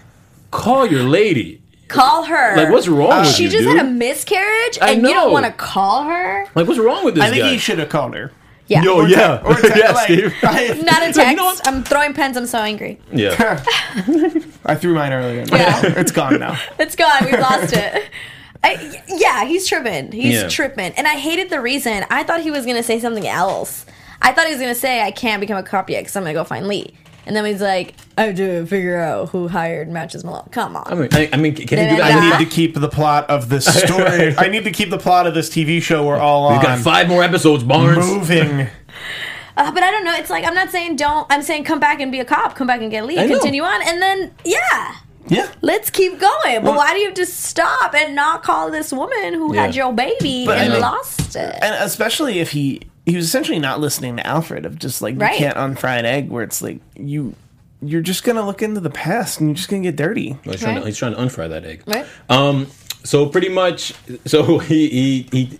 call 0.50 0.88
your 0.88 1.04
lady 1.04 1.62
Call 1.94 2.24
her. 2.24 2.56
like 2.58 2.70
what's 2.70 2.88
wrong 2.88 3.12
uh, 3.12 3.20
with 3.22 3.36
She 3.36 3.44
you 3.44 3.50
just 3.50 3.64
dude? 3.64 3.78
had 3.78 3.86
a 3.86 3.90
miscarriage, 3.90 4.80
I 4.82 4.92
and 4.92 4.98
you 5.02 5.10
know. 5.10 5.14
don't 5.14 5.32
want 5.32 5.46
to 5.46 5.52
call 5.52 6.04
her. 6.04 6.46
like 6.56 6.68
what's 6.68 6.80
wrong 6.80 7.06
with 7.06 7.16
this 7.16 7.24
I 7.24 7.30
think 7.30 7.44
guy 7.44 7.52
he 7.52 7.58
should 7.58 7.80
have 7.80 7.90
called 7.90 8.16
her. 8.16 8.32
Yeah. 8.68 8.82
Yo, 8.84 9.02
yeah, 9.06 9.42
Or 9.44 9.56
te- 9.56 9.68
yeah, 9.78 9.92
like, 9.92 10.06
Steve. 10.06 10.34
I, 10.44 10.68
Not 10.84 11.02
a 11.04 11.06
Like, 11.08 11.14
text. 11.14 11.30
you 11.32 11.36
know? 11.36 11.54
I'm 11.66 11.84
throwing 11.84 12.14
pens. 12.14 12.38
I'm 12.38 12.46
so 12.46 12.60
angry. 12.60 12.98
Yeah, 13.12 13.62
I 14.66 14.76
threw 14.76 14.94
mine 14.96 15.12
earlier. 15.12 15.44
Yeah. 15.52 15.82
it's 16.00 16.12
gone 16.14 16.40
now. 16.40 16.58
It's 16.80 16.96
gone. 16.96 17.26
We 17.26 17.34
lost 17.38 17.74
it. 17.74 18.10
I, 18.64 19.02
yeah, 19.10 19.44
he's 19.44 19.68
tripping. 19.68 20.14
He's 20.14 20.36
Yeah. 20.42 20.48
tripping. 20.48 20.94
And 20.94 21.06
I 21.08 21.18
hated 21.18 21.50
the 21.50 21.60
reason. 21.60 22.06
I 22.10 22.24
thought 22.24 22.40
he 22.42 22.52
was 22.52 22.64
going 22.64 22.78
to 22.78 22.84
say 22.84 23.00
something 23.02 23.28
else. 23.28 23.86
I 24.22 24.32
thought 24.32 24.46
he 24.46 24.54
was 24.54 24.62
going 24.62 24.74
to 24.74 24.80
say, 24.80 25.02
I 25.02 25.12
can't 25.12 25.42
become 25.42 25.58
a 25.58 25.64
cop 25.64 25.90
yet 25.90 26.00
because 26.00 26.16
I'm 26.16 26.24
going 26.24 26.34
to 26.34 26.40
go 26.40 26.46
find 26.46 26.66
Lee. 26.68 26.94
And 27.26 27.36
then 27.36 27.46
he's 27.46 27.62
like, 27.62 27.96
I 28.18 28.24
have 28.24 28.36
to 28.36 28.66
figure 28.66 28.98
out 29.00 29.30
who 29.30 29.48
hired 29.48 29.90
Matches 29.90 30.24
Malone. 30.24 30.48
Come 30.52 30.76
on. 30.76 30.84
I 30.88 30.96
mean, 30.96 31.10
I, 31.14 31.30
I 31.34 31.38
mean, 31.38 31.56
can 31.56 31.68
he 31.68 31.76
do 31.76 31.78
that? 31.98 32.02
I 32.02 32.12
I 32.36 32.38
need 32.40 32.46
to 32.50 32.52
keep 32.54 32.76
the 32.76 32.90
plot 32.90 33.30
of 33.30 33.50
this 33.50 33.66
story. 33.66 34.36
I 34.38 34.50
need 34.50 34.64
to 34.66 34.72
keep 34.72 34.90
the 34.90 34.98
plot 34.98 35.26
of 35.28 35.34
this 35.34 35.50
TV 35.50 35.82
show 35.82 36.06
we're 36.06 36.18
all 36.18 36.46
on. 36.46 36.54
We've 36.54 36.62
got 36.62 36.80
five 36.80 37.08
more 37.08 37.24
episodes, 37.24 37.64
Barnes. 37.64 37.98
moving. 38.06 38.68
Uh, 39.56 39.72
but 39.72 39.84
I 39.84 39.92
don't 39.92 40.04
know. 40.04 40.16
It's 40.16 40.32
like 40.32 40.46
I'm 40.46 40.56
not 40.56 40.72
saying 40.72 40.96
don't. 40.96 41.28
I'm 41.30 41.44
saying 41.44 41.66
come 41.66 41.80
back 41.80 42.00
and 42.00 42.12
be 42.12 42.20
a 42.20 42.26
cop. 42.26 42.56
Come 42.56 42.66
back 42.66 42.82
and 42.82 42.90
get 42.90 43.06
Lee. 43.06 43.20
I. 43.20 43.28
Continue 43.28 43.62
on, 43.62 43.84
and 43.88 44.02
then 44.02 44.34
yeah, 44.44 44.96
Yeah. 45.28 45.48
let's 45.62 45.92
keep 45.92 46.20
going. 46.20 46.64
But 46.64 46.76
why 46.76 46.94
do 46.94 47.00
you 47.00 47.06
have 47.06 47.14
to 47.18 47.26
stop 47.28 47.94
and 47.94 48.16
not 48.16 48.42
call 48.42 48.72
this 48.72 48.92
woman 48.92 49.36
who 49.36 49.54
had 49.54 49.76
your 49.76 49.94
baby 49.94 50.48
But 50.48 50.58
I 50.58 50.64
and 50.64 50.74
mean- 50.74 50.82
lost 50.82 51.36
it? 51.36 51.56
And 51.62 51.76
especially 51.84 52.40
if 52.40 52.50
he 52.50 52.82
he 53.06 53.16
was 53.16 53.26
essentially 53.26 53.60
not 53.60 53.80
listening 53.80 54.18
to 54.18 54.26
Alfred 54.26 54.66
of 54.66 54.80
just 54.80 55.02
like 55.02 55.20
Right. 55.20 55.34
you 55.34 55.38
can't 55.40 55.58
unfry 55.58 56.00
an 56.00 56.06
egg 56.06 56.30
where 56.30 56.44
it's 56.44 56.62
like 56.62 56.80
you 56.96 57.36
you're 57.82 58.02
just 58.02 58.24
gonna 58.24 58.46
look 58.46 58.62
into 58.62 58.80
the 58.80 58.90
past 58.90 59.40
and 59.42 59.50
you're 59.50 59.56
just 59.56 59.70
gonna 59.70 59.82
get 59.84 59.96
dirty. 59.98 60.38
He's, 60.44 60.62
trying 60.62 60.80
to, 60.80 60.86
he's 60.86 60.98
trying 60.98 61.14
to 61.16 61.20
unfry 61.20 61.50
that 61.50 61.66
egg. 61.66 61.84
Right. 61.86 62.06
Um. 62.30 62.68
So 63.04 63.26
pretty 63.26 63.50
much, 63.50 63.94
so 64.26 64.58
he 64.60 64.88
he 64.90 65.28
he. 65.32 65.60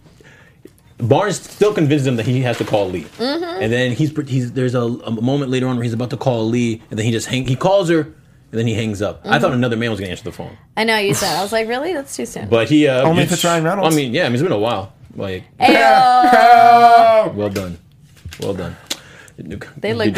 Barnes 1.00 1.42
still 1.42 1.74
convinces 1.74 2.08
him 2.08 2.16
that 2.16 2.26
he 2.26 2.40
has 2.42 2.58
to 2.60 2.64
call 2.66 2.88
Lee, 2.90 3.02
Mm-hmm. 3.18 3.62
and 3.64 3.74
then 3.74 3.92
he's 3.92 4.16
he's 4.30 4.54
there's 4.54 4.74
a, 4.76 4.82
a 4.82 5.12
moment 5.12 5.52
later 5.52 5.68
on 5.68 5.76
where 5.76 5.84
he's 5.84 5.92
about 5.94 6.12
to 6.12 6.18
call 6.18 6.48
Lee, 6.48 6.82
and 6.90 6.98
then 6.98 7.06
he 7.06 7.12
just 7.12 7.28
hang 7.28 7.46
he 7.46 7.58
calls 7.58 7.90
her, 7.90 8.02
and 8.02 8.14
then 8.52 8.68
he 8.68 8.74
hangs 8.74 9.02
up. 9.02 9.20
I 9.26 9.38
thought 9.40 9.48
Mm-hmm. 9.48 9.58
another 9.58 9.76
man 9.76 9.90
was 9.92 10.00
gonna 10.00 10.12
answer 10.12 10.24
the 10.24 10.32
phone, 10.32 10.56
I 10.78 10.86
know 10.86 10.96
you 10.98 11.14
said. 11.14 11.36
I 11.38 11.42
was 11.42 11.52
like, 11.52 11.68
really? 11.68 11.94
That's 11.94 12.16
too 12.16 12.26
soon. 12.26 12.48
but 12.48 12.70
he 12.70 12.88
uh, 12.88 13.04
Only 13.04 13.24
if 13.24 13.34
it's 13.34 13.44
Ryan 13.44 13.66
Reynolds. 13.66 13.94
I 13.94 13.98
mean, 13.98 14.14
yeah, 14.14 14.22
I 14.24 14.26
mean 14.28 14.36
it's 14.36 14.44
been 14.44 14.52
a 14.54 14.58
while. 14.58 14.94
Like, 15.16 15.44
Ayo. 15.60 17.34
well 17.36 17.50
done, 17.50 17.78
well 18.40 18.54
done. 18.54 18.76
they 19.38 19.44
look 19.44 19.60
good. 19.62 19.74
They 19.78 19.94
look. 19.94 20.14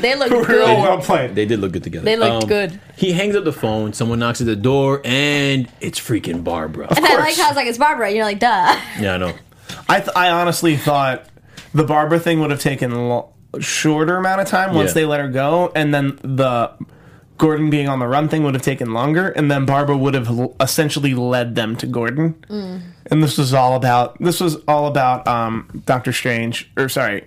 They 0.00 0.14
look 0.16 0.30
good. 0.46 0.48
Real 0.48 0.66
well 0.80 0.98
played. 0.98 1.34
They 1.34 1.44
did 1.46 1.60
look 1.60 1.72
good 1.72 1.84
together. 1.84 2.00
Um, 2.00 2.04
They 2.04 2.16
looked 2.16 2.48
good. 2.48 2.80
He 2.96 3.12
hangs 3.12 3.34
up 3.36 3.44
the 3.44 3.52
phone. 3.52 3.92
Someone 3.92 4.18
knocks 4.18 4.40
at 4.40 4.46
the 4.46 4.56
door, 4.56 5.00
and 5.04 5.68
it's 5.80 5.98
freaking 6.00 6.44
Barbara. 6.44 6.86
And 6.94 7.04
I 7.04 7.16
like 7.16 7.36
how 7.36 7.48
it's 7.48 7.56
like 7.56 7.66
it's 7.66 7.78
Barbara. 7.78 8.10
You're 8.10 8.24
like, 8.24 8.38
duh. 8.40 8.76
Yeah, 9.00 9.14
I 9.14 9.16
know. 9.18 9.34
I 9.88 9.98
th- 10.00 10.16
I 10.16 10.30
honestly 10.30 10.76
thought 10.76 11.26
the 11.74 11.84
Barbara 11.84 12.18
thing 12.20 12.40
would 12.40 12.50
have 12.50 12.60
taken 12.60 12.90
lo- 13.08 13.30
shorter 13.60 14.16
amount 14.16 14.40
of 14.40 14.46
time 14.48 14.74
once 14.74 14.90
Yeah. 14.90 14.94
they 14.94 15.04
let 15.06 15.20
her 15.20 15.28
go, 15.28 15.72
and 15.74 15.92
then 15.94 16.18
the 16.22 16.70
Gordon 17.38 17.70
being 17.70 17.88
on 17.88 17.98
the 17.98 18.06
run 18.06 18.28
thing 18.28 18.44
would 18.44 18.54
have 18.54 18.62
taken 18.62 18.92
longer, 18.92 19.28
and 19.30 19.50
then 19.50 19.64
Barbara 19.66 19.96
would 19.96 20.14
have 20.14 20.30
essentially 20.60 21.14
led 21.14 21.54
them 21.54 21.76
to 21.76 21.86
Gordon. 21.86 22.34
Mm. 22.48 22.82
And 23.10 23.22
this 23.22 23.36
was 23.38 23.52
all 23.52 23.74
about 23.74 24.18
this 24.20 24.40
was 24.40 24.56
all 24.68 24.86
about 24.86 25.26
um, 25.26 25.82
Doctor 25.86 26.12
Strange, 26.12 26.70
or 26.76 26.88
sorry, 26.88 27.26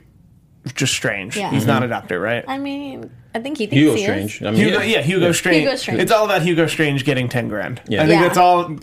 just 0.74 0.94
Strange. 0.94 1.36
Yeah. 1.38 1.52
He's 1.52 1.65
not 1.65 1.84
a 1.84 1.88
doctor, 1.88 2.20
right? 2.20 2.46
I 2.48 2.58
mean, 2.58 3.12
I 3.34 3.39
think 3.39 3.58
he 3.58 3.65
thinks 3.68 3.76
Hugo 3.82 3.96
he 3.96 4.04
Strange. 4.04 4.36
is. 4.41 4.48
I 4.48 4.52
mean, 4.52 4.60
Hugo, 4.62 4.80
yeah, 4.82 5.02
Hugo 5.02 5.32
Strange. 5.34 5.63
Hugo 5.63 5.76
Strange. 5.76 6.00
It's 6.02 6.12
all 6.12 6.24
about 6.26 6.41
Hugo 6.44 6.68
Strange 6.68 7.04
getting 7.04 7.28
ten 7.28 7.50
grand. 7.50 7.82
Yeah. 7.88 8.04
I 8.04 8.08
think 8.08 8.22
Yeah. 8.22 8.28
that's 8.28 8.38
all. 8.38 8.78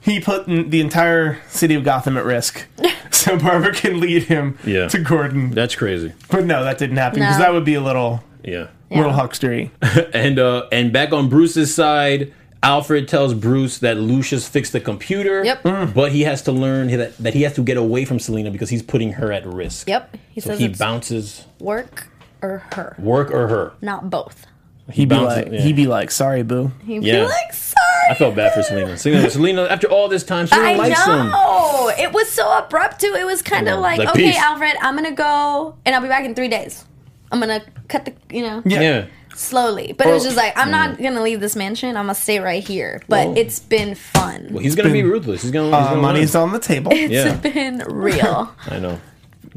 He 0.00 0.18
put 0.18 0.46
the 0.46 0.80
entire 0.80 1.38
city 1.46 1.76
of 1.76 1.84
Gotham 1.84 2.16
at 2.18 2.24
risk, 2.24 2.66
so 3.12 3.38
Barbara 3.38 3.72
can 3.72 4.00
lead 4.00 4.24
him 4.24 4.58
Yeah. 4.64 4.88
to 4.88 4.98
Gordon. 4.98 5.50
That's 5.52 5.76
crazy. 5.76 6.12
But 6.28 6.44
no, 6.44 6.64
that 6.64 6.78
didn't 6.78 6.96
happen 6.96 7.20
because 7.20 7.38
No. 7.38 7.44
that 7.44 7.52
would 7.52 7.64
be 7.64 7.74
a 7.74 7.80
little, 7.80 8.20
Yeah. 8.44 8.66
little 8.90 9.12
huckstery. 9.12 9.70
And 10.14 10.38
uh 10.38 10.66
and 10.72 10.92
back 10.92 11.12
on 11.12 11.28
Bruce's 11.28 11.74
side, 11.74 12.32
Alfred 12.62 13.08
tells 13.08 13.34
Bruce 13.34 13.78
that 13.78 13.96
Lucius 13.96 14.46
fixed 14.48 14.72
the 14.72 14.80
computer. 14.80 15.44
Yep. 15.44 15.62
Mm. 15.64 15.94
But 15.94 16.12
he 16.12 16.22
has 16.22 16.42
to 16.42 16.52
learn 16.52 16.88
that, 16.88 17.16
that 17.18 17.34
he 17.34 17.42
has 17.42 17.54
to 17.54 17.62
get 17.62 17.76
away 17.76 18.04
from 18.04 18.18
Selina 18.18 18.50
because 18.50 18.68
he's 18.70 18.82
putting 18.82 19.12
her 19.14 19.32
at 19.32 19.44
risk. 19.46 19.88
Yep. 19.88 20.16
He 20.30 20.40
So 20.40 20.50
says 20.50 20.58
he 20.60 20.68
bounces 20.68 21.44
work 21.58 22.08
or 22.40 22.64
her, 22.74 22.94
work 22.98 23.30
or 23.30 23.48
her. 23.48 23.72
not 23.80 24.10
both. 24.10 24.46
He'd 24.90 25.08
be 25.08 25.14
bounces- 25.14 25.44
like, 25.44 25.52
yeah. 25.52 25.60
he'd 25.60 25.76
be 25.76 25.86
like, 25.86 26.10
"Sorry, 26.10 26.42
boo." 26.42 26.72
He'd 26.84 27.02
Yeah. 27.04 27.20
be 27.20 27.22
like, 27.26 27.52
sorry. 27.52 28.10
I 28.10 28.14
felt 28.14 28.34
bad 28.34 28.52
for 28.52 28.62
Selina. 28.64 28.98
Selina, 28.98 29.30
Selina 29.30 29.62
after 29.64 29.86
all 29.86 30.08
this 30.08 30.24
time, 30.24 30.46
she 30.46 30.54
I 30.54 30.74
don't 30.74 30.78
like 30.78 30.96
him. 30.98 31.30
know. 31.30 31.92
It 31.96 32.12
was 32.12 32.28
so 32.30 32.58
abrupt 32.58 33.00
too. 33.00 33.14
It 33.18 33.24
was 33.24 33.42
kind 33.42 33.68
of 33.68 33.78
like, 33.80 33.98
Like, 33.98 34.08
okay, 34.08 34.32
peace. 34.32 34.36
Alfred, 34.36 34.74
I'm 34.82 34.96
gonna 34.96 35.12
go 35.12 35.76
and 35.86 35.94
I'll 35.94 36.02
be 36.02 36.08
back 36.08 36.24
in 36.24 36.34
three 36.34 36.48
days. 36.48 36.84
I'm 37.32 37.40
gonna 37.40 37.62
cut 37.88 38.04
the, 38.04 38.12
you 38.30 38.42
know, 38.42 38.62
Yeah. 38.64 38.80
Yeah. 38.80 39.04
slowly. 39.34 39.94
But 39.96 40.06
it 40.06 40.12
was 40.12 40.22
just 40.24 40.36
like, 40.36 40.52
I'm 40.56 40.70
not 40.70 40.98
gonna 41.02 41.22
leave 41.22 41.40
this 41.40 41.56
mansion. 41.56 41.96
I'm 41.96 42.04
gonna 42.04 42.14
stay 42.14 42.38
right 42.38 42.62
here. 42.62 43.02
But 43.08 43.28
Well- 43.28 43.38
it's 43.38 43.58
been 43.58 43.94
fun. 43.94 44.48
Well, 44.50 44.62
he's 44.62 44.74
gonna 44.74 44.90
be 44.92 45.02
ruthless. 45.02 45.42
He's 45.42 45.50
gonna. 45.50 45.66
He's 45.68 45.74
Uh, 45.86 45.90
gonna 45.90 46.02
money's 46.02 46.34
win. 46.34 46.42
on 46.44 46.52
the 46.52 46.58
table. 46.58 46.92
It's 46.94 47.10
yeah. 47.12 47.34
been 47.36 47.82
real. 47.88 48.54
I 48.70 48.78
know. 48.78 49.00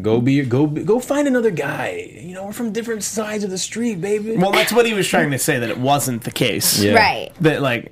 Go 0.01 0.19
be 0.19 0.41
go 0.43 0.67
be, 0.67 0.83
go 0.83 0.99
find 0.99 1.27
another 1.27 1.51
guy. 1.51 2.09
You 2.21 2.33
know, 2.33 2.45
we're 2.45 2.51
from 2.53 2.71
different 2.73 3.03
sides 3.03 3.43
of 3.45 3.49
the 3.49 3.57
street, 3.57 4.01
baby. 4.01 4.35
well, 4.35 4.51
that's 4.51 4.73
what 4.73 4.85
he 4.85 4.93
was 4.93 5.07
trying 5.07 5.31
to 5.31 5.38
say 5.39 5.57
that 5.59 5.69
it 5.69 5.77
wasn't 5.77 6.23
the 6.23 6.31
case. 6.31 6.79
Yeah. 6.81 6.93
Right. 6.95 7.31
That 7.41 7.61
like. 7.61 7.91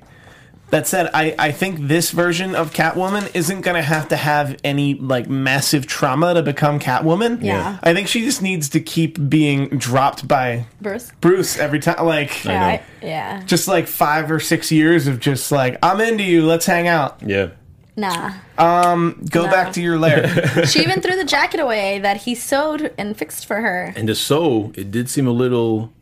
That 0.74 0.88
said, 0.88 1.08
I, 1.14 1.36
I 1.38 1.52
think 1.52 1.86
this 1.86 2.10
version 2.10 2.56
of 2.56 2.72
Catwoman 2.72 3.30
isn't 3.32 3.60
gonna 3.60 3.80
have 3.80 4.08
to 4.08 4.16
have 4.16 4.56
any 4.64 4.94
like 4.94 5.28
massive 5.28 5.86
trauma 5.86 6.34
to 6.34 6.42
become 6.42 6.80
Catwoman. 6.80 7.40
Yeah. 7.44 7.78
I 7.80 7.94
think 7.94 8.08
she 8.08 8.24
just 8.24 8.42
needs 8.42 8.68
to 8.70 8.80
keep 8.80 9.28
being 9.30 9.68
dropped 9.68 10.26
by 10.26 10.66
Bruce. 10.80 11.12
Bruce 11.20 11.56
every 11.58 11.78
time. 11.78 12.04
Like 12.04 12.44
Yeah. 12.44 12.58
know. 12.58 12.66
I- 12.66 12.82
yeah. 13.02 13.42
just 13.44 13.68
like 13.68 13.86
five 13.86 14.32
or 14.32 14.40
six 14.40 14.72
years 14.72 15.06
of 15.06 15.20
just 15.20 15.52
like 15.52 15.78
I'm 15.80 16.00
into 16.00 16.24
you. 16.24 16.44
Let's 16.44 16.66
hang 16.66 16.88
out. 16.88 17.20
Yeah. 17.24 17.50
Nah. 17.94 18.32
Um, 18.58 19.24
Go 19.30 19.44
No. 19.44 19.52
back 19.52 19.74
to 19.74 19.80
your 19.80 19.96
lair. 20.00 20.66
She 20.66 20.80
even 20.80 21.00
threw 21.00 21.14
the 21.14 21.24
jacket 21.24 21.60
away 21.60 22.00
that 22.00 22.22
he 22.22 22.34
sewed 22.34 22.92
and 22.98 23.16
fixed 23.16 23.46
for 23.46 23.60
her. 23.60 23.92
And 23.94 24.08
the 24.08 24.16
sew, 24.16 24.72
it 24.74 24.90
did 24.90 25.08
seem 25.08 25.28
a 25.28 25.30
little 25.32 25.92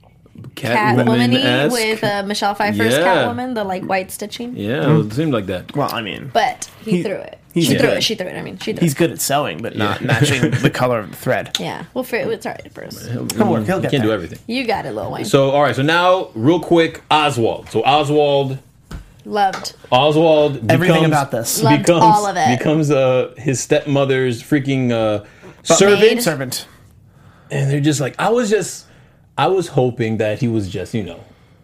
Catwoman 0.54 1.34
Catwoman 1.36 1.72
with 1.72 2.02
uh, 2.04 2.22
Michelle 2.24 2.54
Pfeiffer's 2.54 2.92
Yeah. 2.94 3.00
Catwoman, 3.26 3.54
the 3.54 3.64
like 3.64 3.84
white 3.84 4.10
stitching. 4.10 4.56
yeah, 4.56 4.98
it 5.00 5.12
seemed 5.12 5.32
like 5.32 5.46
that. 5.46 5.74
well, 5.76 5.90
I 5.92 6.02
mean, 6.02 6.30
But 6.32 6.70
he, 6.84 6.98
He- 6.98 7.02
threw 7.02 7.16
it. 7.16 7.38
he's 7.52 7.66
She 7.66 7.74
threw 7.76 7.88
good. 7.88 7.96
it. 7.98 8.02
She 8.02 8.14
threw 8.14 8.26
it. 8.28 8.36
I 8.38 8.42
mean, 8.42 8.58
she 8.58 8.72
threw 8.72 8.80
he's 8.80 8.92
it. 8.92 8.98
good 8.98 9.10
at 9.10 9.20
sewing, 9.20 9.60
but 9.60 9.76
not 9.76 10.00
matching 10.02 10.50
the 10.50 10.70
color 10.74 11.00
of 11.00 11.10
the 11.10 11.16
thread. 11.16 11.56
Yeah. 11.60 11.84
Well, 11.94 12.04
for, 12.04 12.16
it's 12.16 12.46
all 12.46 12.52
right, 12.52 12.72
Bruce. 12.74 13.06
He'll 13.06 13.24
work. 13.24 13.66
He'll 13.66 13.76
You 13.76 13.82
get 13.82 13.90
can't 13.90 14.02
do 14.02 14.12
everything. 14.12 14.38
You 14.46 14.66
got 14.66 14.86
it, 14.86 14.92
Lil 14.92 15.10
Wayne. 15.10 15.24
So, 15.26 15.50
all 15.50 15.62
right. 15.62 15.76
So 15.76 15.82
now, 15.82 16.30
real 16.34 16.60
quick, 16.60 17.02
Oswald. 17.10 17.68
So 17.70 17.82
Oswald, 17.84 18.58
Loved. 19.24 19.76
Oswald, 19.90 20.70
Everything 20.70 20.96
becomes, 20.96 21.06
about 21.12 21.30
this. 21.30 21.62
Loved 21.62 21.82
becomes 21.84 22.02
all 22.02 22.26
of 22.26 22.36
it. 22.36 22.58
becomes 22.58 22.90
uh, 22.90 23.32
his 23.38 23.60
stepmother's 23.60 24.42
freaking 24.42 24.90
uh, 24.90 25.24
servant, 25.62 26.22
Servant. 26.22 26.66
and 27.50 27.70
they're 27.70 27.80
just 27.80 28.00
like, 28.00 28.16
I 28.18 28.30
was 28.30 28.50
just, 28.50 28.86
I 29.38 29.46
was 29.48 29.68
hoping 29.68 30.18
that 30.18 30.40
he 30.40 30.48
was 30.48 30.68
just, 30.68 30.94
you 30.94 31.02
know, 31.02 31.20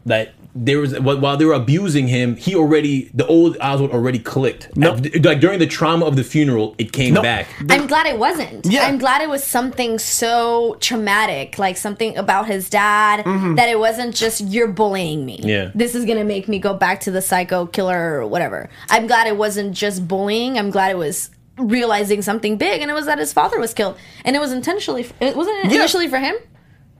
that 0.07 0.33
there 0.54 0.78
was 0.78 0.98
while 0.98 1.20
while 1.20 1.37
they 1.37 1.44
were 1.44 1.52
abusing 1.52 2.09
him, 2.09 2.35
he 2.37 2.54
already, 2.57 3.11
the 3.14 3.26
old 3.26 3.57
Oswald 3.61 3.90
already 3.92 4.18
clicked. 4.18 4.74
Nope. 4.76 5.00
Like, 5.02 5.24
like 5.24 5.40
during 5.40 5.59
the 5.59 5.66
trauma 5.66 6.07
of 6.07 6.16
the 6.16 6.24
funeral, 6.24 6.74
it 6.78 6.92
came 6.92 7.14
Nope. 7.14 7.22
back. 7.22 7.46
I'm 7.68 7.87
glad 7.87 8.07
it 8.07 8.18
wasn't. 8.18 8.64
Yeah. 8.66 8.87
I'm 8.87 8.98
glad 8.98 9.20
it 9.20 9.28
was 9.28 9.44
something 9.44 9.98
so 9.98 10.76
traumatic, 10.81 11.59
like 11.59 11.76
something 11.76 12.16
about 12.16 12.46
his 12.46 12.70
dad, 12.70 13.24
mm-hmm. 13.24 13.54
that 13.57 13.68
it 13.68 13.78
wasn't 13.78 14.14
just 14.16 14.40
you're 14.40 14.68
bullying 14.68 15.24
me. 15.26 15.40
Yeah. 15.42 15.70
This 15.74 15.94
is 15.94 16.04
gonna 16.07 16.24
make 16.24 16.48
me 16.48 16.59
go 16.59 16.74
back 16.74 17.00
to 17.00 17.11
the 17.11 17.22
psycho 17.22 17.66
killer 17.66 18.20
or 18.20 18.26
whatever. 18.26 18.70
I'm 18.88 19.07
glad 19.07 19.26
it 19.26 19.37
wasn't 19.37 19.74
just 19.74 20.09
bullying. 20.09 20.59
I'm 20.59 20.70
glad 20.70 20.90
it 20.90 20.98
was 20.98 21.31
realizing 21.59 22.22
something 22.22 22.57
big, 22.57 22.81
and 22.81 22.90
it 22.90 22.94
was 22.94 23.07
that 23.07 23.18
his 23.18 23.33
father 23.33 23.61
was 23.61 23.74
killed, 23.74 23.96
and 24.24 24.35
it 24.35 24.38
was 24.38 24.52
intentionally. 24.52 25.07
It 25.20 25.37
wasn't 25.37 25.66
it 25.66 25.72
Yeah. 25.72 25.81
initially 25.81 26.09
for 26.09 26.18
him. 26.18 26.35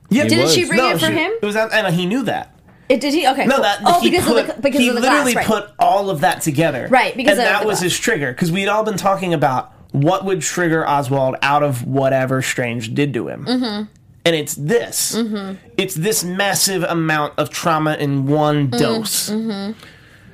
Yeah, 0.09 0.23
He 0.23 0.29
Didn't 0.29 0.43
was. 0.45 0.53
she 0.53 0.65
bring 0.65 0.79
it 0.83 0.99
for 0.99 1.05
she- 1.07 1.13
him? 1.13 1.31
It 1.41 1.45
was, 1.45 1.55
that, 1.55 1.71
and 1.71 1.93
he 1.95 2.05
knew 2.05 2.23
that. 2.23 2.55
It 2.89 2.99
did 3.01 3.13
he? 3.13 3.27
Okay. 3.27 3.45
No, 3.45 3.55
cool. 3.55 3.63
that 3.63 3.81
oh, 3.85 4.01
he 4.01 4.09
because 4.09 4.25
put, 4.25 4.49
of 4.49 4.55
the 4.55 4.61
because 4.63 4.79
he 4.81 4.89
of 4.89 4.95
the 4.95 5.01
literally 5.01 5.33
glass, 5.33 5.47
right? 5.47 5.61
put 5.63 5.71
all 5.77 6.09
of 6.09 6.21
that 6.21 6.41
together, 6.41 6.87
Right, 6.89 7.15
because 7.15 7.37
and 7.37 7.41
of 7.41 7.45
that 7.53 7.61
the 7.61 7.67
was 7.67 7.75
glass. 7.79 7.83
his 7.91 7.99
trigger. 7.99 8.31
Because 8.31 8.51
we'd 8.51 8.67
all 8.67 8.83
been 8.83 8.97
talking 8.97 9.35
about 9.35 9.71
what 9.91 10.25
would 10.25 10.41
trigger 10.41 10.87
Oswald 10.87 11.35
out 11.43 11.61
of 11.61 11.85
whatever 11.85 12.41
Strange 12.41 12.95
did 12.95 13.13
to 13.13 13.27
him, 13.27 13.45
mm-hmm. 13.45 13.83
and 14.25 14.35
it's 14.35 14.55
this. 14.55 15.15
Mm-hmm. 15.15 15.57
It's 15.77 15.93
this 15.93 16.23
massive 16.23 16.81
amount 16.81 17.33
of 17.37 17.51
trauma 17.51 17.93
in 17.93 18.25
one 18.25 18.69
Mm, 18.71 18.79
dose. 18.79 19.29
mm-hmm. 19.29 19.77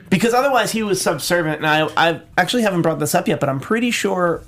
Because 0.10 0.34
otherwise, 0.34 0.72
he 0.72 0.82
was 0.82 1.02
subservient. 1.02 1.58
And 1.58 1.68
I, 1.68 1.88
I 1.98 2.22
actually 2.38 2.62
haven't 2.62 2.84
brought 2.84 3.00
this 3.00 3.14
up 3.16 3.28
yet, 3.28 3.42
but 3.42 3.50
I'm 3.50 3.60
pretty 3.60 3.92
sure 3.92 4.44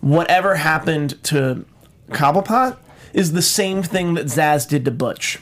whatever 0.00 0.54
happened 0.54 1.22
to 1.24 1.66
Cobblepot 2.10 2.76
is 3.12 3.32
the 3.32 3.42
same 3.42 3.82
thing 3.82 4.14
that 4.14 4.26
Zsasz 4.26 4.68
did 4.68 4.84
to 4.84 4.90
Butch. 4.90 5.38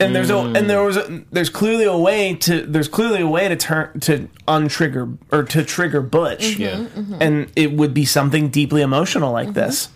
And 0.00 0.16
there's 0.16 0.30
a 0.30 0.38
and 0.38 0.68
there 0.68 0.82
was 0.82 0.96
a, 0.96 1.24
there's 1.30 1.48
clearly 1.48 1.84
a 1.84 1.96
way 1.96 2.34
to 2.34 2.66
there's 2.66 2.88
clearly 2.88 3.20
a 3.20 3.26
way 3.28 3.48
to 3.48 3.54
turn 3.54 4.00
to 4.00 4.28
untrigger 4.48 5.16
or 5.30 5.44
to 5.44 5.64
trigger 5.64 6.00
Butch, 6.00 6.40
mm-hmm, 6.40 6.62
Yeah. 6.62 6.76
Mm-hmm. 6.76 7.22
and 7.22 7.52
it 7.54 7.72
would 7.72 7.94
be 7.94 8.04
something 8.04 8.48
deeply 8.48 8.82
emotional 8.82 9.32
like 9.32 9.50
mm-hmm, 9.50 9.54
this. 9.54 9.88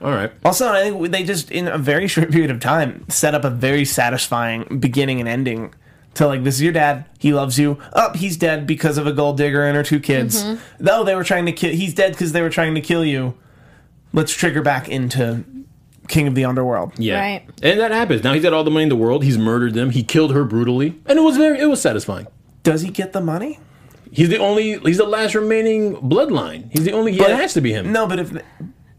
All 0.00 0.12
right. 0.12 0.30
Also, 0.44 0.68
I 0.68 0.82
think 0.90 1.10
they 1.10 1.24
just 1.24 1.50
in 1.50 1.66
a 1.66 1.78
very 1.78 2.06
short 2.14 2.30
period 2.30 2.50
of 2.52 2.60
time 2.60 3.04
set 3.08 3.34
up 3.34 3.44
a 3.44 3.50
very 3.50 3.84
satisfying 3.84 4.78
beginning 4.78 5.18
and 5.20 5.28
ending. 5.28 5.74
To 6.14 6.26
like, 6.26 6.42
this 6.42 6.56
is 6.56 6.62
your 6.62 6.72
dad. 6.72 7.04
He 7.20 7.32
loves 7.32 7.58
you. 7.60 7.78
Up, 7.92 8.16
he's 8.16 8.36
dead 8.36 8.66
because 8.66 8.98
of 8.98 9.06
a 9.06 9.12
gold 9.12 9.36
digger 9.36 9.64
and 9.64 9.76
her 9.76 9.84
two 9.84 10.00
kids. 10.00 10.44
Though 10.80 11.04
they 11.04 11.14
were 11.14 11.22
trying 11.22 11.46
to 11.46 11.52
kill, 11.52 11.70
he's 11.70 11.94
dead 11.94 12.12
because 12.12 12.32
they 12.32 12.42
were 12.42 12.50
trying 12.50 12.74
to 12.74 12.80
kill 12.80 13.04
you. 13.04 13.34
Let's 14.12 14.32
trigger 14.32 14.62
back 14.62 14.88
into 14.88 15.44
king 16.08 16.26
of 16.26 16.34
the 16.34 16.44
underworld. 16.44 16.92
Yeah, 16.98 17.20
Right. 17.20 17.42
and 17.62 17.78
that 17.78 17.90
happens. 17.90 18.24
Now 18.24 18.32
he's 18.32 18.42
got 18.42 18.52
all 18.52 18.64
the 18.64 18.70
money 18.70 18.84
in 18.84 18.88
the 18.88 18.96
world. 18.96 19.22
He's 19.24 19.38
murdered 19.38 19.74
them. 19.74 19.90
He 19.90 20.02
killed 20.02 20.32
her 20.32 20.44
brutally, 20.44 20.98
and 21.06 21.18
it 21.18 21.22
was 21.22 21.36
very, 21.36 21.58
it 21.60 21.66
was 21.66 21.80
satisfying. 21.80 22.26
Does 22.62 22.82
he 22.82 22.90
get 22.90 23.12
the 23.12 23.20
money? 23.20 23.60
He's 24.10 24.30
the 24.30 24.38
only. 24.38 24.78
He's 24.78 24.96
the 24.98 25.04
last 25.06 25.34
remaining 25.34 25.96
bloodline. 25.96 26.70
He's 26.72 26.84
the 26.84 26.92
only. 26.92 27.12
Yeah, 27.12 27.28
it 27.28 27.36
has 27.36 27.54
to 27.54 27.60
be 27.60 27.72
him. 27.72 27.92
No, 27.92 28.06
but 28.06 28.18
if 28.18 28.32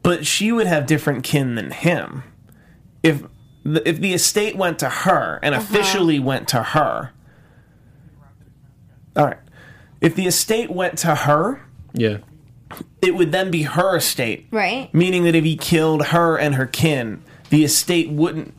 but 0.03 0.26
she 0.26 0.51
would 0.51 0.68
have 0.68 0.86
different 0.86 1.24
kin 1.24 1.55
than 1.55 1.72
him. 1.72 2.24
If 3.01 3.24
the, 3.64 3.88
if 3.88 3.99
the 3.99 4.14
estate 4.14 4.55
went 4.55 4.80
to 4.80 4.89
her 4.89 5.39
and 5.41 5.55
uh-huh. 5.55 5.64
officially 5.64 6.20
went 6.20 6.47
to 6.49 6.62
her. 6.62 7.12
All 9.16 9.26
right. 9.26 9.38
If 10.01 10.16
the 10.16 10.28
estate 10.28 10.70
went 10.70 10.97
to 10.99 11.14
her, 11.14 11.62
Yeah. 11.93 12.18
It 13.01 13.15
would 13.15 13.32
then 13.32 13.49
be 13.51 13.63
her 13.63 13.95
estate. 13.97 14.47
Right. 14.51 14.93
Meaning 14.93 15.24
that 15.24 15.36
if 15.36 15.43
he 15.43 15.55
killed 15.57 16.07
her 16.07 16.38
and 16.38 16.55
her 16.55 16.65
kin, 16.65 17.24
the 17.49 17.63
estate 17.63 18.09
wouldn't, 18.09 18.53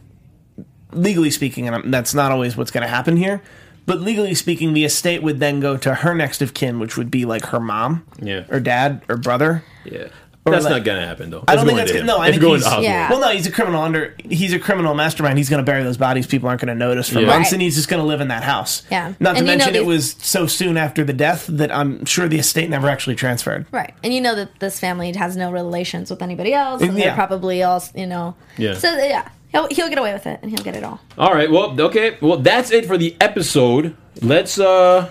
legally 0.93 1.31
speaking, 1.31 1.69
and 1.69 1.93
that's 1.95 2.15
not 2.15 2.33
always 2.33 2.57
what's 2.57 2.71
going 2.71 2.83
to 2.83 2.89
happen 2.89 3.17
here, 3.17 3.43
but 3.87 4.01
legally 4.01 4.35
speaking, 4.35 4.73
the 4.73 4.85
estate 4.85 5.23
would 5.23 5.39
then 5.41 5.61
go 5.61 5.77
to 5.77 5.95
her 5.97 6.15
next 6.15 6.43
of 6.43 6.55
kin, 6.55 6.79
which 6.79 6.97
would 6.97 7.11
be 7.11 7.25
like 7.25 7.47
her 7.47 7.61
mom, 7.61 8.05
Yeah. 8.21 8.45
or 8.49 8.61
dad, 8.61 9.03
or 9.09 9.17
brother. 9.17 9.63
Yeah. 9.85 10.09
That's 10.45 10.65
like- 10.65 10.73
not 10.73 10.85
gonna 10.85 11.07
happen 11.07 11.31
though. 11.31 11.45
I 11.47 11.55
don't 11.55 11.65
It's 11.65 11.65
think 11.65 11.67
going 11.69 11.77
that's 11.79 11.91
to 11.93 11.99
good. 11.99 12.07
No, 12.07 12.17
I 12.19 12.27
It's 12.29 12.33
think 12.35 12.43
going 12.43 12.61
he's, 12.61 12.69
to 12.69 12.81
Yeah. 12.83 13.11
Well, 13.11 13.21
no, 13.21 13.29
he's 13.29 13.47
a 13.47 13.51
criminal 13.51 13.83
under. 13.83 14.15
He's 14.25 14.53
a 14.55 14.59
criminal 14.59 14.95
mastermind. 14.95 15.37
He's 15.39 15.51
going 15.51 15.63
to 15.65 15.71
bury 15.71 15.83
those 15.83 15.99
bodies. 15.99 16.27
People 16.27 16.49
aren't 16.49 16.61
going 16.63 16.69
to 16.69 16.75
notice 16.75 17.09
for 17.11 17.21
Yeah. 17.21 17.27
months, 17.27 17.49
Right. 17.49 17.53
and 17.53 17.63
he's 17.63 17.77
just 17.77 17.89
going 17.89 18.01
to 18.03 18.07
live 18.07 18.21
in 18.23 18.29
that 18.29 18.43
house. 18.43 18.83
Yeah. 18.91 19.13
Not 19.21 19.33
to 19.33 19.39
And 19.39 19.39
you 19.39 19.45
know 19.45 19.59
mention, 19.59 19.75
it 19.77 19.85
was 19.85 20.17
so 20.21 20.47
soon 20.47 20.77
after 20.79 21.05
the 21.05 21.13
death 21.13 21.47
that 21.49 21.71
I'm 21.71 22.05
sure 22.07 22.27
the 22.27 22.39
estate 22.39 22.71
never 22.71 22.89
actually 22.89 23.17
transferred. 23.17 23.67
Right. 23.71 23.93
And 24.03 24.15
you 24.15 24.21
know 24.23 24.35
that 24.35 24.59
this 24.61 24.81
family 24.81 25.13
has 25.15 25.37
no 25.37 25.53
relations 25.53 26.09
with 26.11 26.23
anybody 26.23 26.55
else. 26.55 26.81
And 26.83 26.97
Yeah. 26.97 27.05
they're 27.07 27.15
probably 27.15 27.63
all, 27.63 27.85
you 27.95 28.07
know. 28.07 28.35
Yeah. 28.57 28.75
So, 28.75 28.97
yeah. 28.97 29.29
He'll, 29.53 29.67
he'll 29.69 29.89
get 29.91 29.99
away 29.99 30.13
with 30.15 30.27
it 30.27 30.39
and 30.43 30.51
he'll 30.51 30.65
get 30.65 30.75
it 30.75 30.85
all. 30.85 31.01
All 31.19 31.35
right. 31.35 31.51
Well, 31.51 31.79
okay. 31.81 32.17
Well, 32.23 32.39
that's 32.39 32.71
it 32.71 32.87
for 32.87 32.97
the 32.97 33.15
episode. 33.21 33.95
Let's 34.23 34.59
uh 34.59 35.09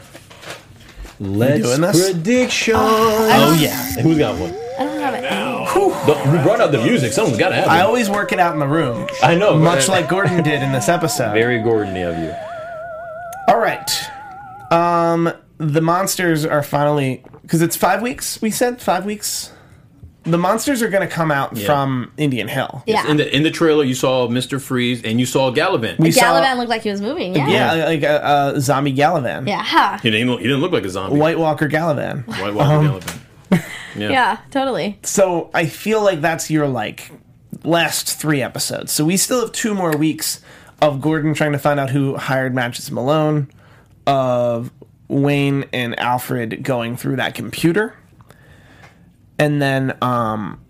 let's 1.19 1.61
doing 1.61 1.81
this? 1.81 2.11
prediction. 2.11 2.75
Oh 2.77 3.57
yeah. 3.59 3.75
Who's 4.01 4.17
got 4.17 4.37
one? 4.39 4.53
I 4.79 4.83
don't 4.85 4.99
have 5.01 5.13
it. 5.13 5.21
The- 5.23 6.31
we 6.31 6.37
brought 6.43 6.61
out 6.61 6.71
the 6.71 6.81
music. 6.81 7.11
Someone's 7.11 7.37
got 7.37 7.49
to 7.49 7.55
have 7.55 7.65
it. 7.65 7.69
I 7.69 7.81
always 7.81 8.09
work 8.09 8.31
it 8.31 8.39
out 8.39 8.53
in 8.53 8.59
the 8.59 8.67
room, 8.67 9.07
I 9.21 9.35
know. 9.35 9.57
much 9.57 9.87
like 9.87 10.07
Gordon 10.09 10.41
did 10.43 10.63
in 10.63 10.71
this 10.71 10.87
episode. 10.97 11.33
very 11.33 11.61
Gordon 11.61 11.95
of 11.97 12.17
you. 12.17 12.33
All 13.47 13.59
right. 13.59 13.89
Um, 14.71 15.31
the 15.57 15.81
monsters 15.81 16.45
are 16.45 16.63
finally 16.63 17.23
because 17.41 17.61
it's 17.61 17.75
five 17.75 18.01
weeks. 18.01 18.41
We 18.41 18.51
said 18.51 18.81
five 18.81 19.05
weeks. 19.05 19.51
The 20.23 20.37
monsters 20.37 20.81
are 20.83 20.89
going 20.89 21.07
to 21.07 21.11
come 21.13 21.31
out 21.31 21.55
Yeah. 21.57 21.65
from 21.65 22.11
Indian 22.17 22.47
Hill. 22.47 22.83
Yeah. 22.85 23.07
In 23.09 23.17
the 23.17 23.35
in 23.35 23.41
the 23.43 23.49
trailer, 23.51 23.83
you 23.83 23.95
saw 23.95 24.27
Mr. 24.27 24.61
Freeze 24.61 25.01
and 25.03 25.19
you 25.19 25.25
saw 25.25 25.51
Galavan. 25.51 25.97
We 25.97 26.11
saw- 26.11 26.21
Galavan 26.39 26.57
looked 26.57 26.69
like 26.69 26.83
he 26.83 26.91
was 26.91 27.01
moving. 27.01 27.35
Yeah. 27.35 27.47
Yeah, 27.49 27.85
like 27.85 28.03
a 28.03 28.23
uh, 28.23 28.27
uh, 28.55 28.59
zombie 28.59 28.93
Galavan. 28.93 29.47
Yeah. 29.47 29.63
Ha. 29.63 29.99
he 30.03 30.11
didn't. 30.11 30.29
He 30.37 30.43
didn't 30.43 30.59
look 30.61 30.71
like 30.73 30.83
a 30.85 30.89
zombie. 30.89 31.17
White 31.17 31.39
Walker 31.39 31.67
Galavan. 31.67 32.27
White 32.27 32.53
Walker 32.53 32.73
Um, 32.73 32.85
Galavan. 32.99 33.19
Yeah. 33.99 34.09
Yeah. 34.09 34.37
Totally. 34.51 34.99
So 35.03 35.49
I 35.53 35.65
feel 35.65 36.01
like 36.03 36.21
that's 36.21 36.49
your 36.49 36.67
like 36.67 37.11
last 37.63 38.17
three 38.19 38.41
episodes. 38.41 38.91
So 38.91 39.05
we 39.05 39.17
still 39.17 39.41
have 39.41 39.51
two 39.51 39.73
more 39.73 39.91
weeks 39.95 40.41
of 40.81 41.01
Gordon 41.01 41.33
trying 41.33 41.51
to 41.51 41.59
find 41.59 41.79
out 41.79 41.89
who 41.89 42.15
hired 42.15 42.55
Matches 42.55 42.89
Malone, 42.91 43.49
of 44.07 44.71
Wayne 45.07 45.65
and 45.73 45.99
Alfred 45.99 46.63
going 46.63 46.95
through 46.95 47.17
that 47.17 47.35
computer, 47.35 47.95
and 49.37 49.61
then 49.61 49.97
um, 50.01 50.61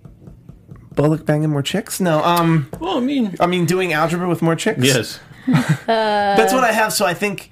Bullock 0.95 1.25
banging 1.25 1.49
more 1.49 1.61
chicks. 1.61 1.99
No, 1.99 2.23
um, 2.23 2.69
Well, 2.79 2.97
I 2.97 3.01
mean, 3.01 3.35
I 3.39 3.45
mean 3.47 3.65
doing 3.65 3.93
algebra 3.93 4.27
with 4.27 4.41
more 4.41 4.55
chicks. 4.55 4.79
yes. 4.83 5.19
That's 5.85 6.53
what 6.53 6.63
I 6.63 6.71
have. 6.71 6.93
So 6.93 7.05
I 7.05 7.13
think 7.13 7.51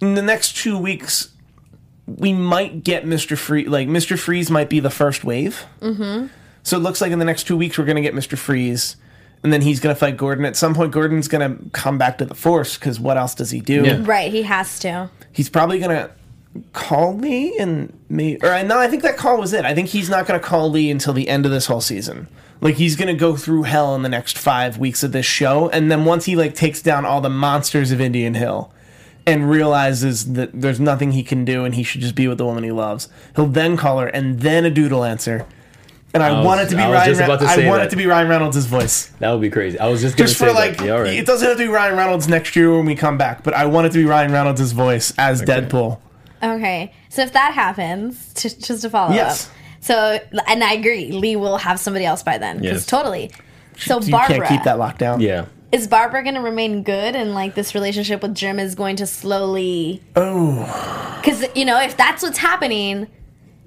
in 0.00 0.14
the 0.14 0.22
next 0.22 0.56
two 0.56 0.78
weeks, 0.78 1.28
we 2.06 2.32
might 2.32 2.84
get 2.84 3.04
Mr. 3.04 3.36
Freeze. 3.36 3.68
Like 3.68 3.88
Mr. 3.88 4.18
Freeze 4.18 4.50
might 4.50 4.68
be 4.68 4.80
the 4.80 4.90
first 4.90 5.24
wave. 5.24 5.64
Mm-hmm. 5.80 6.26
So 6.62 6.76
it 6.76 6.80
looks 6.80 7.00
like 7.00 7.12
in 7.12 7.18
the 7.18 7.24
next 7.24 7.44
two 7.44 7.56
weeks 7.56 7.78
we're 7.78 7.84
going 7.84 7.96
to 7.96 8.02
get 8.02 8.14
Mr. 8.14 8.38
Freeze, 8.38 8.96
and 9.42 9.52
then 9.52 9.60
he's 9.62 9.80
going 9.80 9.94
to 9.94 9.98
fight 9.98 10.16
Gordon. 10.16 10.44
At 10.44 10.56
some 10.56 10.74
point, 10.74 10.92
Gordon's 10.92 11.28
going 11.28 11.58
to 11.58 11.70
come 11.70 11.98
back 11.98 12.18
to 12.18 12.24
the 12.24 12.34
Force 12.34 12.78
because 12.78 12.98
what 12.98 13.16
else 13.16 13.34
does 13.34 13.50
he 13.50 13.60
do? 13.60 13.84
Yeah. 13.84 14.00
Right. 14.02 14.32
He 14.32 14.42
has 14.42 14.78
to. 14.80 15.10
He's 15.32 15.48
probably 15.48 15.78
going 15.78 15.90
to 15.90 16.10
call 16.72 17.16
Lee 17.16 17.56
and 17.58 17.92
me. 18.08 18.38
Or 18.42 18.62
no, 18.62 18.78
I 18.78 18.88
think 18.88 19.02
that 19.02 19.16
call 19.16 19.38
was 19.38 19.52
it. 19.52 19.64
I 19.64 19.74
think 19.74 19.88
he's 19.88 20.08
not 20.08 20.26
going 20.26 20.40
to 20.40 20.46
call 20.46 20.70
Lee 20.70 20.90
until 20.90 21.12
the 21.12 21.28
end 21.28 21.44
of 21.44 21.52
this 21.52 21.66
whole 21.66 21.80
season. 21.80 22.28
Like 22.60 22.76
he's 22.76 22.96
going 22.96 23.08
to 23.08 23.18
go 23.18 23.36
through 23.36 23.64
hell 23.64 23.94
in 23.94 24.02
the 24.02 24.08
next 24.08 24.38
five 24.38 24.78
weeks 24.78 25.02
of 25.02 25.12
this 25.12 25.26
show, 25.26 25.68
and 25.68 25.90
then 25.90 26.04
once 26.06 26.24
he 26.24 26.34
like 26.36 26.54
takes 26.54 26.80
down 26.80 27.04
all 27.04 27.20
the 27.20 27.28
monsters 27.28 27.90
of 27.90 28.00
Indian 28.00 28.34
Hill, 28.34 28.72
and 29.26 29.48
realizes 29.48 30.34
that 30.34 30.50
there's 30.52 30.78
nothing 30.80 31.12
he 31.12 31.22
can 31.22 31.44
do 31.44 31.64
and 31.64 31.74
he 31.74 31.82
should 31.82 32.00
just 32.02 32.14
be 32.14 32.28
with 32.28 32.38
the 32.38 32.44
woman 32.44 32.62
he 32.64 32.70
loves, 32.72 33.08
he'll 33.36 33.46
then 33.46 33.76
call 33.76 33.98
her 34.00 34.06
and 34.08 34.40
then 34.40 34.64
a 34.64 34.70
doodle 34.70 35.04
answer. 35.04 35.46
And 36.12 36.22
I, 36.22 36.30
was- 36.32 36.46
want 36.46 36.60
it 36.60 36.68
to 36.68 36.76
be 36.76 36.82
I 36.82 36.92
Ryan. 36.92 37.08
just 37.08 37.20
Re- 37.20 37.26
to 37.26 37.32
I 37.32 37.66
want 37.68 37.80
that. 37.80 37.86
it 37.86 37.90
to 37.90 37.96
be 37.96 38.06
Ryan 38.06 38.28
Reynolds' 38.28 38.66
voice, 38.66 39.06
That 39.18 39.32
would 39.32 39.40
be 39.40 39.50
crazy. 39.50 39.78
I 39.80 39.88
was 39.88 40.00
just 40.00 40.16
gonna 40.16 40.28
just 40.28 40.38
say 40.38 40.46
for 40.46 40.52
that. 40.52 40.58
like 40.78 40.80
Yeah, 40.80 40.92
all 40.92 41.00
right. 41.02 41.14
it 41.14 41.26
doesn't 41.26 41.46
have 41.48 41.56
to 41.56 41.64
be 41.64 41.68
Ryan 41.68 41.96
Reynolds 41.96 42.28
next 42.28 42.54
year 42.54 42.70
when 42.76 42.86
we 42.86 42.94
come 42.94 43.18
back, 43.18 43.42
but 43.42 43.52
I 43.54 43.66
want 43.66 43.86
it 43.88 43.92
to 43.94 43.98
be 43.98 44.04
Ryan 44.04 44.30
Reynolds' 44.30 44.70
voice 44.72 45.12
as 45.18 45.42
Deadpool. 45.42 45.98
Okay. 46.42 46.92
So 47.08 47.22
if 47.22 47.32
that 47.32 47.52
happens, 47.54 48.32
just, 48.34 48.64
just 48.64 48.82
to 48.82 48.90
follow 48.90 49.14
Yes. 49.14 49.46
up. 49.48 49.52
So, 49.80 50.18
and 50.46 50.62
I 50.62 50.74
agree, 50.74 51.10
Lee 51.10 51.36
will 51.36 51.56
have 51.58 51.80
somebody 51.80 52.04
else 52.04 52.22
by 52.22 52.38
then. 52.38 52.58
Because 52.58 52.82
Yes. 52.82 52.86
totally. 52.86 53.30
So 53.76 54.00
You 54.00 54.12
Barbara. 54.12 54.36
can't 54.36 54.48
keep 54.48 54.62
that 54.64 54.78
locked 54.78 54.98
down. 54.98 55.20
yeah. 55.20 55.46
Is 55.74 55.88
Barbara 55.88 56.22
going 56.22 56.34
to 56.36 56.40
remain 56.40 56.82
good 56.84 57.16
and 57.16 57.34
like 57.34 57.54
this 57.54 57.74
relationship 57.74 58.22
with 58.22 58.34
Jim 58.34 58.58
is 58.58 58.74
going 58.74 58.96
to 58.96 59.06
slowly 59.06 60.02
Oh, 60.16 61.20
cuz 61.24 61.44
you 61.54 61.64
know 61.64 61.80
if 61.80 61.96
that's 61.96 62.22
what's 62.22 62.38
happening 62.38 63.06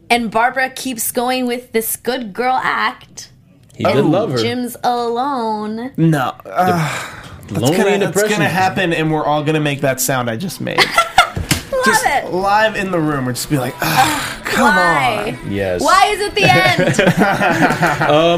and 0.09 0.31
Barbara 0.31 0.69
keeps 0.69 1.11
going 1.11 1.45
with 1.47 1.71
this 1.73 1.95
good 1.97 2.31
girl 2.33 2.59
act 2.63 3.31
He 3.75 3.83
did 3.83 4.05
love 4.05 4.31
her. 4.31 4.37
Jim's 4.37 4.77
alone 4.83 5.91
no. 5.97 6.33
Uh, 6.45 7.13
Lonely 7.49 7.77
gonna, 7.77 7.89
and 7.91 8.01
that's 8.01 8.11
depression. 8.13 8.37
gonna 8.39 8.49
happen, 8.49 8.91
and 8.93 9.09
we're 9.11 9.23
all 9.25 9.41
gonna 9.43 9.59
make 9.61 9.79
that 9.81 10.01
sound 10.01 10.29
I 10.29 10.35
just 10.35 10.59
made. 10.59 10.79
love 10.79 11.81
just 11.85 12.05
it 12.05 12.33
live 12.33 12.75
in 12.75 12.91
the 12.91 12.99
room, 12.99 13.25
we're 13.25 13.31
just 13.31 13.49
be 13.49 13.57
like, 13.57 13.73
ah, 13.81 14.41
come 14.43 14.75
why 14.75 15.37
on. 15.43 15.49
Yes. 15.51 15.81
why 15.81 16.07
is 16.07 16.19
it 16.19 16.35
the 16.35 16.43
end 16.43 16.99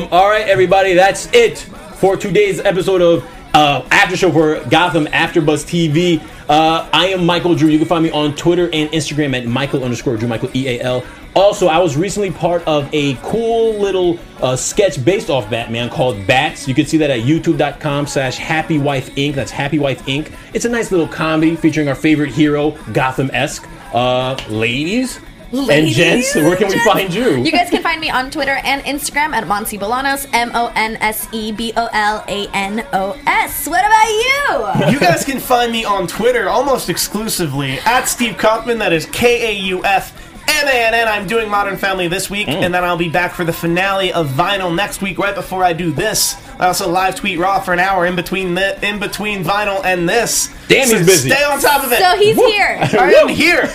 All 0.11 0.29
right, 0.29 0.47
everybody, 0.47 0.93
that's 0.93 1.27
it 1.33 1.57
for 1.95 2.17
today's 2.17 2.59
episode 2.59 3.01
of 3.01 3.27
uh, 3.53 3.87
After 3.91 4.15
Show 4.17 4.31
for 4.31 4.63
Gotham 4.69 5.05
AfterBuzz 5.07 5.65
TV. 5.65 6.21
Uh, 6.49 6.89
I 6.91 7.07
am 7.07 7.21
Micheal 7.21 7.57
Drew. 7.57 7.69
You 7.69 7.77
can 7.77 7.87
find 7.87 8.03
me 8.03 8.11
on 8.11 8.35
Twitter 8.35 8.65
and 8.73 8.89
Instagram 8.91 9.37
at 9.37 9.45
Micheal 9.45 9.83
underscore 9.83 10.17
Drew, 10.17 10.27
Micheal 10.27 10.53
E 10.55 10.67
A 10.67 10.81
L. 10.81 11.05
Also, 11.35 11.67
I 11.67 11.77
was 11.77 11.95
recently 11.95 12.31
part 12.31 12.67
of 12.67 12.89
a 12.91 13.13
cool 13.21 13.79
little 13.79 14.19
uh, 14.41 14.55
sketch 14.55 15.03
based 15.05 15.29
off 15.29 15.49
Batman 15.49 15.89
called 15.89 16.25
Bats. 16.25 16.67
You 16.67 16.73
can 16.73 16.87
see 16.87 16.97
that 16.97 17.11
at 17.11 17.19
youtube.com 17.19 18.07
slash 18.07 18.37
Happy 18.37 18.79
Wife 18.79 19.13
Inc. 19.15 19.35
That's 19.35 19.51
Happy 19.51 19.77
Wife 19.77 20.03
Inc. 20.05 20.33
It's 20.53 20.65
a 20.65 20.69
nice 20.69 20.91
little 20.91 21.07
comedy 21.07 21.55
featuring 21.55 21.87
our 21.87 21.95
favorite 21.95 22.31
hero, 22.31 22.71
Gotham-esque. 22.93 23.67
Uh, 23.93 24.35
ladies, 24.49 25.19
and 25.51 25.87
gents, 25.87 26.35
where 26.35 26.55
can 26.55 26.67
we 26.67 26.73
and 26.73 26.81
find 26.83 27.13
you? 27.13 27.37
You 27.43 27.51
guys 27.51 27.69
can 27.69 27.81
find 27.81 27.99
me 27.99 28.09
on 28.09 28.29
Twitter 28.31 28.59
and 28.63 28.81
Instagram 28.83 29.33
at 29.33 29.45
Monse 29.45 29.79
Bolanos, 29.79 30.27
M 30.33 30.51
O 30.53 30.71
N 30.75 30.95
S 30.97 31.27
E 31.31 31.51
B 31.51 31.73
O 31.75 31.89
L 31.91 32.23
A 32.27 32.47
N 32.53 32.85
O 32.93 33.17
S. 33.25 33.67
What 33.67 33.83
about 33.85 34.83
you? 34.87 34.91
You 34.93 34.99
guys 34.99 35.25
can 35.25 35.39
find 35.39 35.71
me 35.71 35.85
on 35.85 36.07
Twitter 36.07 36.49
almost 36.49 36.89
exclusively 36.89 37.79
at 37.85 38.05
Steve 38.05 38.37
Kaufmann. 38.37 38.77
That 38.79 38.93
is 38.93 39.05
K 39.07 39.49
A 39.49 39.59
U 39.61 39.83
F 39.83 40.15
M 40.47 40.67
A 40.67 40.71
N 40.87 40.93
N. 40.93 41.07
I'm 41.07 41.27
doing 41.27 41.49
Modern 41.49 41.77
Family 41.77 42.07
this 42.07 42.29
week, 42.29 42.47
Mm. 42.47 42.63
and 42.65 42.73
then 42.73 42.83
I'll 42.83 42.97
be 42.97 43.09
back 43.09 43.33
for 43.33 43.43
the 43.43 43.53
finale 43.53 44.11
of 44.13 44.27
Vinyl 44.29 44.73
next 44.75 45.01
week. 45.01 45.17
Right 45.19 45.35
before 45.35 45.63
I 45.63 45.73
do 45.73 45.91
this, 45.91 46.35
I 46.59 46.67
also 46.67 46.89
live 46.89 47.15
tweet 47.15 47.37
Raw 47.39 47.59
for 47.59 47.73
an 47.73 47.79
hour 47.79 48.05
in 48.05 48.15
between 48.15 48.55
the, 48.55 48.83
in 48.87 48.99
between 48.99 49.43
Vinyl 49.43 49.83
and 49.85 50.07
this. 50.09 50.49
Damn, 50.67 50.87
he's 50.89 51.05
busy. 51.05 51.29
Stay 51.29 51.43
on 51.43 51.59
top 51.61 51.83
of 51.85 51.91
it. 51.91 51.99
So 51.99 52.17
he's 52.17 52.35
here. 52.35 52.77
I 52.99 53.13
am 53.13 53.27
here. 53.29 53.69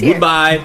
Goodbye. 0.00 0.64